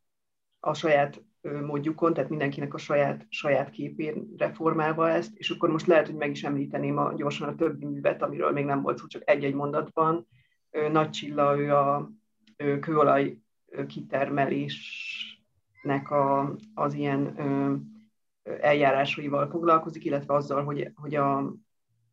a 0.59 0.73
saját 0.73 1.23
módjukon, 1.41 2.13
tehát 2.13 2.29
mindenkinek 2.29 2.73
a 2.73 2.77
saját, 2.77 3.25
saját 3.29 3.69
képén 3.69 4.33
reformálva 4.37 5.09
ezt, 5.09 5.37
és 5.37 5.49
akkor 5.49 5.69
most 5.69 5.87
lehet, 5.87 6.05
hogy 6.05 6.15
meg 6.15 6.31
is 6.31 6.43
említeném 6.43 6.97
a, 6.97 7.13
gyorsan 7.13 7.47
a 7.47 7.55
többi 7.55 7.85
művet, 7.85 8.21
amiről 8.21 8.51
még 8.51 8.65
nem 8.65 8.81
volt 8.81 8.97
szó, 8.97 9.07
csak 9.07 9.29
egy-egy 9.29 9.53
mondatban. 9.53 10.27
Nagy 10.91 11.09
Csilla, 11.09 11.59
ő 11.59 11.73
a 11.73 12.11
kőolaj 12.79 13.37
kitermelésnek 13.85 16.11
a, 16.11 16.55
az 16.73 16.93
ilyen 16.93 17.35
eljárásaival 18.61 19.49
foglalkozik, 19.49 20.05
illetve 20.05 20.33
azzal, 20.33 20.63
hogy, 20.63 20.91
hogy 20.95 21.15
a, 21.15 21.37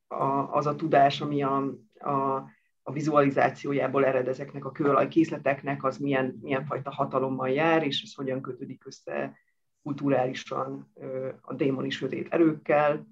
a, 0.07 0.49
az 0.51 0.67
a 0.67 0.75
tudás, 0.75 1.21
ami 1.21 1.43
a, 1.43 1.57
a, 1.99 2.35
a 2.83 2.93
vizualizációjából 2.93 4.05
ered 4.05 4.29
ezeknek 4.29 4.65
a 4.65 4.73
kőolajkészleteknek, 4.73 5.85
az 5.85 5.99
milyen, 5.99 6.39
milyen 6.41 6.65
fajta 6.65 6.91
hatalommal 6.91 7.49
jár, 7.49 7.87
és 7.87 8.03
ez 8.03 8.15
hogyan 8.15 8.41
kötődik 8.41 8.87
össze 8.87 9.39
kulturálisan 9.83 10.93
a 11.41 11.55
démoni 11.55 11.91
sötét 11.91 12.33
erőkkel, 12.33 13.07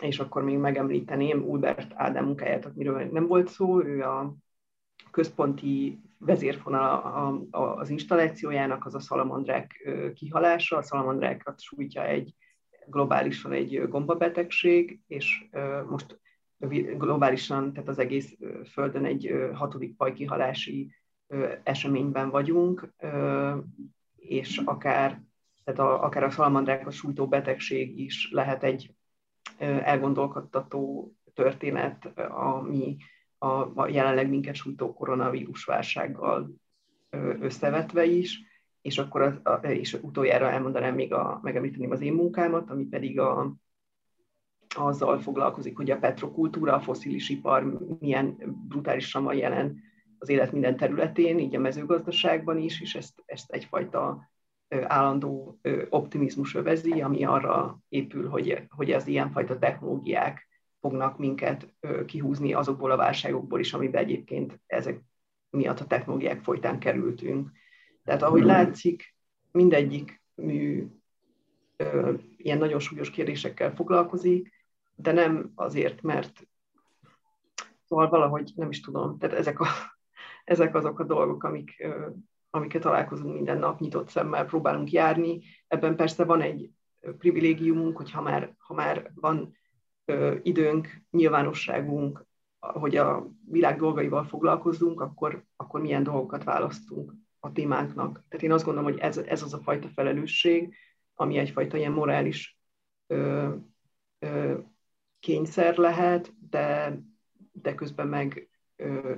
és 0.00 0.18
akkor 0.18 0.42
még 0.42 0.58
megemlíteném 0.58 1.42
Ulbert 1.42 1.92
Ádám 1.94 2.24
munkáját, 2.24 2.64
amiről 2.64 3.04
nem 3.04 3.26
volt 3.26 3.48
szó, 3.48 3.82
ő 3.82 4.02
a 4.02 4.34
központi 5.10 6.00
vezérfonal 6.18 7.46
az 7.50 7.90
installációjának 7.90 8.86
az 8.86 8.94
a 8.94 9.00
szalamandrák 9.00 9.90
kihalása. 10.14 10.76
A 10.76 10.82
szalamandrákat 10.82 11.60
sújtja 11.60 12.04
egy 12.06 12.34
globálisan 12.86 13.52
egy 13.52 13.88
gombabetegség, 13.88 15.00
és 15.06 15.44
most 15.88 16.20
globálisan, 16.96 17.72
tehát 17.72 17.88
az 17.88 17.98
egész 17.98 18.36
Földön 18.72 19.04
egy 19.04 19.50
hatodik 19.54 19.94
fajkihalási 19.96 20.94
eseményben 21.62 22.30
vagyunk, 22.30 22.92
és 24.16 24.60
akár, 24.64 25.20
tehát 25.64 25.80
a, 25.80 26.04
akár 26.04 26.22
a 26.24 26.30
szalamandrákat 26.30 26.92
sújtó 26.92 27.28
betegség 27.28 27.98
is 27.98 28.28
lehet 28.32 28.62
egy 28.62 28.94
elgondolkodtató 29.58 31.12
történet, 31.34 32.12
ami 32.28 32.96
a, 33.38 33.80
a 33.80 33.88
jelenleg 33.88 34.28
minket 34.28 34.54
sújtó 34.54 34.94
koronavírus 34.94 35.64
válsággal 35.64 36.54
összevetve 37.40 38.04
is, 38.04 38.40
és 38.82 38.98
akkor 38.98 39.22
az, 39.22 39.40
a, 39.42 39.66
és 39.66 39.92
utoljára 39.92 40.50
elmondanám 40.50 40.94
még 40.94 41.12
a, 41.12 41.40
megemlíteném 41.42 41.90
az 41.90 42.00
én 42.00 42.12
munkámat, 42.12 42.70
ami 42.70 42.84
pedig 42.84 43.20
a, 43.20 43.54
azzal 44.76 45.18
foglalkozik, 45.18 45.76
hogy 45.76 45.90
a 45.90 45.98
petrokultúra, 45.98 46.74
a 46.74 46.80
foszilis 46.80 47.28
ipar 47.28 47.78
milyen 48.00 48.36
brutálisan 48.68 49.24
van 49.24 49.34
jelen 49.34 49.82
az 50.18 50.28
élet 50.28 50.52
minden 50.52 50.76
területén, 50.76 51.38
így 51.38 51.56
a 51.56 51.58
mezőgazdaságban 51.58 52.58
is, 52.58 52.80
és 52.80 52.94
ezt, 52.94 53.22
ezt 53.26 53.50
egyfajta 53.50 54.30
állandó 54.68 55.60
optimizmus 55.88 56.54
övezi, 56.54 57.00
ami 57.00 57.24
arra 57.24 57.78
épül, 57.88 58.28
hogy, 58.28 58.62
hogy 58.68 58.92
az 58.92 59.06
ilyenfajta 59.06 59.58
technológiák 59.58 60.45
fognak 60.86 61.18
minket 61.18 61.74
kihúzni 62.06 62.52
azokból 62.52 62.90
a 62.90 62.96
válságokból 62.96 63.60
is, 63.60 63.72
amiben 63.72 64.02
egyébként 64.02 64.60
ezek 64.66 65.00
miatt 65.50 65.80
a 65.80 65.86
technológiák 65.86 66.42
folytán 66.42 66.78
kerültünk. 66.78 67.50
Tehát 68.04 68.22
ahogy 68.22 68.42
látszik, 68.42 69.14
mindegyik 69.50 70.22
mű 70.34 70.86
ö, 71.76 72.12
ilyen 72.36 72.58
nagyon 72.58 72.78
súlyos 72.78 73.10
kérdésekkel 73.10 73.74
foglalkozik, 73.74 74.52
de 74.94 75.12
nem 75.12 75.52
azért, 75.54 76.02
mert 76.02 76.46
szóval 77.88 78.08
valahogy 78.08 78.52
nem 78.56 78.70
is 78.70 78.80
tudom, 78.80 79.18
tehát 79.18 79.36
ezek, 79.36 79.60
a, 79.60 79.66
ezek 80.54 80.74
azok 80.74 80.98
a 80.98 81.04
dolgok, 81.04 81.44
amik, 81.44 81.74
ö, 81.78 82.06
amiket 82.50 82.82
találkozunk 82.82 83.34
minden 83.34 83.58
nap, 83.58 83.80
nyitott 83.80 84.08
szemmel 84.08 84.44
próbálunk 84.44 84.90
járni. 84.90 85.40
Ebben 85.68 85.96
persze 85.96 86.24
van 86.24 86.40
egy 86.40 86.70
privilégiumunk, 87.18 87.96
hogy 87.96 88.10
ha 88.10 88.22
már, 88.22 88.54
ha 88.58 88.74
már 88.74 89.10
van 89.14 89.54
időnk, 90.42 91.02
nyilvánosságunk, 91.10 92.26
hogy 92.58 92.96
a 92.96 93.28
világ 93.50 93.78
dolgaival 93.78 94.24
foglalkozzunk, 94.24 95.00
akkor, 95.00 95.44
akkor 95.56 95.80
milyen 95.80 96.02
dolgokat 96.02 96.44
választunk 96.44 97.12
a 97.40 97.52
témánknak. 97.52 98.24
Tehát 98.28 98.44
én 98.44 98.52
azt 98.52 98.64
gondolom, 98.64 98.90
hogy 98.90 99.00
ez, 99.00 99.16
ez 99.16 99.42
az 99.42 99.54
a 99.54 99.62
fajta 99.62 99.88
felelősség, 99.88 100.74
ami 101.14 101.38
egyfajta 101.38 101.76
ilyen 101.76 101.92
morális 101.92 102.58
ö, 103.06 103.54
ö, 104.18 104.58
kényszer 105.20 105.76
lehet, 105.76 106.34
de, 106.50 106.98
de 107.52 107.74
közben 107.74 108.08
meg 108.08 108.48
ö, 108.76 109.14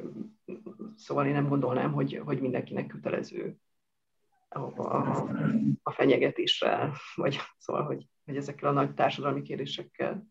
szóval 0.96 1.26
én 1.26 1.32
nem 1.32 1.48
gondolnám, 1.48 1.92
hogy, 1.92 2.20
hogy 2.24 2.40
mindenkinek 2.40 2.86
kötelező 2.86 3.56
a, 4.48 4.58
a, 4.58 5.28
a 5.82 5.90
fenyegetésre, 5.90 6.92
vagy 7.14 7.38
szóval, 7.58 7.84
hogy, 7.84 8.08
hogy 8.24 8.36
ezekkel 8.36 8.68
a 8.68 8.72
nagy 8.72 8.94
társadalmi 8.94 9.42
kérdésekkel 9.42 10.26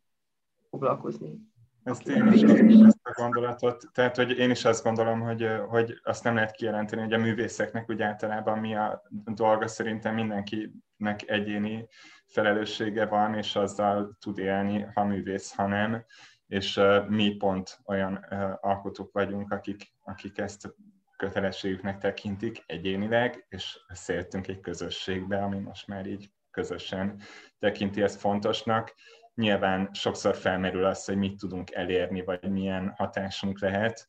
foglalkozni. 0.78 1.40
Ezt 1.84 2.08
én 2.08 2.28
is 2.28 2.42
ezt 2.42 3.00
a 3.04 3.12
gondolatot, 3.22 3.84
tehát 3.94 4.16
hogy 4.16 4.38
én 4.38 4.50
is 4.50 4.66
azt 4.66 4.84
gondolom, 4.84 5.20
hogy, 5.22 5.48
hogy 5.68 6.00
azt 6.04 6.24
nem 6.24 6.36
lehet 6.36 6.52
kijelenteni, 6.52 7.02
hogy 7.02 7.14
a 7.14 7.18
művészeknek 7.18 7.90
úgy 7.90 8.02
általában 8.02 8.60
mi 8.60 8.76
a 8.76 9.04
dolga, 9.26 9.68
szerintem 9.68 10.14
mindenkinek 10.14 11.24
egyéni 11.26 11.88
felelőssége 12.26 13.06
van, 13.06 13.34
és 13.34 13.56
azzal 13.56 14.18
tud 14.20 14.38
élni, 14.38 14.88
ha 14.94 15.04
művész, 15.04 15.56
ha 15.56 15.68
nem, 15.68 16.06
és 16.48 16.80
mi 17.08 17.36
pont 17.36 17.80
olyan 17.86 18.16
alkotók 18.62 19.12
vagyunk, 19.12 19.52
akik, 19.52 19.94
akik 20.04 20.38
ezt 20.38 20.76
kötelességüknek 21.18 21.98
tekintik 21.98 22.64
egyénileg, 22.66 23.46
és 23.50 23.80
összeértünk 23.90 24.48
egy 24.48 24.60
közösségbe, 24.60 25.44
ami 25.44 25.60
most 25.60 25.88
már 25.88 26.06
így 26.06 26.32
közösen 26.52 27.22
tekinti 27.60 28.02
ezt 28.02 28.20
fontosnak. 28.20 28.94
Nyilván 29.38 29.90
sokszor 29.94 30.36
felmerül 30.36 30.86
az, 30.86 31.06
hogy 31.06 31.18
mit 31.18 31.38
tudunk 31.38 31.72
elérni, 31.72 32.24
vagy 32.24 32.52
milyen 32.52 32.94
hatásunk 32.96 33.60
lehet. 33.60 34.08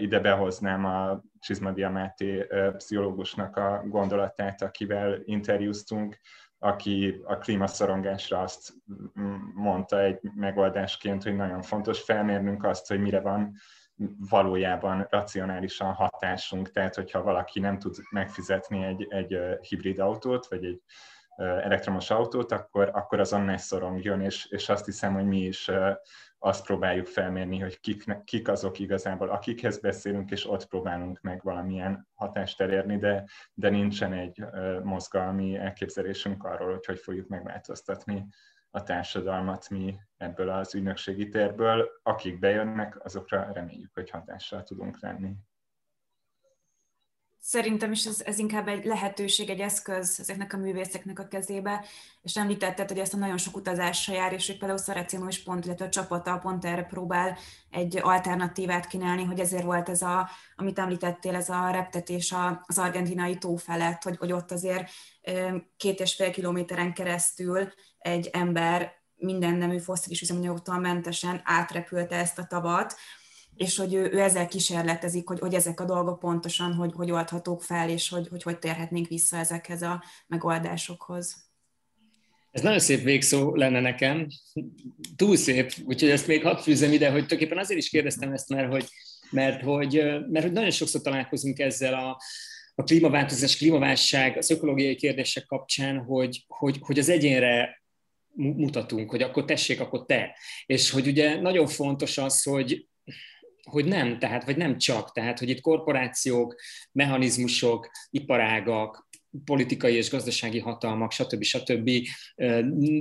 Ide 0.00 0.20
behoznám 0.20 0.84
a 0.84 1.22
Csizmadia 1.38 1.90
Máté 1.90 2.46
pszichológusnak 2.76 3.56
a 3.56 3.82
gondolatát, 3.88 4.62
akivel 4.62 5.20
interjúztunk, 5.24 6.20
aki 6.58 7.20
a 7.24 7.36
klímaszorongásra 7.36 8.40
azt 8.40 8.72
mondta 9.54 10.00
egy 10.00 10.20
megoldásként, 10.34 11.22
hogy 11.22 11.36
nagyon 11.36 11.62
fontos 11.62 12.02
felmérnünk 12.02 12.64
azt, 12.64 12.88
hogy 12.88 13.00
mire 13.00 13.20
van 13.20 13.54
valójában 14.28 15.06
racionálisan 15.10 15.92
hatásunk. 15.92 16.70
Tehát, 16.70 16.94
hogyha 16.94 17.22
valaki 17.22 17.60
nem 17.60 17.78
tud 17.78 17.96
megfizetni 18.10 18.84
egy, 18.84 19.06
egy 19.08 19.38
hibrid 19.60 19.98
autót, 19.98 20.46
vagy 20.46 20.64
egy 20.64 20.82
elektromos 21.36 22.10
autót, 22.10 22.52
akkor, 22.52 22.90
akkor 22.92 23.20
azon 23.20 23.40
ne 23.40 23.56
szorongjon, 23.56 24.20
és, 24.20 24.46
és 24.46 24.68
azt 24.68 24.84
hiszem, 24.84 25.14
hogy 25.14 25.26
mi 25.26 25.40
is 25.40 25.70
azt 26.38 26.64
próbáljuk 26.64 27.06
felmérni, 27.06 27.58
hogy 27.58 27.80
kik, 27.80 28.04
kik 28.24 28.48
azok 28.48 28.78
igazából, 28.78 29.28
akikhez 29.28 29.80
beszélünk, 29.80 30.30
és 30.30 30.50
ott 30.50 30.66
próbálunk 30.66 31.20
meg 31.20 31.42
valamilyen 31.42 32.08
hatást 32.14 32.60
elérni, 32.60 32.98
de, 32.98 33.24
de 33.54 33.68
nincsen 33.68 34.12
egy 34.12 34.44
mozgalmi 34.82 35.56
elképzelésünk 35.56 36.44
arról, 36.44 36.70
hogy 36.70 36.86
hogy 36.86 36.98
fogjuk 36.98 37.28
megváltoztatni 37.28 38.26
a 38.70 38.82
társadalmat 38.82 39.68
mi 39.68 39.98
ebből 40.16 40.48
az 40.48 40.74
ügynökségi 40.74 41.28
térből. 41.28 41.88
Akik 42.02 42.38
bejönnek, 42.38 43.04
azokra 43.04 43.52
reméljük, 43.52 43.94
hogy 43.94 44.10
hatással 44.10 44.62
tudunk 44.62 45.00
lenni. 45.00 45.36
Szerintem 47.48 47.92
is 47.92 48.04
ez, 48.04 48.20
ez 48.24 48.38
inkább 48.38 48.68
egy 48.68 48.84
lehetőség, 48.84 49.50
egy 49.50 49.60
eszköz 49.60 50.20
ezeknek 50.20 50.52
a 50.52 50.56
művészeknek 50.56 51.18
a 51.18 51.28
kezébe, 51.28 51.84
és 52.22 52.36
említetted, 52.36 52.88
hogy 52.88 52.98
ezt 52.98 53.14
a 53.14 53.16
nagyon 53.16 53.38
sok 53.38 53.56
utazásra 53.56 54.14
jár, 54.14 54.32
és 54.32 54.46
hogy 54.46 54.58
például 54.58 54.78
Szaracino 54.78 55.28
is 55.28 55.42
pont, 55.42 55.64
illetve 55.64 55.84
a 55.84 55.88
csapata 55.88 56.38
pont 56.38 56.64
erre 56.64 56.82
próbál 56.82 57.36
egy 57.70 57.98
alternatívát 58.02 58.86
kínálni, 58.86 59.24
hogy 59.24 59.40
ezért 59.40 59.62
volt 59.62 59.88
ez 59.88 60.02
a, 60.02 60.28
amit 60.56 60.78
említettél, 60.78 61.34
ez 61.34 61.48
a 61.48 61.70
reptetés 61.70 62.34
az 62.66 62.78
argentinai 62.78 63.38
tó 63.38 63.56
felett, 63.56 64.02
hogy, 64.02 64.16
hogy 64.16 64.32
ott 64.32 64.52
azért 64.52 64.90
két 65.76 66.00
és 66.00 66.14
fél 66.14 66.30
kilométeren 66.30 66.92
keresztül 66.92 67.72
egy 67.98 68.28
ember 68.32 68.92
minden 69.14 69.54
nemű 69.54 69.78
fosszilis 69.78 70.20
üzemanyagtól 70.20 70.78
mentesen 70.78 71.40
átrepülte 71.44 72.16
ezt 72.16 72.38
a 72.38 72.46
tavat, 72.46 72.96
és 73.56 73.76
hogy 73.76 73.94
ő, 73.94 74.10
ő 74.12 74.20
ezzel 74.20 74.46
kísérletezik, 74.46 75.28
hogy, 75.28 75.38
hogy 75.38 75.54
ezek 75.54 75.80
a 75.80 75.84
dolgok 75.84 76.18
pontosan 76.18 76.74
hogy, 76.74 76.92
hogy 76.94 77.10
oldhatók 77.10 77.62
fel, 77.62 77.90
és 77.90 78.08
hogy, 78.08 78.28
hogy 78.28 78.42
hogy 78.42 78.58
térhetnénk 78.58 79.08
vissza 79.08 79.36
ezekhez 79.36 79.82
a 79.82 80.04
megoldásokhoz. 80.26 81.44
Ez 82.50 82.62
nagyon 82.62 82.78
szép 82.78 83.02
végszó 83.02 83.54
lenne 83.54 83.80
nekem, 83.80 84.26
túl 85.16 85.36
szép, 85.36 85.72
úgyhogy 85.84 86.10
ezt 86.10 86.26
még 86.26 86.42
hadd 86.42 86.56
fűzem 86.56 86.92
ide, 86.92 87.04
hogy 87.04 87.14
tulajdonképpen 87.14 87.58
azért 87.58 87.80
is 87.80 87.88
kérdeztem 87.88 88.32
ezt, 88.32 88.48
mert 88.48 88.70
hogy, 88.70 88.88
mert 89.30 89.62
hogy, 89.62 89.92
mert 90.30 90.44
hogy 90.44 90.52
nagyon 90.52 90.70
sokszor 90.70 91.00
találkozunk 91.00 91.58
ezzel 91.58 91.94
a, 91.94 92.20
a 92.74 92.82
klímaváltozás, 92.82 93.56
klímaválság, 93.56 94.36
az 94.36 94.50
ökológiai 94.50 94.94
kérdések 94.94 95.44
kapcsán, 95.44 95.98
hogy, 95.98 96.44
hogy, 96.48 96.78
hogy 96.80 96.98
az 96.98 97.08
egyénre 97.08 97.82
mutatunk, 98.34 99.10
hogy 99.10 99.22
akkor 99.22 99.44
tessék, 99.44 99.80
akkor 99.80 100.06
te. 100.06 100.36
És 100.66 100.90
hogy 100.90 101.06
ugye 101.06 101.40
nagyon 101.40 101.66
fontos 101.66 102.18
az, 102.18 102.42
hogy, 102.42 102.86
hogy 103.70 103.84
nem, 103.84 104.18
tehát, 104.18 104.44
vagy 104.44 104.56
nem 104.56 104.78
csak, 104.78 105.12
tehát, 105.12 105.38
hogy 105.38 105.48
itt 105.48 105.60
korporációk, 105.60 106.54
mechanizmusok, 106.92 107.90
iparágak, 108.10 109.05
politikai 109.44 109.94
és 109.94 110.10
gazdasági 110.10 110.58
hatalmak, 110.58 111.12
stb. 111.12 111.42
stb. 111.42 111.90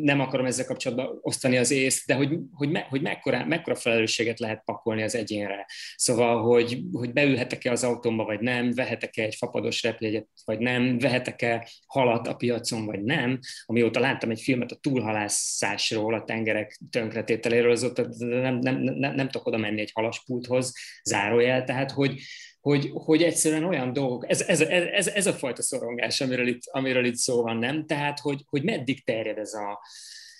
Nem 0.01 0.19
akarom 0.19 0.45
ezzel 0.45 0.65
kapcsolatban 0.65 1.19
osztani 1.21 1.57
az 1.57 1.71
észt, 1.71 2.05
de 2.05 2.13
hogy, 2.13 2.37
hogy, 2.51 2.69
me, 2.69 2.85
hogy 2.89 3.01
mekkora, 3.01 3.45
mekkora 3.45 3.75
felelősséget 3.75 4.39
lehet 4.39 4.61
pakolni 4.65 5.03
az 5.03 5.15
egyénre. 5.15 5.65
Szóval, 5.95 6.41
hogy, 6.41 6.81
hogy 6.91 7.13
beülhetek-e 7.13 7.71
az 7.71 7.83
autómba, 7.83 8.23
vagy 8.23 8.39
nem, 8.39 8.73
vehetek-e 8.73 9.23
egy 9.23 9.35
fapados 9.35 9.83
repjegyet, 9.83 10.27
vagy 10.45 10.59
nem, 10.59 10.97
vehetek-e 10.97 11.67
halat 11.87 12.27
a 12.27 12.35
piacon, 12.35 12.85
vagy 12.85 13.03
nem. 13.03 13.39
Amióta 13.65 13.99
láttam 13.99 14.29
egy 14.29 14.41
filmet 14.41 14.71
a 14.71 14.79
túlhalászásról, 14.81 16.13
a 16.13 16.23
tengerek 16.23 16.79
tönkretételéről, 16.89 17.71
azóta 17.71 18.07
nem, 18.17 18.59
nem, 18.59 18.81
nem, 18.81 18.93
nem, 18.93 19.15
nem 19.15 19.29
tudok 19.29 19.47
oda 19.47 19.57
menni 19.57 19.81
egy 19.81 19.91
halaspulthoz, 19.93 20.73
zárójel, 21.03 21.63
tehát 21.63 21.91
hogy, 21.91 22.21
hogy, 22.65 22.91
hogy 22.93 23.23
egyszerűen 23.23 23.63
olyan 23.63 23.93
dolgok, 23.93 24.29
ez, 24.29 24.41
ez, 24.41 24.61
ez, 24.61 25.07
ez 25.07 25.27
a 25.27 25.33
fajta 25.33 25.61
szorongás, 25.61 26.21
amiről 26.21 26.47
itt, 26.47 26.61
amiről 26.71 27.05
itt 27.05 27.15
szó 27.15 27.41
van, 27.41 27.57
nem? 27.57 27.85
Tehát, 27.85 28.19
hogy, 28.19 28.41
hogy 28.45 28.63
meddig 28.63 29.03
terjed 29.03 29.37
ez 29.37 29.53
a, 29.53 29.79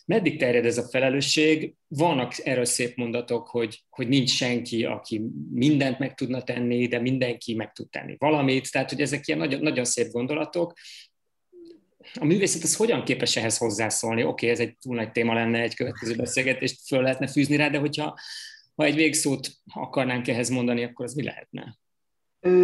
meddig 0.05 0.39
terjed 0.39 0.65
ez 0.65 0.77
a 0.77 0.87
felelősség? 0.89 1.73
Vannak 1.87 2.33
erről 2.43 2.65
szép 2.65 2.95
mondatok, 2.95 3.47
hogy, 3.47 3.83
hogy 3.89 4.07
nincs 4.07 4.29
senki, 4.29 4.85
aki 4.85 5.21
mindent 5.51 5.99
meg 5.99 6.13
tudna 6.13 6.43
tenni, 6.43 6.87
de 6.87 6.99
mindenki 6.99 7.55
meg 7.55 7.71
tud 7.71 7.89
tenni 7.89 8.15
valamit, 8.17 8.71
tehát, 8.71 8.89
hogy 8.89 9.01
ezek 9.01 9.27
ilyen 9.27 9.39
nagyon, 9.39 9.61
nagyon 9.61 9.85
szép 9.85 10.11
gondolatok. 10.11 10.73
A 12.13 12.25
művészet 12.25 12.63
az 12.63 12.75
hogyan 12.75 13.03
képes 13.03 13.35
ehhez 13.35 13.57
hozzászólni? 13.57 14.23
Oké, 14.23 14.29
okay, 14.29 14.49
ez 14.49 14.59
egy 14.59 14.77
túl 14.77 14.95
nagy 14.95 15.11
téma 15.11 15.33
lenne, 15.33 15.61
egy 15.61 15.75
következő 15.75 16.15
beszélgetést 16.25 16.87
föl 16.87 17.01
lehetne 17.01 17.27
fűzni 17.27 17.55
rá, 17.55 17.69
de 17.69 17.77
hogyha 17.77 18.19
ha 18.75 18.83
egy 18.83 18.95
végszót 18.95 19.49
akarnánk 19.73 20.27
ehhez 20.27 20.49
mondani, 20.49 20.83
akkor 20.83 21.05
az 21.05 21.13
mi 21.13 21.23
lehetne? 21.23 21.83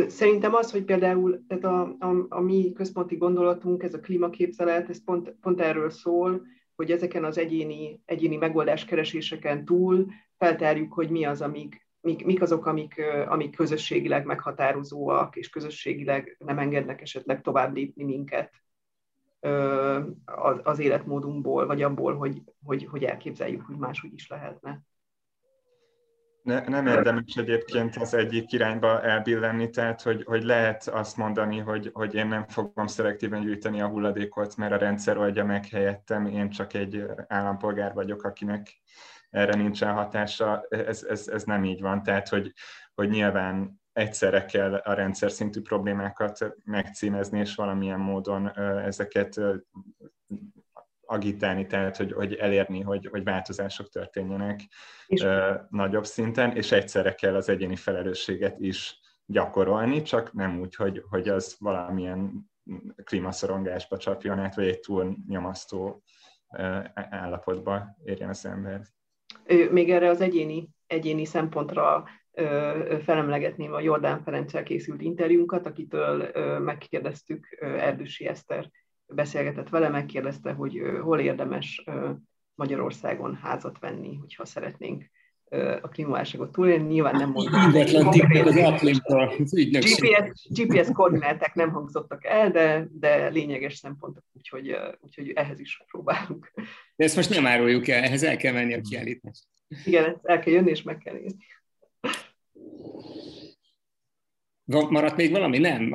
Szerintem 0.08 0.54
az, 0.54 0.72
hogy 0.72 0.84
például 0.84 1.44
tehát 1.48 1.64
a, 1.64 1.82
a, 2.00 2.26
a 2.30 2.40
mi 2.40 2.72
központi 2.72 3.16
gondolatunk, 3.16 3.84
ez 3.84 3.94
a 3.94 4.00
klímaképzelet, 4.00 4.90
ez 4.90 5.04
pont, 5.04 5.36
pont 5.42 5.62
erről 5.62 5.90
szól, 5.90 6.42
hogy 6.76 6.92
ezeken 6.92 7.24
az 7.24 7.38
egyéni, 7.38 8.02
egyéni 8.06 8.36
megoldáskereséseken 8.36 9.66
túl 9.66 10.08
feltárjuk, 10.38 10.94
hogy 10.94 11.10
mi 11.10 11.26
az, 11.26 11.42
amik, 11.42 11.88
mik, 12.02 12.26
mik 12.26 12.42
azok, 12.42 12.66
amik, 12.66 13.02
amik 13.28 13.56
közösségileg 13.56 14.26
meghatározóak, 14.26 15.36
és 15.36 15.50
közösségileg 15.50 16.36
nem 16.40 16.60
engednek 16.60 17.02
esetleg 17.02 17.42
tovább 17.42 17.76
lépni 17.76 18.04
minket 18.04 18.52
az 20.64 20.80
életmódunkból, 20.80 21.66
vagy 21.66 21.82
abból, 21.82 22.16
hogy, 22.16 22.42
hogy, 22.66 22.86
hogy 22.86 23.04
elképzeljük, 23.04 23.66
hogy 23.66 23.78
máshogy 23.78 24.14
is 24.14 24.28
lehetne. 24.28 24.82
Ne, 26.44 26.68
nem 26.68 26.88
érdemes 26.88 27.36
egyébként 27.36 27.96
az 27.96 28.14
egyik 28.14 28.52
irányba 28.52 29.02
elbillenni, 29.02 29.70
tehát 29.70 30.02
hogy, 30.02 30.24
hogy 30.24 30.44
lehet 30.44 30.88
azt 30.88 31.18
mondani, 31.18 31.58
hogy, 31.58 31.90
hogy 31.94 32.14
én 32.14 32.28
nem 32.28 32.48
fogom 32.48 32.88
szelektíven 32.88 33.42
gyűjteni 33.42 33.82
a 33.82 33.88
hulladékot, 33.88 34.56
mert 34.56 34.72
a 34.72 34.78
rendszer 34.78 35.18
oldja 35.18 35.46
meg 35.46 35.66
helyettem, 35.66 36.26
én 36.26 36.50
csak 36.50 36.74
egy 36.74 37.06
állampolgár 37.28 37.94
vagyok, 37.94 38.24
akinek 38.24 38.82
erre 39.30 39.56
nincsen 39.56 39.94
hatása. 39.94 40.66
Ez, 40.70 41.04
ez, 41.04 41.28
ez 41.28 41.44
nem 41.44 41.64
így 41.64 41.82
van, 41.82 42.04
tehát 42.04 42.30
hogy, 42.30 42.54
hogy 42.94 43.10
nyilván 43.10 43.82
egyszerre 43.94 44.46
kell 44.46 44.74
a 44.74 44.94
rendszer 44.94 45.32
szintű 45.32 45.62
problémákat 45.62 46.54
megcímezni, 46.66 47.40
és 47.40 47.56
valamilyen 47.56 48.00
módon 48.00 48.58
ezeket 48.86 49.40
agitálni, 51.12 51.66
tehát 51.66 51.98
hogy, 51.98 52.12
hogy 52.12 52.34
elérni, 52.34 52.82
hogy, 52.82 53.08
hogy 53.12 53.24
változások 53.24 53.90
történjenek 53.90 54.62
és... 55.08 55.26
nagyobb 55.70 56.06
szinten, 56.06 56.56
és 56.56 56.72
egyszerre 56.72 57.14
kell 57.14 57.36
az 57.36 57.50
egyéni 57.50 57.76
felelősséget 57.76 58.60
is 58.60 59.00
gyakorolni, 59.26 60.02
csak 60.02 60.34
nem 60.34 60.60
úgy, 60.60 60.76
hogy, 60.76 61.04
hogy 61.10 61.30
az 61.30 61.56
valamilyen 61.60 62.50
klímaszorongásba 63.04 63.98
csapjon 63.98 64.40
át, 64.40 64.56
vagy 64.56 64.68
egy 64.68 64.80
túl 64.80 65.18
nyomasztó 65.28 66.04
állapotba 66.94 67.96
érjen 68.04 68.30
az 68.30 68.46
ember. 68.46 68.82
Még 69.72 69.92
erre 69.92 70.10
az 70.10 70.22
egyéni, 70.22 70.70
egyéni 70.88 71.26
szempontra 71.26 72.04
felemlegetném 73.04 73.74
a 73.74 73.80
Jordán 73.80 74.24
Ferenccel 74.24 74.64
készült 74.64 75.02
interjúnkat, 75.02 75.66
akitől 75.66 76.32
megkérdeztük 76.60 77.58
Erdősi 77.60 78.28
Eszter 78.28 78.70
beszélgetett 79.16 79.70
vele, 79.70 79.90
megkérdezte, 79.90 80.52
hogy 80.52 80.82
hol 81.02 81.20
érdemes 81.20 81.84
Magyarországon 82.56 83.36
házat 83.36 83.80
venni, 83.80 84.16
hogyha 84.16 84.46
szeretnénk 84.46 85.10
a 85.82 85.88
klímaválságot 85.88 86.52
túlélni. 86.52 86.88
Nyilván 86.94 87.16
nem 87.16 87.30
mondtam. 87.30 87.72
GPS, 89.70 90.48
GPS 90.50 90.88
koordináták 90.94 91.54
nem 91.54 91.72
hangzottak 91.72 92.26
el, 92.26 92.52
de, 92.52 92.88
de 92.92 93.28
lényeges 93.28 93.76
szempontok, 93.76 94.24
úgyhogy, 94.34 94.76
úgyhogy 95.00 95.30
ehhez 95.30 95.60
is 95.60 95.84
próbálunk. 95.92 96.52
De 96.96 97.04
ezt 97.04 97.16
most 97.16 97.30
nem 97.30 97.48
áruljuk 97.48 97.88
el, 97.88 98.04
ehhez 98.04 98.24
el 98.24 98.38
kell 98.38 98.54
menni 98.54 98.74
a 98.74 98.82
kiállítás. 98.82 99.48
Igen, 99.86 100.20
el 100.24 100.40
kell 100.40 100.54
jönni 100.54 100.70
és 100.70 100.82
meg 100.82 100.98
kell 100.98 101.14
nézni. 101.14 101.46
Maradt 104.90 105.16
még 105.16 105.32
valami? 105.32 105.58
Nem. 105.58 105.94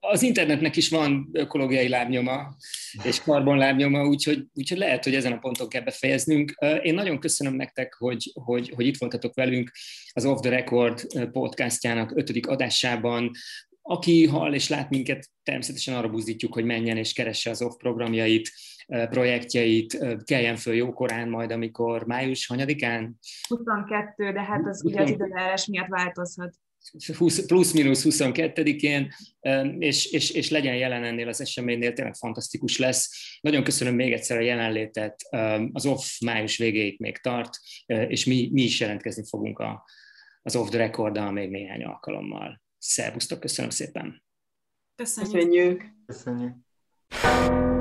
Az 0.00 0.22
internetnek 0.22 0.76
is 0.76 0.88
van 0.88 1.28
ökológiai 1.32 1.88
lábnyoma 1.88 2.56
és 3.02 3.22
karbonlábnyoma, 3.22 4.06
úgyhogy, 4.06 4.44
úgyhogy 4.54 4.78
lehet, 4.78 5.04
hogy 5.04 5.14
ezen 5.14 5.32
a 5.32 5.38
ponton 5.38 5.68
kell 5.68 5.82
befejeznünk. 5.82 6.50
Én 6.82 6.94
nagyon 6.94 7.18
köszönöm 7.18 7.54
nektek, 7.54 7.94
hogy, 7.94 8.32
hogy, 8.44 8.72
hogy 8.74 8.86
itt 8.86 8.98
voltatok 8.98 9.34
velünk 9.34 9.70
az 10.12 10.24
Off 10.24 10.40
the 10.40 10.50
Record 10.50 11.30
podcastjának 11.32 12.16
ötödik 12.16 12.46
adásában. 12.46 13.30
Aki 13.82 14.26
hall 14.26 14.54
és 14.54 14.68
lát 14.68 14.90
minket, 14.90 15.28
természetesen 15.42 15.94
arra 15.94 16.08
buzdítjuk, 16.08 16.54
hogy 16.54 16.64
menjen 16.64 16.96
és 16.96 17.12
keresse 17.12 17.50
az 17.50 17.62
OFF 17.62 17.76
programjait, 17.76 18.50
projektjeit, 18.86 19.98
keljen 20.24 20.56
föl 20.56 20.74
jókorán 20.74 21.28
majd, 21.28 21.50
amikor 21.50 22.06
május 22.06 22.46
hanyadikán? 22.46 23.18
22, 23.48 24.32
de 24.32 24.42
hát 24.42 24.66
az 24.66 24.84
ugye 24.84 25.02
az 25.02 25.10
időjárás 25.10 25.66
miatt 25.66 25.88
változhat. 25.88 26.54
20, 27.16 27.46
plusz-minusz 27.46 28.04
22-én, 28.08 29.12
és, 29.78 30.06
és, 30.06 30.30
és 30.30 30.50
legyen 30.50 30.76
jelen 30.76 31.04
ennél 31.04 31.28
az 31.28 31.40
eseménynél, 31.40 31.92
tényleg 31.92 32.14
fantasztikus 32.14 32.78
lesz. 32.78 33.10
Nagyon 33.40 33.64
köszönöm 33.64 33.94
még 33.94 34.12
egyszer 34.12 34.36
a 34.36 34.42
jelenlétet, 34.42 35.22
az 35.72 35.86
OFF 35.86 36.20
május 36.20 36.56
végéig 36.56 37.00
még 37.00 37.18
tart, 37.18 37.50
és 37.86 38.24
mi, 38.24 38.48
mi 38.52 38.62
is 38.62 38.80
jelentkezni 38.80 39.24
fogunk 39.28 39.58
a, 39.58 39.84
az 40.42 40.56
Off 40.56 40.68
the 40.68 40.78
record 40.78 41.32
még 41.32 41.50
néhány 41.50 41.84
alkalommal. 41.84 42.62
Szervusztok, 42.78 43.40
köszönöm 43.40 43.70
szépen! 43.70 44.22
Köszönjük! 44.94 45.32
Köszönjük! 46.06 46.54
Köszönjük. 47.08 47.77